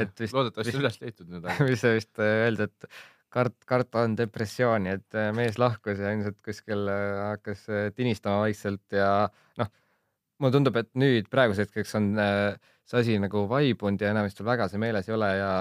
et 0.04 0.19
vist, 0.19 0.36
loodetavasti 0.36 0.73
vist, 0.73 0.82
üles 0.84 0.99
leitud 1.02 1.32
nüüd. 1.32 1.47
mis 1.69 1.82
see 1.82 1.95
vist 1.95 2.21
äh, 2.21 2.43
öeldi, 2.45 2.67
et 2.67 2.89
kart-, 3.34 3.65
karta 3.69 4.04
on 4.06 4.17
depressiooni, 4.19 4.97
et 4.99 5.17
äh, 5.17 5.32
mees 5.36 5.58
lahkus 5.62 6.04
ja 6.04 6.12
ilmselt 6.13 6.41
kuskil 6.45 6.86
äh, 6.91 7.23
hakkas 7.32 7.65
tinistama 7.95 8.43
vaikselt 8.43 8.99
ja 8.99 9.12
noh, 9.62 9.71
mulle 10.39 10.56
tundub, 10.56 10.80
et 10.80 10.89
nüüd 10.99 11.28
praeguseks 11.32 11.69
hetkeks 11.69 11.97
on 11.99 12.13
see 12.89 13.04
asi 13.04 13.19
nagu 13.21 13.45
vaibunud 13.49 14.02
ja 14.02 14.13
enam 14.13 14.28
vist 14.28 14.41
väga 14.45 14.69
see 14.71 14.82
meeles 14.82 15.10
ei 15.10 15.15
ole 15.15 15.30
ja 15.38 15.52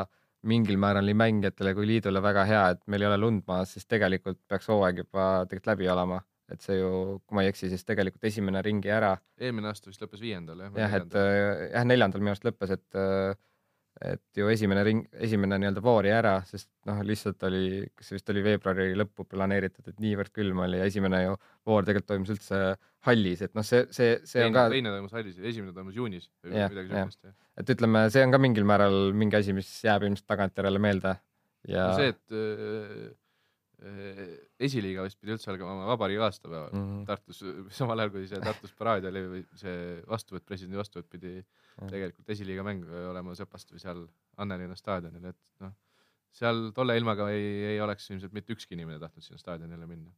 mingil 0.48 0.78
määral 0.80 1.06
nii 1.08 1.18
mängijatele 1.18 1.74
kui 1.74 1.86
liidule 1.88 2.22
väga 2.22 2.44
hea, 2.48 2.64
et 2.74 2.82
meil 2.86 3.04
ei 3.04 3.10
ole 3.10 3.18
lund 3.20 3.44
maas, 3.48 3.74
siis 3.74 3.88
tegelikult 3.90 4.38
peaks 4.48 4.68
hooaeg 4.70 5.02
juba 5.02 5.24
tegelikult 5.50 5.72
läbi 5.72 5.90
olema, 5.90 6.20
et 6.52 6.62
see 6.64 6.78
ju, 6.78 7.18
kui 7.26 7.36
ma 7.36 7.44
ei 7.44 7.50
eksi, 7.52 7.70
siis 7.72 7.84
tegelikult 7.88 8.28
esimene 8.30 8.62
ringi 8.64 8.92
ära. 8.94 9.16
eelmine 9.40 9.72
aasta 9.72 9.90
vist 9.90 10.04
lõppes 10.04 10.22
viiendal 10.22 10.62
jah? 10.64 10.78
jah, 10.84 10.96
et 11.00 11.18
jah, 11.18 11.88
neljandal 11.90 12.22
minu 12.22 12.34
arust 12.34 12.46
lõppes, 12.46 12.76
et 12.78 13.00
et 14.04 14.38
ju 14.38 14.46
esimene 14.52 14.82
ring, 14.86 15.00
esimene 15.26 15.58
nii-öelda 15.58 15.82
voor 15.82 16.06
jäi 16.06 16.14
ära, 16.14 16.36
sest 16.46 16.68
noh, 16.86 17.00
lihtsalt 17.06 17.42
oli, 17.48 17.82
kas 17.98 18.12
vist 18.14 18.30
oli 18.30 18.44
veebruari 18.46 18.92
lõppu 18.98 19.26
planeeritud, 19.26 19.88
et 19.90 20.02
niivõrd 20.02 20.30
külm 20.34 20.62
oli 20.66 20.78
ja 20.78 20.86
esimene 20.86 21.24
ju 21.24 21.36
voor 21.66 21.86
tegelikult 21.86 22.12
toimus 22.12 22.32
üldse 22.36 22.60
hallis, 23.08 23.42
et 23.46 23.54
noh, 23.58 23.66
see, 23.66 23.84
see, 23.94 24.18
see 24.22 24.38
teine, 24.38 24.52
on 24.52 24.58
ka. 24.58 24.66
teine 24.74 24.94
toimus 24.94 25.16
hallis, 25.18 25.40
esimene 25.50 25.74
toimus 25.74 25.98
juunis 25.98 26.28
või 26.44 26.60
ja, 26.60 26.68
midagi 26.70 26.94
siukest. 26.94 27.38
et 27.62 27.74
ütleme, 27.74 28.04
see 28.14 28.26
on 28.26 28.34
ka 28.34 28.42
mingil 28.42 28.68
määral 28.70 28.98
mingi 29.18 29.40
asi, 29.40 29.56
mis 29.56 29.72
jääb 29.86 30.06
ilmselt 30.06 30.28
tagantjärele 30.30 30.82
meelde 30.82 31.16
ja 31.66 31.90
no. 31.90 31.98
see, 31.98 32.14
et 32.14 32.38
äh, 32.38 33.08
esiliiga 33.78 35.04
vist 35.06 35.20
pidi 35.22 35.36
üldse 35.36 35.52
algama 35.52 35.86
vabariigi 35.86 36.22
aastapäeval 36.26 36.72
mm 36.72 36.86
-hmm. 36.86 37.02
Tartus, 37.06 37.42
samal 37.78 38.02
ajal 38.02 38.10
kui 38.10 38.26
see 38.26 38.40
Tartus 38.42 38.72
paraad 38.74 39.04
oli 39.10 39.22
või 39.34 39.42
see 39.60 39.76
vastuvõtt, 40.08 40.44
presidendi 40.46 40.80
vastuvõtt 40.80 41.10
pidi 41.10 41.34
mm 41.36 41.44
-hmm. 41.44 41.90
tegelikult 41.92 42.32
esiliiga 42.34 42.64
mäng 42.66 42.88
olema 43.10 43.34
Sepastovi 43.38 43.78
seal 43.78 44.06
Annelinna 44.36 44.74
staadionil, 44.74 45.30
et 45.30 45.38
noh, 45.60 45.74
seal 46.34 46.70
tolle 46.74 46.96
ilmaga 46.98 47.30
ei, 47.30 47.44
ei 47.74 47.80
oleks 47.80 48.10
ilmselt 48.10 48.32
mitte 48.32 48.52
ükski 48.52 48.74
inimene 48.74 48.98
tahtnud 48.98 49.22
sinna 49.22 49.38
staadionile 49.38 49.86
minna. 49.86 50.10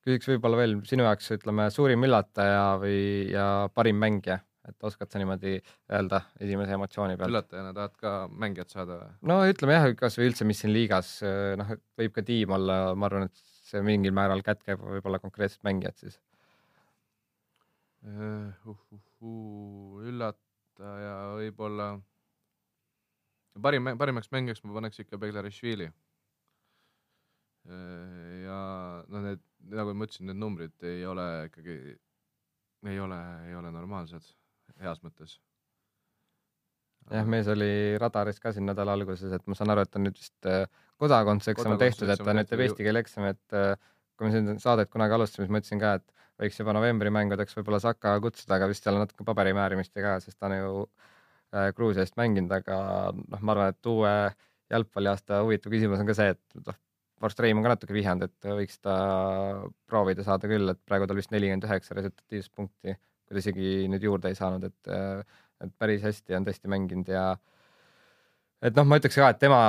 küsiks 0.00 0.28
võib-olla 0.32 0.56
veel 0.56 0.78
sinu 0.88 1.04
jaoks, 1.04 1.30
ütleme, 1.36 1.70
suurim 1.70 2.04
üllataja 2.08 2.78
või, 2.80 3.00
ja 3.28 3.68
parim 3.74 4.00
mängija, 4.00 4.40
et 4.70 4.88
oskad 4.88 5.10
sa 5.10 5.20
niimoodi 5.20 5.58
öelda 5.92 6.22
esimese 6.40 6.76
emotsiooni 6.78 7.18
pealt? 7.20 7.32
üllatajana 7.32 7.74
tahad 7.76 7.96
ka 8.00 8.14
mängijat 8.30 8.74
saada 8.74 8.98
või? 9.02 9.12
no 9.32 9.38
ütleme 9.50 9.78
jah, 9.78 9.88
kasvõi 9.98 10.30
üldse, 10.30 10.48
mis 10.48 10.62
siin 10.62 10.74
liigas, 10.74 11.14
noh, 11.60 11.76
võib 12.00 12.16
ka 12.16 12.26
tiim 12.26 12.56
olla, 12.56 12.80
ma 12.94 13.10
arvan, 13.10 13.28
et 13.30 13.46
see 13.70 13.82
mingil 13.86 14.14
määral 14.16 14.42
kätkeb 14.46 14.82
võib-olla 14.82 15.20
konkreetset 15.22 15.62
mängijat 15.66 16.00
siis 16.02 16.20
uh,. 18.06 18.70
Uh, 18.70 18.76
uh, 19.20 19.98
üllataja 20.08 21.16
võib-olla 21.38 21.92
parim, 23.62 23.92
parimaks 23.98 24.30
mängijaks 24.32 24.64
ma 24.64 24.76
paneks 24.78 25.02
ikka 25.04 25.18
Beglarishvili. 25.20 25.90
ja 28.44 28.60
noh, 29.06 29.24
need 29.26 29.42
nagu 29.76 29.92
ma 29.94 30.06
ütlesin, 30.08 30.30
need 30.30 30.40
numbrid 30.40 30.86
ei 30.88 31.04
ole 31.06 31.26
ikkagi, 31.50 31.74
ei 32.88 33.00
ole, 33.04 33.18
ei 33.48 33.54
ole 33.58 33.72
normaalsed 33.74 34.24
heas 34.84 35.02
mõttes. 35.04 35.38
jah, 37.10 37.26
mees 37.26 37.48
oli 37.50 37.98
radaris 38.00 38.40
ka 38.40 38.54
siin 38.54 38.68
nädala 38.70 38.94
alguses, 38.98 39.32
et 39.34 39.46
ma 39.46 39.58
saan 39.58 39.74
aru, 39.74 39.86
et 39.86 39.98
on 39.98 40.06
nüüd 40.06 40.18
vist 40.18 40.50
äh, 40.50 40.64
kodakondsuseksam 41.02 41.78
tehtud, 41.80 42.12
et 42.12 42.24
ta 42.24 42.36
nüüd 42.36 42.50
teeb 42.50 42.64
eesti 42.66 42.86
keele 42.86 43.02
eksami, 43.04 43.34
et 43.34 43.58
äh, 43.58 43.74
kui 44.16 44.28
me 44.28 44.34
siin 44.34 44.58
saadet 44.62 44.90
kunagi 44.92 45.16
alustasime, 45.16 45.46
siis 45.46 45.54
ma 45.54 45.62
ütlesin 45.62 45.82
ka, 45.82 45.94
et 46.00 46.26
võiks 46.40 46.60
juba 46.60 46.72
novembri 46.76 47.12
mängudeks 47.12 47.56
võib-olla 47.58 47.80
Saka 47.82 48.14
kutsuda, 48.22 48.56
aga 48.56 48.68
vist 48.70 48.84
seal 48.84 48.96
on 48.96 49.04
natuke 49.04 49.26
paberimäärimist 49.28 49.96
ka, 49.96 50.18
sest 50.24 50.38
ta 50.38 50.48
on 50.48 50.56
ju 50.56 50.84
Äh, 51.50 51.72
Gruusia 51.74 52.04
eest 52.06 52.14
mänginud, 52.18 52.52
aga 52.54 52.76
noh, 53.16 53.40
ma 53.42 53.54
arvan, 53.56 53.72
et 53.74 53.88
uue 53.90 54.12
jalgpalliaasta 54.70 55.40
huvitav 55.42 55.72
küsimus 55.74 56.02
on 56.02 56.06
ka 56.06 56.14
see, 56.14 56.34
et 56.36 56.60
noh, 56.68 56.76
Forst 57.20 57.42
Reim 57.42 57.58
on 57.58 57.66
ka 57.66 57.72
natuke 57.72 57.96
vihjanud, 57.96 58.30
et 58.30 58.50
võiks 58.60 58.78
ta 58.80 58.94
proovida 59.90 60.22
saada 60.24 60.48
küll, 60.48 60.70
et 60.70 60.78
praegu 60.86 61.08
tal 61.10 61.18
vist 61.18 61.34
nelikümmend 61.34 61.66
üheksa 61.66 61.96
resultatiivset 61.98 62.54
punkti, 62.54 62.94
ta 63.30 63.38
isegi 63.38 63.86
nüüd 63.90 64.04
juurde 64.04 64.32
ei 64.32 64.38
saanud, 64.38 64.66
et, 64.66 65.30
et 65.64 65.72
päris 65.78 66.02
hästi 66.02 66.36
on 66.38 66.46
tõesti 66.48 66.70
mänginud 66.72 67.10
ja 67.12 67.24
et 68.60 68.76
noh, 68.76 68.86
ma 68.88 68.98
ütleks 69.00 69.16
ka, 69.16 69.30
et 69.32 69.40
tema 69.40 69.60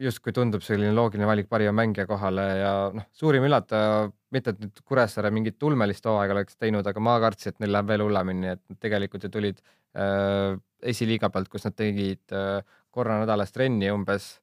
justkui 0.00 0.34
tundub 0.36 0.64
selline 0.64 0.92
loogiline 0.96 1.28
valik 1.28 1.48
parima 1.52 1.72
mängija 1.76 2.06
kohale 2.08 2.46
ja 2.60 2.72
noh, 2.94 3.06
suurim 3.16 3.46
üllataja, 3.48 4.08
mitte 4.34 4.52
et 4.52 4.64
nüüd 4.64 4.82
Kuressaare 4.84 5.30
mingit 5.32 5.62
ulmelist 5.64 6.08
hooaega 6.08 6.36
oleks 6.36 6.58
teinud, 6.60 6.86
aga 6.86 7.02
ma 7.02 7.16
kartsin, 7.22 7.54
et 7.54 7.62
neil 7.64 7.72
läheb 7.76 7.92
veel 7.92 8.04
hullemini, 8.04 8.56
et 8.56 8.80
tegelikult 8.82 9.24
ju 9.24 9.32
tulid 9.32 9.62
äh, 9.96 10.56
esiliiga 10.92 11.30
pealt, 11.32 11.48
kus 11.52 11.64
nad 11.68 11.76
tegid 11.78 12.36
äh, 12.36 12.60
korra 12.92 13.20
nädalas 13.22 13.54
trenni 13.54 13.88
umbes 13.92 14.34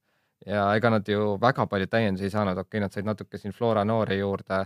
ja 0.48 0.66
ega 0.76 0.90
nad 0.98 1.08
ju 1.08 1.36
väga 1.42 1.68
palju 1.70 1.90
täiendusi 1.92 2.28
ei 2.28 2.34
saanud, 2.34 2.58
okei 2.58 2.78
okay,, 2.78 2.84
nad 2.84 2.96
said 2.96 3.08
natuke 3.08 3.40
siin 3.40 3.54
Flora 3.56 3.86
noori 3.88 4.18
juurde 4.20 4.64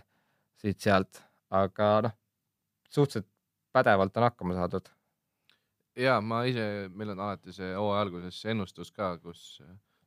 siit-sealt, 0.61 1.19
aga 1.53 1.89
noh, 2.07 2.15
suhteliselt 2.89 3.27
pädevalt 3.77 4.17
on 4.17 4.27
hakkama 4.27 4.57
saadud. 4.57 4.89
ja 5.97 6.19
ma 6.21 6.43
ise, 6.49 6.65
meil 6.93 7.13
on 7.15 7.25
alati 7.27 7.53
see 7.55 7.73
hooaja 7.75 8.05
alguses 8.05 8.39
ennustus 8.53 8.91
ka, 8.91 9.15
kus 9.23 9.61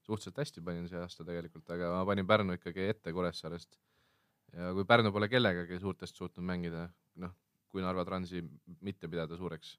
suhteliselt 0.06 0.42
hästi 0.42 0.64
panin 0.64 0.88
see 0.90 1.00
aasta 1.00 1.26
tegelikult, 1.26 1.68
aga 1.70 1.92
ma 1.96 2.04
panin 2.08 2.26
Pärnu 2.26 2.56
ikkagi 2.58 2.88
ette 2.94 3.12
Kuressaarest. 3.12 3.78
ja 4.56 4.72
kui 4.76 4.84
Pärnu 4.84 5.12
pole 5.12 5.28
kellegagi 5.28 5.78
suurtest 5.82 6.16
suutnud 6.16 6.46
mängida, 6.46 6.88
noh, 7.22 7.36
kui 7.70 7.82
Narva 7.82 8.04
Transi 8.04 8.42
mitte 8.80 9.08
pidada 9.08 9.38
suureks 9.38 9.76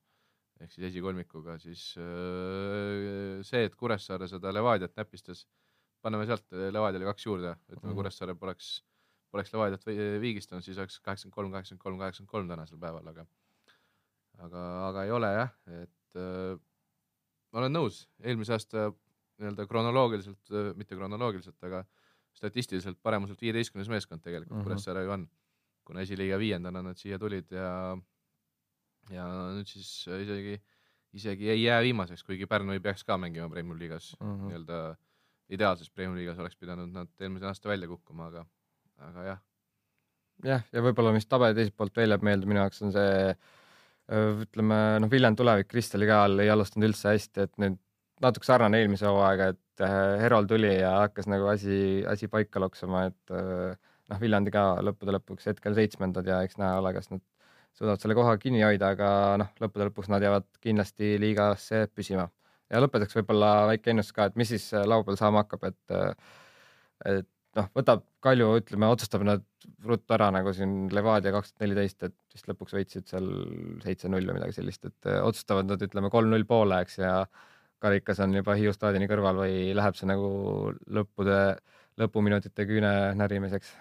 ehk 0.62 0.74
siis 0.76 0.92
esikolmikuga, 0.92 1.58
siis 1.62 1.84
äh, 1.98 3.42
see, 3.48 3.66
et 3.66 3.76
Kuressaare 3.78 4.28
seda 4.30 4.54
Levadiat 4.54 4.94
näpistas, 5.00 5.46
paneme 6.06 6.28
sealt 6.30 6.46
Levadiale 6.54 7.08
kaks 7.10 7.26
juurde, 7.26 7.56
ütleme 7.70 7.82
mm 7.82 7.90
-hmm. 7.90 7.98
Kuressaare 7.98 8.36
poleks, 8.36 8.68
poleks 9.34 9.54
Levadiat 9.54 9.86
viigistanud, 10.22 10.64
siis 10.64 10.78
oleks 10.78 11.00
kaheksakümmend 11.00 11.36
kolm, 11.36 11.52
kaheksakümmend 11.52 11.84
kolm, 11.84 11.98
kaheksakümmend 12.04 12.32
kolm 12.32 12.48
tänasel 12.54 12.78
päeval, 12.78 13.08
aga 13.08 13.26
aga, 14.46 14.66
aga 14.90 15.06
ei 15.08 15.14
ole 15.16 15.32
jah, 15.36 15.54
et 15.82 16.20
äh, 16.20 16.60
ma 17.52 17.64
olen 17.64 17.76
nõus, 17.76 18.06
eelmise 18.24 18.56
aasta 18.56 18.90
nii-öelda 19.42 19.66
kronoloogiliselt, 19.68 20.54
mitte 20.78 20.96
kronoloogiliselt, 20.96 21.58
aga 21.68 21.84
statistiliselt 22.38 23.00
paremuselt 23.04 23.42
viieteistkümnes 23.42 23.90
meeskond 23.92 24.24
tegelikult 24.24 24.56
mm 24.56 24.62
-hmm. 24.62 24.70
Kuressaare 24.70 25.04
ju 25.04 25.12
on, 25.12 25.28
kuna 25.86 26.06
esiliiga 26.06 26.38
viiendana 26.40 26.82
nad 26.82 26.98
siia 26.98 27.20
tulid 27.20 27.52
ja 27.52 27.98
ja 29.10 29.26
nüüd 29.58 29.68
siis 29.68 30.08
äh, 30.08 30.22
isegi, 30.22 30.62
isegi 31.14 31.50
ei 31.50 31.64
jää 31.64 31.82
viimaseks, 31.82 32.24
kuigi 32.24 32.48
Pärnu 32.48 32.72
ei 32.72 32.80
peaks 32.80 33.04
ka 33.04 33.18
mängima 33.18 33.50
Premiumi 33.50 33.80
liigas 33.80 34.16
mm 34.20 34.28
-hmm. 34.28 34.48
nii-öelda 34.48 34.96
ideaalses 35.50 35.90
Premiumi 35.90 36.20
liigas 36.20 36.40
oleks 36.40 36.56
pidanud 36.56 36.90
nad 36.90 37.10
eelmise 37.20 37.46
aasta 37.46 37.70
välja 37.70 37.88
kukkuma, 37.88 38.28
aga, 38.28 38.46
aga 38.98 39.24
jah. 39.24 39.40
jah, 40.46 40.64
ja 40.72 40.82
võib-olla, 40.82 41.14
mis 41.14 41.26
tabeli 41.26 41.56
teiselt 41.56 41.76
poolt 41.76 41.96
veel 41.96 42.10
jääb 42.10 42.24
meelde 42.24 42.46
minu 42.46 42.60
jaoks 42.60 42.82
on 42.82 42.92
see 42.92 43.30
äh, 43.30 43.36
ütleme 44.12 44.78
noh, 45.02 45.12
Viljandi 45.12 45.40
tulevik 45.40 45.70
Kristali 45.72 46.08
ka 46.10 46.24
all 46.26 46.44
ei 46.44 46.52
alustanud 46.52 46.90
üldse 46.90 47.14
hästi, 47.14 47.48
et 47.48 47.54
nüüd 47.62 47.78
natuke 48.22 48.46
sarnane 48.46 48.82
eelmise 48.82 49.08
hooaega, 49.10 49.52
et 49.56 49.86
äh, 49.86 49.96
Herol 50.22 50.50
tuli 50.50 50.74
ja 50.76 50.92
hakkas 51.06 51.30
nagu 51.32 51.48
asi, 51.52 52.04
asi 52.10 52.30
paika 52.32 52.62
loksuma, 52.62 53.08
et 53.10 53.36
noh, 54.12 54.22
Viljandi 54.22 54.54
ka 54.54 54.66
lõppude 54.86 55.16
lõpuks 55.18 55.50
hetkel 55.52 55.78
seitsmendad 55.78 56.28
ja 56.28 56.42
eks 56.46 56.60
näha 56.62 56.80
ole, 56.82 56.94
kas 56.98 57.10
nad 57.14 57.24
suudavad 57.78 58.04
selle 58.04 58.18
koha 58.18 58.36
kinni 58.42 58.64
hoida, 58.66 58.94
aga 58.96 59.10
noh, 59.42 59.52
lõppude 59.64 59.88
lõpuks 59.90 60.12
nad 60.12 60.24
jäävad 60.24 60.48
kindlasti 60.64 61.16
liigasse 61.22 61.86
püsima. 61.96 62.28
ja 62.72 62.80
lõpetuseks 62.80 63.20
võib-olla 63.20 63.52
väike 63.72 63.92
ennustus 63.92 64.16
ka, 64.16 64.30
et 64.30 64.40
mis 64.40 64.52
siis 64.52 64.70
äh, 64.74 64.88
laupäeval 64.88 65.20
saama 65.20 65.46
hakkab, 65.46 65.70
et 65.72 66.00
et 67.12 67.28
noh, 67.58 67.70
võtab 67.76 68.04
Kalju, 68.24 68.50
ütleme, 68.62 68.90
otsustab 68.94 69.24
nad 69.28 69.46
ruttu 69.86 70.16
ära 70.16 70.30
nagu 70.34 70.54
siin 70.56 70.90
Levadia 70.94 71.34
kaks 71.36 71.54
tuhat 71.54 71.66
neliteist, 71.66 72.04
et 72.08 72.16
vist 72.34 72.50
lõpuks 72.50 72.76
võitsid 72.78 73.08
seal 73.10 73.30
seitse-null 73.84 74.28
või 74.30 74.38
midagi 74.38 74.58
sellist, 74.60 74.86
et 74.90 75.10
äh, 75.10 75.22
otsustavad 75.26 75.70
nad, 75.70 75.82
ütleme, 75.82 76.12
kolm-null 76.14 76.46
poole, 76.50 76.82
eks, 76.86 77.00
ja 77.02 77.16
karikas 77.82 78.22
on 78.24 78.36
juba 78.38 78.56
Hiiu 78.60 78.74
staadioni 78.76 79.10
kõrval 79.10 79.42
või 79.42 79.72
läheb 79.78 79.98
see 79.98 80.10
nagu 80.10 80.30
lõppude, 81.00 81.40
lõpuminutite 82.02 82.68
küüne 82.70 82.94
närimiseks? 83.20 83.74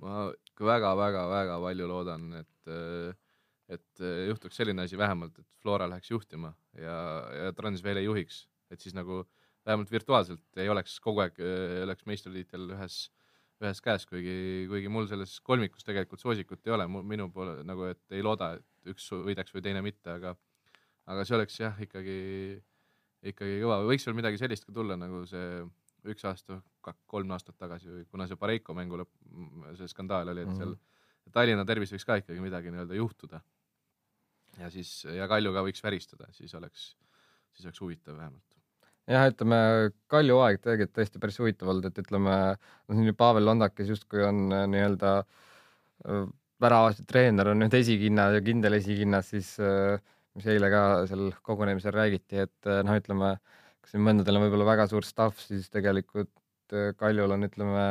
ma 0.00 0.30
väga-väga-väga 0.64 1.58
palju 1.60 1.88
loodan, 1.88 2.30
et 2.40 2.72
äh, 2.72 3.10
et 3.70 4.02
äh, 4.02 4.24
juhtuks 4.30 4.58
selline 4.58 4.86
asi 4.86 4.98
vähemalt, 4.98 5.36
et 5.38 5.46
Flora 5.62 5.86
läheks 5.90 6.10
juhtima 6.10 6.52
ja, 6.78 6.96
ja 7.44 7.52
Trans 7.56 7.82
veel 7.84 8.00
ei 8.00 8.08
juhiks, 8.08 8.44
et 8.70 8.82
siis 8.82 8.96
nagu 8.96 9.22
vähemalt 9.66 9.90
virtuaalselt 9.92 10.60
ei 10.62 10.68
oleks 10.72 10.98
kogu 11.04 11.24
aeg, 11.24 11.40
äh, 11.42 11.80
oleks 11.84 12.06
meistritiitel 12.08 12.70
ühes, 12.76 13.00
ühes 13.60 13.82
käes, 13.84 14.06
kuigi, 14.08 14.66
kuigi 14.70 14.92
mul 14.92 15.08
selles 15.10 15.36
kolmikus 15.44 15.84
tegelikult 15.86 16.22
soosikut 16.22 16.66
ei 16.66 16.76
ole, 16.76 16.86
minu 16.88 17.28
poole 17.34 17.60
nagu, 17.66 17.90
et 17.92 18.16
ei 18.16 18.24
looda, 18.24 18.54
et 18.58 18.94
üks 18.94 19.10
võidaks 19.12 19.54
või 19.54 19.64
teine 19.66 19.84
mitte, 19.84 20.16
aga 20.16 20.34
aga 21.10 21.26
see 21.26 21.36
oleks 21.36 21.58
jah, 21.58 21.78
ikkagi, 21.82 22.16
ikkagi 23.32 23.60
kõva, 23.64 23.80
võiks 23.88 24.06
veel 24.06 24.16
midagi 24.18 24.40
sellist 24.40 24.66
ka 24.66 24.74
tulla, 24.74 24.96
nagu 25.00 25.24
see 25.28 25.62
üks 26.10 26.24
aasta, 26.24 26.60
kolm 27.10 27.32
aastat 27.36 27.58
tagasi 27.60 27.90
või 27.92 28.04
kuna 28.08 28.26
see 28.28 28.38
Pareiko 28.40 28.76
mängu 28.76 29.02
lõpp, 29.02 29.12
see 29.76 29.90
skandaal 29.90 30.32
oli, 30.32 30.46
et 30.46 30.54
seal 30.54 30.72
mm 30.72 30.76
-hmm. 30.76 30.86
Tallinna 31.30 31.62
tervis 31.68 31.92
võiks 31.92 32.06
ka 32.08 32.16
ikkagi 32.18 32.40
midagi 32.42 32.72
nii-öelda 32.72 32.96
juhtuda 32.96 33.38
ja 34.58 34.70
siis 34.72 35.04
ja 35.04 35.28
Kaljuga 35.30 35.62
võiks 35.66 35.82
väristada, 35.84 36.26
siis 36.32 36.54
oleks, 36.58 36.96
siis 37.54 37.66
oleks 37.68 37.80
huvitav 37.80 38.16
vähemalt. 38.16 38.49
Jah, 39.10 39.28
ütleme 39.30 39.60
Kalju 40.10 40.38
aeg 40.44 40.60
tegelikult 40.62 40.96
tõesti 40.98 41.22
päris 41.22 41.38
huvitav 41.42 41.72
olnud, 41.72 41.88
et 41.90 41.98
ütleme, 42.02 42.36
noh 42.56 43.00
siin 43.00 43.16
Pavel 43.18 43.46
Londakis 43.48 43.90
justkui 43.92 44.22
on 44.26 44.46
äh, 44.54 44.66
nii-öelda 44.70 45.14
äh, 45.22 46.28
väravasti 46.60 47.06
treener 47.08 47.52
on 47.52 47.62
nüüd 47.64 47.74
esikinnas 47.76 48.36
ja 48.36 48.44
kindel 48.44 48.78
esikinnas, 48.78 49.32
siis 49.34 49.54
äh, 49.64 49.98
mis 50.36 50.46
eile 50.50 50.70
ka 50.72 50.82
seal 51.10 51.32
kogunemisel 51.46 51.94
räägiti, 51.96 52.44
et 52.44 52.68
noh, 52.86 52.94
ütleme, 53.00 53.34
kas 53.82 53.96
mõndadel 53.98 54.38
on 54.38 54.44
võib-olla 54.46 54.68
väga 54.68 54.86
suur 54.92 55.06
staff, 55.06 55.40
siis 55.42 55.66
tegelikult 55.74 56.30
Kaljul 57.00 57.34
on, 57.34 57.48
ütleme, 57.48 57.86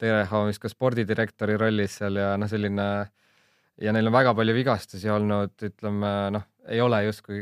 Tereho 0.00 0.46
vist 0.48 0.62
ka 0.62 0.70
spordidirektori 0.72 1.58
rollis 1.60 1.98
seal 2.00 2.16
ja 2.16 2.30
noh, 2.40 2.48
selline 2.48 2.86
äh, 3.02 3.10
ja 3.80 3.92
neil 3.94 4.10
on 4.10 4.14
väga 4.14 4.34
palju 4.36 4.54
vigastusi 4.56 5.10
olnud, 5.12 5.54
ütleme 5.70 6.14
noh, 6.36 6.46
ei 6.70 6.80
ole 6.84 7.02
justkui 7.06 7.40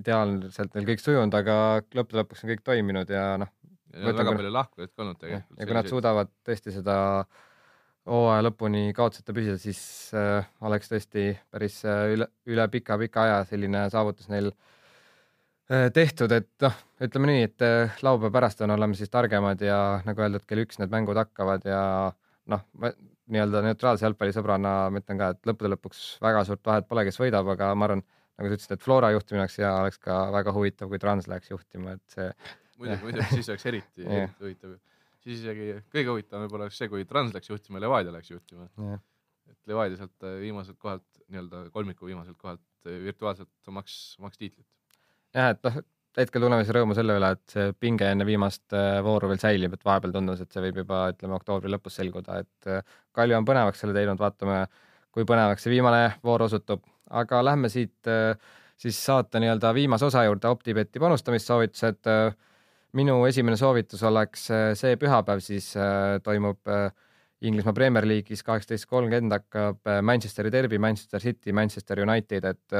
ideaalselt 0.00 0.74
neil 0.76 0.88
kõik 0.88 1.02
sujunud, 1.02 1.34
aga 1.34 1.54
lõppude 1.96 2.22
lõpuks 2.22 2.44
on 2.44 2.52
kõik 2.52 2.64
toiminud 2.66 3.12
ja 3.12 3.34
noh. 3.40 3.52
väga 3.94 4.34
palju 4.34 4.52
lahkujaid 4.54 4.92
ka 4.92 5.04
olnud 5.04 5.20
tegelikult. 5.22 5.60
ja 5.60 5.68
kui 5.68 5.78
nad 5.78 5.90
suudavad 5.90 6.34
tõesti 6.46 6.74
seda 6.74 6.96
hooaja 8.10 8.44
lõpuni 8.46 8.90
kaotuseta 8.96 9.34
püsida, 9.36 9.58
siis 9.60 9.80
äh, 10.16 10.46
oleks 10.66 10.90
tõesti 10.90 11.30
päris 11.52 11.80
äh, 11.84 12.14
üle, 12.14 12.30
üle 12.48 12.66
pika-pika 12.72 13.26
aja 13.26 13.40
selline 13.48 13.84
saavutus 13.92 14.30
neil 14.32 14.50
äh, 15.70 15.88
tehtud, 15.94 16.32
et 16.34 16.50
noh, 16.64 16.78
ütleme 17.04 17.32
nii, 17.32 17.46
et 17.50 17.66
äh, 17.66 18.00
laupäeva 18.06 18.32
pärastlõunal 18.38 18.80
oleme 18.80 18.98
siis 18.98 19.12
targemad 19.12 19.62
ja 19.64 20.00
nagu 20.06 20.24
öeldud, 20.24 20.46
kell 20.48 20.64
üks 20.64 20.80
need 20.80 20.92
mängud 20.92 21.20
hakkavad 21.20 21.66
ja 21.68 21.82
noh, 22.50 22.64
nii-öelda 23.34 23.62
neutraalse 23.64 24.06
jalgpallisõbrana 24.06 24.72
ma 24.92 25.02
ütlen 25.02 25.20
ka, 25.20 25.32
et 25.34 25.48
lõppude 25.48 25.72
lõpuks 25.74 26.02
väga 26.24 26.42
suurt 26.48 26.62
vahet 26.66 26.88
pole, 26.88 27.04
kes 27.08 27.20
võidab, 27.20 27.48
aga 27.54 27.70
ma 27.78 27.88
arvan, 27.88 28.02
nagu 28.38 28.50
sa 28.50 28.56
ütlesid, 28.56 28.74
et 28.76 28.84
Flora 28.84 29.10
juhtimine 29.14 29.44
oleks 29.44 29.58
hea, 29.60 29.70
oleks 29.84 30.00
ka 30.02 30.16
väga 30.34 30.54
huvitav, 30.56 30.90
kui 30.92 31.00
Trans 31.02 31.28
läheks 31.30 31.52
juhtima, 31.52 31.96
et 31.98 32.16
see. 32.16 32.30
muidugi, 32.78 33.02
muidugi 33.04 33.28
siis 33.36 33.52
oleks 33.52 33.68
eriti, 33.70 34.06
eriti 34.16 34.46
huvitav. 34.46 34.74
siis 35.20 35.44
isegi 35.44 35.70
kõige 35.92 36.14
huvitavam 36.14 36.46
võib-olla 36.46 36.68
oleks 36.68 36.80
see, 36.82 36.90
kui 36.92 37.06
Trans 37.08 37.36
läks 37.36 37.52
juhtima 37.52 37.80
ja 37.80 37.86
Levadia 37.86 38.16
läks 38.16 38.32
juhtima. 38.34 38.68
et 39.50 39.72
Levadia 39.72 40.00
sealt 40.00 40.26
äh, 40.26 40.40
viimaselt 40.42 40.80
kohalt, 40.80 41.06
nii-öelda 41.28 41.64
kolmiku 41.74 42.10
viimaselt 42.10 42.38
kohalt 42.40 42.64
äh, 42.86 42.98
virtuaalselt 43.06 43.72
omaks, 43.72 44.00
omaks 44.22 44.40
tiitlit. 44.40 44.66
jah, 45.36 45.54
et 45.54 45.62
noh, 45.68 45.82
hetkel 46.22 46.44
tunneme 46.44 46.64
siis 46.66 46.74
rõõmu 46.76 46.96
selle 46.96 47.16
üle, 47.18 47.32
et 47.36 47.54
see 47.54 47.72
pinge 47.80 48.08
enne 48.12 48.26
viimast 48.28 48.76
äh, 48.76 49.00
vooru 49.06 49.30
veel 49.30 49.40
säilib, 49.42 49.74
et 49.76 49.84
vahepeal 49.86 50.14
tundus, 50.16 50.42
et 50.44 50.52
see 50.52 50.64
võib 50.66 50.82
juba 50.82 51.02
ütleme 51.14 51.36
oktoobri 51.38 51.72
lõpus 51.72 51.98
selguda, 52.00 52.40
et 52.44 52.70
Kalju 53.16 53.38
on 53.38 53.48
põnevaks 53.48 53.82
selle 53.82 53.96
teinud, 53.96 54.20
vaatame, 54.20 54.64
kui 55.10 55.26
põnevaks 55.28 55.66
see 55.66 55.74
viimane 55.74 56.04
voor 56.24 56.46
osutub, 56.46 56.84
aga 57.10 57.42
lähme 57.42 57.68
siit 57.72 58.08
siis 58.80 59.00
saate 59.04 59.40
nii-öelda 59.42 59.74
viimase 59.76 60.06
osa 60.06 60.22
juurde, 60.24 60.48
OpTibeti 60.48 61.02
panustamissoovitused 61.02 62.06
minu 62.98 63.20
esimene 63.28 63.58
soovitus 63.58 64.02
oleks 64.06 64.48
äh, 64.54 64.72
see 64.78 64.98
pühapäev, 65.00 65.42
siis 65.44 65.70
äh, 65.78 66.18
toimub 66.24 66.70
äh, 66.70 66.90
Inglismaa 67.46 67.72
Premier 67.76 68.04
League'is 68.04 68.42
kaheksateist 68.44 68.88
kolmkümmend 68.90 69.32
hakkab 69.32 69.88
Manchesteri 70.04 70.50
derbi, 70.52 70.76
Manchester 70.78 71.22
City, 71.22 71.54
Manchester 71.56 72.02
United, 72.04 72.44
et 72.44 72.74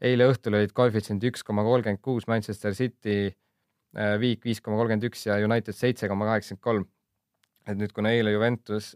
eile 0.00 0.30
õhtul 0.30 0.56
olid 0.58 0.72
koefitsient 0.76 1.24
üks 1.28 1.44
koma 1.46 1.64
kolmkümmend 1.66 2.00
kuus, 2.04 2.26
Manchester 2.30 2.74
City 2.76 3.34
viik 4.22 4.44
viis 4.46 4.62
koma 4.64 4.78
kolmkümmend 4.80 5.06
üks 5.10 5.26
ja 5.26 5.36
United 5.44 5.76
seitse 5.76 6.08
koma 6.08 6.28
kaheksakümmend 6.30 6.64
kolm. 6.64 6.88
et 7.68 7.76
nüüd, 7.76 7.92
kuna 7.92 8.10
eile 8.16 8.32
Juventus 8.32 8.94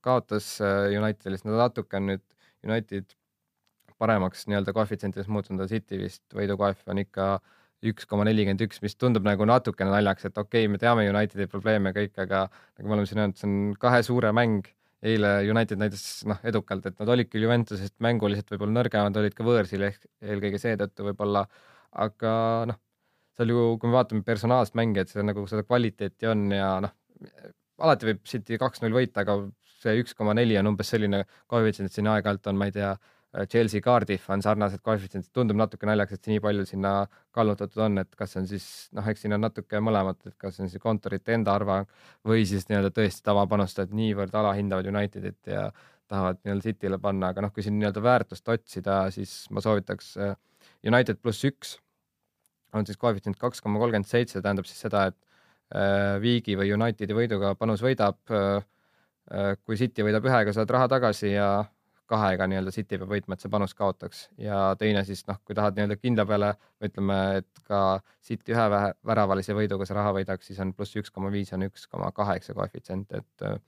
kaotas 0.00 0.56
Unitedile, 0.62 1.36
siis 1.36 1.46
nad 1.46 1.58
natuke 1.60 1.98
on 2.00 2.12
nüüd 2.14 2.24
United 2.66 3.16
paremaks 4.00 4.46
nii-öelda 4.48 4.72
koefitsientides 4.72 5.28
muutunud, 5.28 5.68
City 5.68 5.98
vist 6.00 6.24
võidukoef 6.32 6.86
on 6.88 7.02
ikka 7.02 7.34
äh, 7.36 7.58
üks 7.86 8.06
koma 8.08 8.26
nelikümmend 8.28 8.60
üks, 8.66 8.80
mis 8.84 8.96
tundub 9.00 9.24
nagu 9.24 9.46
natukene 9.48 9.92
naljaks, 9.94 10.26
et 10.28 10.38
okei 10.38 10.66
okay,, 10.66 10.72
me 10.72 10.80
teame 10.80 11.06
Unitedi 11.08 11.46
probleeme 11.50 11.94
kõik, 11.96 12.12
aga 12.20 12.44
nagu 12.50 12.88
me 12.90 12.96
oleme 12.96 13.08
siin 13.08 13.22
öelnud, 13.22 13.38
see 13.40 13.48
on 13.48 13.56
kahe 13.80 14.02
suure 14.06 14.32
mäng. 14.36 14.68
Eile 15.02 15.30
United 15.48 15.80
näitas 15.80 16.04
noh, 16.28 16.40
edukalt, 16.46 16.86
et 16.90 16.98
nad 17.00 17.12
olid 17.14 17.30
küll 17.30 17.46
Juventusest 17.46 17.96
mänguliselt 18.04 18.50
võib-olla 18.52 18.76
nõrgemad, 18.80 19.16
olid 19.16 19.36
ka 19.36 19.46
võõrsil 19.46 19.86
ehk 19.88 20.04
eelkõige 20.20 20.60
seetõttu 20.60 21.06
võib-olla, 21.08 21.46
aga 22.04 22.32
noh, 22.68 22.80
seal 23.38 23.54
ju, 23.54 23.62
kui 23.80 23.88
me 23.88 23.96
vaatame 23.96 24.26
personaalset 24.26 24.76
mängijat, 24.78 25.12
seda 25.12 25.24
nagu 25.30 25.46
seda 25.48 25.64
kvaliteeti 25.64 26.28
on 26.28 26.50
ja 26.52 26.74
noh, 26.84 26.92
alati 27.80 28.10
võib 28.10 28.20
City 28.28 28.60
kaks-null 28.60 28.96
võita, 28.96 29.24
aga 29.24 29.38
see 29.80 29.96
üks 30.02 30.12
koma 30.16 30.34
neli 30.36 30.58
on 30.60 30.68
umbes 30.74 30.92
selline 30.92 31.22
koefitsient, 31.48 31.92
siin 31.94 32.10
aeg-ajalt 32.12 32.52
on, 32.52 32.60
ma 32.60 32.68
ei 32.68 32.76
tea 32.76 32.92
Chelsea 33.30 33.80
Cardiff 33.80 34.26
on 34.34 34.42
sarnased 34.42 34.82
koefitsiendid, 34.82 35.30
tundub 35.34 35.58
natuke 35.58 35.86
naljakas, 35.86 36.18
et 36.18 36.28
nii 36.32 36.40
palju 36.42 36.64
sinna 36.66 36.94
kallutatud 37.36 37.84
on, 37.84 38.00
et 38.02 38.16
kas 38.18 38.34
see 38.34 38.40
on 38.42 38.48
siis 38.50 38.66
noh, 38.96 39.06
eks 39.06 39.22
siin 39.22 39.36
on 39.36 39.44
natuke 39.46 39.78
mõlemat, 39.86 40.18
et 40.26 40.34
kas 40.40 40.56
see 40.56 40.64
on 40.66 40.72
siis 40.72 40.82
kontorite 40.82 41.36
enda 41.36 41.54
arvang 41.54 41.86
või 42.26 42.42
siis 42.50 42.66
nii-öelda 42.66 42.90
tõesti 42.96 43.22
tavapanustajad 43.30 43.94
niivõrd 43.94 44.34
alahindavad 44.34 44.90
Unitedit 44.90 45.52
ja 45.52 45.68
tahavad 46.10 46.42
nii-öelda 46.42 46.66
City'le 46.66 46.98
panna, 47.06 47.30
aga 47.30 47.46
noh, 47.46 47.54
kui 47.54 47.62
siin 47.62 47.78
nii-öelda 47.78 48.02
väärtust 48.02 48.50
otsida, 48.50 48.98
siis 49.14 49.44
ma 49.54 49.62
soovitaks 49.62 50.12
äh, 50.18 50.34
United 50.90 51.22
pluss 51.22 51.46
üks 51.46 51.76
on 52.74 52.86
siis 52.86 52.98
koefitsient 52.98 53.38
kaks 53.38 53.62
koma 53.62 53.78
kolmkümmend 53.78 54.10
seitse, 54.10 54.42
tähendab 54.42 54.66
siis 54.66 54.82
seda, 54.82 55.06
et 55.12 55.18
äh, 55.70 56.18
Viigi 56.22 56.58
või 56.58 56.74
Unitedi 56.74 57.14
võiduga 57.14 57.54
panus 57.54 57.86
võidab. 57.86 58.18
kui 59.62 59.76
City 59.78 60.02
võidab 60.02 60.24
ühega, 60.26 60.50
saad 60.50 60.70
raha 60.74 60.88
tagasi 60.90 61.28
ja 61.30 61.60
kahega 62.10 62.46
nii-öelda 62.50 62.72
City 62.74 62.98
peab 63.00 63.12
võitma, 63.12 63.36
et 63.36 63.44
see 63.44 63.52
panus 63.52 63.74
kaotaks. 63.78 64.24
Ja 64.40 64.74
teine 64.78 65.02
siis 65.06 65.22
noh, 65.28 65.38
kui 65.46 65.56
tahad 65.58 65.78
nii-öelda 65.78 65.96
kindla 66.00 66.26
peale, 66.28 66.52
ütleme, 66.86 67.18
et 67.40 67.62
ka 67.68 67.80
City 68.26 68.54
ühe 68.56 68.66
väravalise 69.06 69.56
võiduga 69.56 69.86
see 69.88 69.98
raha 69.98 70.14
võidaks, 70.18 70.50
siis 70.50 70.60
on 70.64 70.74
pluss 70.76 70.98
üks 71.00 71.14
koma 71.14 71.32
viis 71.34 71.52
on 71.56 71.66
üks 71.68 71.86
koma 71.90 72.10
kaheksa 72.16 72.56
koefitsient, 72.58 73.14
et 73.20 73.46
äh, 73.46 73.58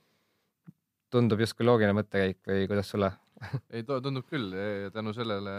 tundub 1.13 1.43
justkui 1.45 1.67
loogiline 1.69 1.97
mõttekäik 2.01 2.43
või 2.49 2.67
kuidas 2.71 2.91
sulle? 2.95 3.13
Ei, 3.75 3.87
tundub 3.87 4.27
küll 4.31 4.55
tänu 4.95 5.15
sellele, 5.17 5.55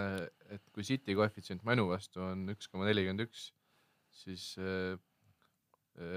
et 0.51 0.63
kui 0.75 0.85
City 0.87 1.15
koefitsient 1.19 1.63
Manu 1.67 1.89
vastu 1.91 2.23
on 2.23 2.47
üks 2.53 2.69
koma 2.71 2.87
nelikümmend 2.89 3.25
üks, 3.27 3.49
siis 4.23 4.53
äh, 4.61 4.95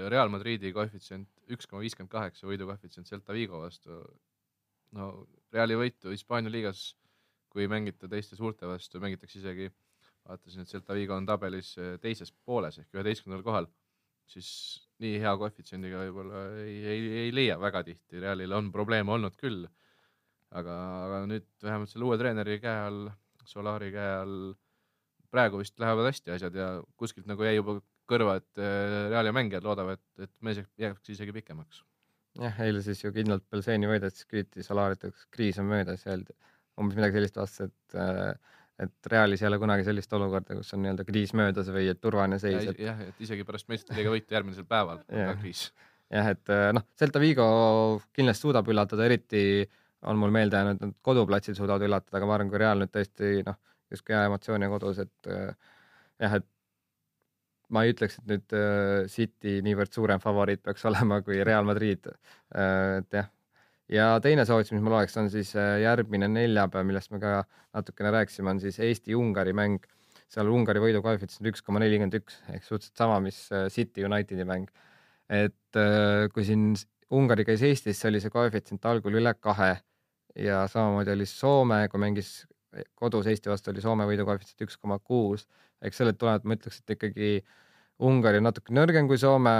Real 0.09 0.31
Madridi 0.33 0.71
koefitsient 0.73 1.29
üks 1.53 1.69
koma 1.69 1.83
viiskümmend 1.83 2.11
kaheksa, 2.11 2.47
võidu 2.49 2.65
koefitsient 2.69 3.09
Celta 3.09 3.35
Vigo 3.35 3.61
vastu 3.61 4.01
no 4.95 5.27
Reali 5.53 5.77
võitu 5.79 6.11
Hispaania 6.11 6.51
liigas, 6.51 6.91
kui 7.51 7.67
mängite 7.71 8.09
teiste 8.11 8.37
suurte 8.37 8.67
vastu, 8.69 8.99
mängitakse 9.03 9.39
isegi, 9.39 9.69
vaatasin, 10.27 10.63
et 10.63 10.71
Celta 10.71 10.95
Vigo 10.97 11.15
on 11.15 11.27
tabelis 11.27 11.73
eh, 11.79 11.95
teises 12.03 12.33
pooles 12.45 12.79
ehk 12.81 12.97
üheteistkümnendal 12.97 13.45
kohal, 13.47 13.69
siis 14.27 14.49
nii 15.03 15.17
hea 15.23 15.33
koefitsiendiga 15.39 16.03
võib-olla 16.03 16.43
ei, 16.65 16.77
ei, 16.83 17.09
ei 17.23 17.33
leia 17.35 17.57
väga 17.61 17.83
tihti, 17.87 18.19
Realil 18.23 18.55
on 18.57 18.71
probleeme 18.75 19.15
olnud 19.15 19.37
küll. 19.39 19.67
aga, 20.57 20.73
aga 21.05 21.23
nüüd 21.27 21.47
vähemalt 21.63 21.91
selle 21.91 22.07
uue 22.07 22.17
treeneri 22.19 22.59
käe 22.63 22.85
all, 22.87 23.09
Solari 23.47 23.89
käe 23.91 24.13
all, 24.21 24.39
praegu 25.31 25.59
vist 25.59 25.79
lähevad 25.79 26.07
hästi 26.09 26.35
asjad 26.35 26.55
ja 26.55 26.67
kuskilt 26.99 27.27
nagu 27.27 27.43
jäi 27.43 27.55
juba 27.55 27.79
kõrva, 28.07 28.37
et 28.41 28.63
eh, 28.63 29.07
Reali 29.11 29.31
mängijad 29.35 29.67
loodavad, 29.67 30.03
et, 30.19 30.33
mees 30.43 30.63
jääks 30.79 31.15
isegi 31.15 31.35
pikemaks 31.35 31.86
jah, 32.41 32.59
eile 32.65 32.83
siis 32.85 33.01
ju 33.03 33.13
kindlalt 33.15 33.45
Belseeni 33.51 33.89
võidet, 33.89 34.15
siis 34.15 34.29
küsiti 34.29 34.65
Solarit, 34.65 35.07
kas 35.07 35.25
kriis 35.33 35.59
on 35.61 35.69
möödas 35.71 36.05
ja 36.05 36.13
öeldi 36.13 36.35
umbes 36.77 36.97
midagi 36.99 37.17
sellist 37.17 37.39
vastas, 37.39 37.71
et 37.71 37.97
äh, 37.97 38.55
et 38.77 39.09
Realis 39.09 39.41
ei 39.41 39.47
ole 39.49 39.57
kunagi 39.57 39.85
sellist 39.87 40.11
olukorda, 40.13 40.59
kus 40.59 40.75
on 40.75 40.83
nii-öelda 40.83 41.05
kriis 41.07 41.31
möödas 41.37 41.69
või 41.73 41.87
et 41.89 41.99
turvaline 42.01 42.37
seis. 42.41 42.67
Et... 42.69 42.81
jah, 42.85 42.99
et 43.07 43.23
isegi 43.25 43.45
pärast 43.47 43.69
meistrite 43.71 43.97
liiga 43.97 44.11
võitu 44.13 44.37
järgmisel 44.37 44.67
päeval 44.69 44.99
on 45.01 45.23
ka 45.31 45.33
kriis. 45.41 45.63
jah, 46.13 46.29
et 46.35 46.53
äh, 46.53 46.69
noh, 46.77 46.85
Celta 46.99 47.21
Vigo 47.23 47.47
kindlasti 48.13 48.45
suudab 48.45 48.69
üllatada, 48.69 49.07
eriti 49.09 49.65
on 50.07 50.19
mul 50.21 50.33
meelde 50.33 50.59
jäänud, 50.59 50.77
et 50.77 50.85
nad 50.85 50.93
koduplatsil 51.01 51.57
suudavad 51.57 51.87
üllatada, 51.87 52.19
aga 52.19 52.29
ma 52.29 52.37
arvan, 52.37 52.51
kui 52.53 52.61
Real 52.61 52.83
nüüd 52.83 52.93
tõesti 52.93 53.41
noh, 53.47 53.57
justkui 53.91 54.13
hea 54.13 54.27
emotsiooni 54.29 54.69
kodus, 54.69 55.01
et 55.07 55.31
äh, 55.33 55.73
jah, 56.21 56.37
et 56.37 56.47
ma 57.73 57.83
ei 57.83 57.93
ütleks, 57.93 58.19
et 58.19 58.29
nüüd 58.31 58.55
äh, 58.55 59.07
City 59.11 59.57
niivõrd 59.65 59.93
suurem 59.95 60.21
favoriit 60.23 60.63
peaks 60.65 60.85
olema 60.89 61.21
kui 61.25 61.41
Real 61.43 61.67
Madrid 61.67 62.07
äh,. 62.07 62.99
et 63.01 63.19
jah, 63.19 63.29
ja 63.91 64.09
teine 64.23 64.47
soovitus, 64.47 64.73
mis 64.75 64.83
mul 64.85 64.97
oleks, 64.99 65.17
on 65.19 65.31
siis 65.33 65.53
äh, 65.59 65.77
järgmine 65.83 66.29
neljapäev, 66.31 66.87
millest 66.87 67.13
me 67.13 67.21
ka 67.23 67.41
natukene 67.75 68.13
rääkisime, 68.19 68.55
on 68.55 68.63
siis 68.63 68.79
Eesti-Ungari 68.83 69.55
mäng. 69.57 69.85
seal 70.27 70.49
Ungari 70.51 70.81
võidu 70.83 70.99
koefitsient 71.03 71.47
üks 71.47 71.63
koma 71.63 71.79
nelikümmend 71.79 72.17
üks 72.19 72.41
ehk 72.51 72.65
suhteliselt 72.65 72.99
sama, 72.99 73.21
mis 73.23 73.37
City 73.71 74.03
Unitedi 74.03 74.43
mäng. 74.47 74.67
et 75.31 75.79
kui 76.33 76.43
siin 76.47 76.73
Ungari 77.15 77.45
käis 77.47 77.63
Eestis, 77.63 78.03
oli 78.09 78.19
see 78.19 78.31
koefitsient 78.31 78.83
algul 78.89 79.15
üle 79.15 79.31
kahe 79.39 79.77
ja 80.35 80.65
samamoodi 80.67 81.13
oli 81.13 81.25
Soome, 81.25 81.87
kui 81.91 82.01
mängis 82.01 82.41
kodus 82.95 83.27
Eesti 83.31 83.51
vastu 83.51 83.71
oli 83.71 83.83
Soome 83.83 84.07
võidu 84.09 84.25
koefitsient 84.27 84.67
üks 84.67 84.77
koma 84.81 84.99
kuus. 84.99 85.47
Eks 85.85 86.01
sellelt 86.01 86.19
tulenevalt 86.19 86.47
ma 86.47 86.57
ütleks, 86.57 86.81
et 86.81 86.95
ikkagi 86.97 87.31
Ungari 88.07 88.41
on 88.41 88.47
natuke 88.49 88.73
nõrgem 88.75 89.09
kui 89.09 89.19
Soome, 89.21 89.55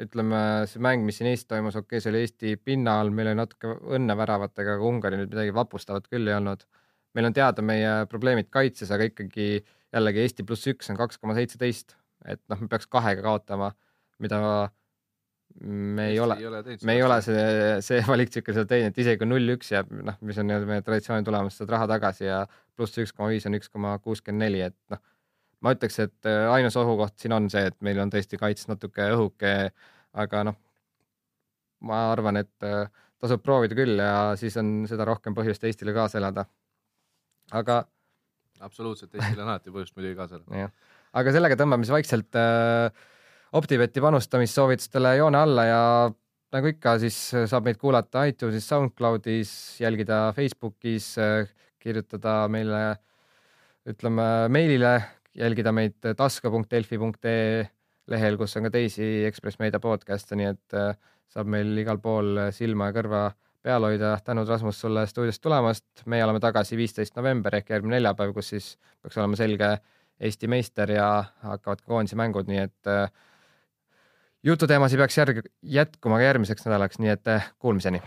ütleme, 0.00 0.40
see 0.68 0.82
mäng, 0.84 1.04
mis 1.06 1.18
siin 1.20 1.30
Eestis 1.30 1.48
toimus, 1.48 1.76
okei 1.78 1.96
okay,, 1.96 2.04
see 2.04 2.12
oli 2.12 2.22
Eesti 2.24 2.56
pinnal, 2.60 3.12
meil 3.14 3.30
oli 3.30 3.40
natuke 3.40 3.72
õnne 3.96 4.16
väravatega, 4.18 4.76
aga 4.76 4.90
Ungari 4.90 5.20
nüüd 5.20 5.32
midagi 5.32 5.54
vapustavat 5.56 6.08
küll 6.12 6.28
ei 6.28 6.36
olnud. 6.36 6.66
meil 7.16 7.26
on 7.30 7.34
teada 7.34 7.62
meie 7.64 7.92
probleemid 8.06 8.50
kaitses, 8.52 8.90
aga 8.94 9.06
ikkagi 9.08 9.46
jällegi 9.94 10.20
Eesti 10.22 10.44
pluss 10.46 10.68
üks 10.68 10.90
on 10.92 10.98
kaks 10.98 11.18
koma 11.18 11.34
seitseteist, 11.38 11.96
et 12.28 12.42
noh, 12.52 12.60
me 12.60 12.68
peaks 12.68 12.86
kahega 12.86 13.24
kaotama, 13.24 13.72
mida 14.20 14.42
me 15.64 16.08
ei 16.12 16.18
ole, 16.22 16.36
me 16.86 16.94
ei 16.94 17.02
ole 17.02 17.18
see, 17.24 17.44
see 17.82 18.00
valiktsükkel 18.06 18.54
seda 18.54 18.68
teinud, 18.70 18.92
et 18.92 19.02
isegi 19.02 19.20
kui 19.20 19.28
null-üks 19.30 19.72
jääb, 19.74 19.90
noh, 20.06 20.18
mis 20.22 20.38
on 20.38 20.46
nii-öelda 20.50 20.68
meie 20.70 20.84
traditsiooni 20.86 21.26
tulemus, 21.26 21.58
saad 21.58 21.72
raha 21.74 21.88
tagasi 21.90 22.28
ja 22.28 22.42
pluss 22.78 23.00
üks 23.02 23.14
koma 23.16 23.32
viis 23.32 23.46
on 23.48 23.58
üks 23.58 23.72
koma 23.72 23.96
kuuskümmend 24.04 24.46
neli, 24.46 24.62
et 24.68 24.78
noh 24.94 25.02
ma 25.64 25.74
ütleks, 25.74 25.98
et 26.04 26.28
äh, 26.28 26.46
ainus 26.52 26.76
ohukoht 26.78 27.18
siin 27.18 27.34
on 27.34 27.48
see, 27.50 27.64
et 27.70 27.76
meil 27.84 27.98
on 28.02 28.12
tõesti 28.12 28.38
kaitses 28.40 28.68
natuke 28.70 29.10
õhuke, 29.14 29.52
aga 30.22 30.44
noh, 30.50 30.58
ma 31.88 32.04
arvan, 32.12 32.40
et 32.42 32.66
äh, 32.66 32.86
tasub 33.22 33.42
proovida 33.44 33.76
küll 33.78 33.98
ja 33.98 34.34
siis 34.38 34.56
on 34.60 34.86
seda 34.90 35.06
rohkem 35.08 35.36
põhjust 35.36 35.64
Eestile 35.66 35.94
kaasa 35.96 36.20
elada. 36.22 36.46
aga. 37.52 37.82
absoluutselt, 38.60 39.14
Eestil 39.14 39.42
on 39.42 39.48
alati 39.48 39.74
põhjust 39.74 39.96
muidugi 39.96 40.18
kaasa 40.18 40.38
elada. 40.38 40.70
aga 41.18 41.34
sellega 41.34 41.58
tõmbame 41.58 41.86
siis 41.86 41.96
vaikselt 41.96 42.38
äh, 42.38 43.06
Optibeti 43.52 44.00
panustamissoovitustele 44.00 45.16
joone 45.16 45.38
alla 45.38 45.64
ja 45.64 45.82
nagu 46.52 46.68
ikka, 46.68 46.98
siis 47.00 47.16
saab 47.48 47.64
meid 47.64 47.78
kuulata 47.80 48.26
iTunesis, 48.28 48.66
SoundCloudis, 48.68 49.52
jälgida 49.80 50.32
Facebookis, 50.36 51.14
kirjutada 51.80 52.42
meile 52.52 52.82
ütleme 53.88 54.26
meilile 54.52 54.92
jälgida 55.38 55.72
meid 55.72 55.96
taska.delfi.ee 56.16 57.68
lehel, 58.08 58.36
kus 58.40 58.56
on 58.56 58.66
ka 58.68 58.72
teisi 58.72 59.06
Ekspress 59.28 59.60
Meedia 59.60 59.80
podcast'e, 59.80 60.36
nii 60.36 60.48
et 60.48 60.76
äh, 60.76 60.96
saab 61.28 61.48
meil 61.52 61.76
igal 61.80 62.00
pool 62.04 62.48
silma 62.56 62.88
ja 62.88 62.96
kõrva 62.96 63.22
peal 63.64 63.84
hoida. 63.84 64.14
tänud, 64.24 64.48
Rasmus, 64.48 64.80
sulle 64.80 65.06
stuudiost 65.06 65.42
tulemast. 65.42 65.86
meie 66.06 66.24
oleme 66.24 66.40
tagasi 66.40 66.76
viisteist 66.76 67.16
november 67.16 67.54
ehk 67.54 67.70
järgmine 67.70 67.96
neljapäev, 67.96 68.32
kus 68.34 68.52
siis 68.54 68.76
peaks 69.02 69.16
olema 69.18 69.36
selge 69.36 69.78
Eesti 70.20 70.48
meister 70.50 70.90
ja 70.90 71.24
hakkavad 71.42 71.80
ka 71.80 71.92
koondise 71.92 72.16
mängud, 72.16 72.48
nii 72.48 72.62
et 72.64 72.90
äh, 72.90 73.10
jututeemasid 74.44 74.98
peaks 74.98 75.18
järg 75.18 75.40
jätkuma 75.62 76.18
ka 76.20 76.28
järgmiseks 76.28 76.66
nädalaks, 76.66 76.98
nii 76.98 77.10
et 77.14 77.32
kuulmiseni. 77.58 78.02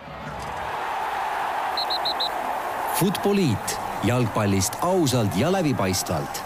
Futboliit 3.00 3.80
jalgpallist 4.04 4.78
ausalt 4.82 5.38
ja 5.38 5.52
läbipaistvalt 5.52 6.44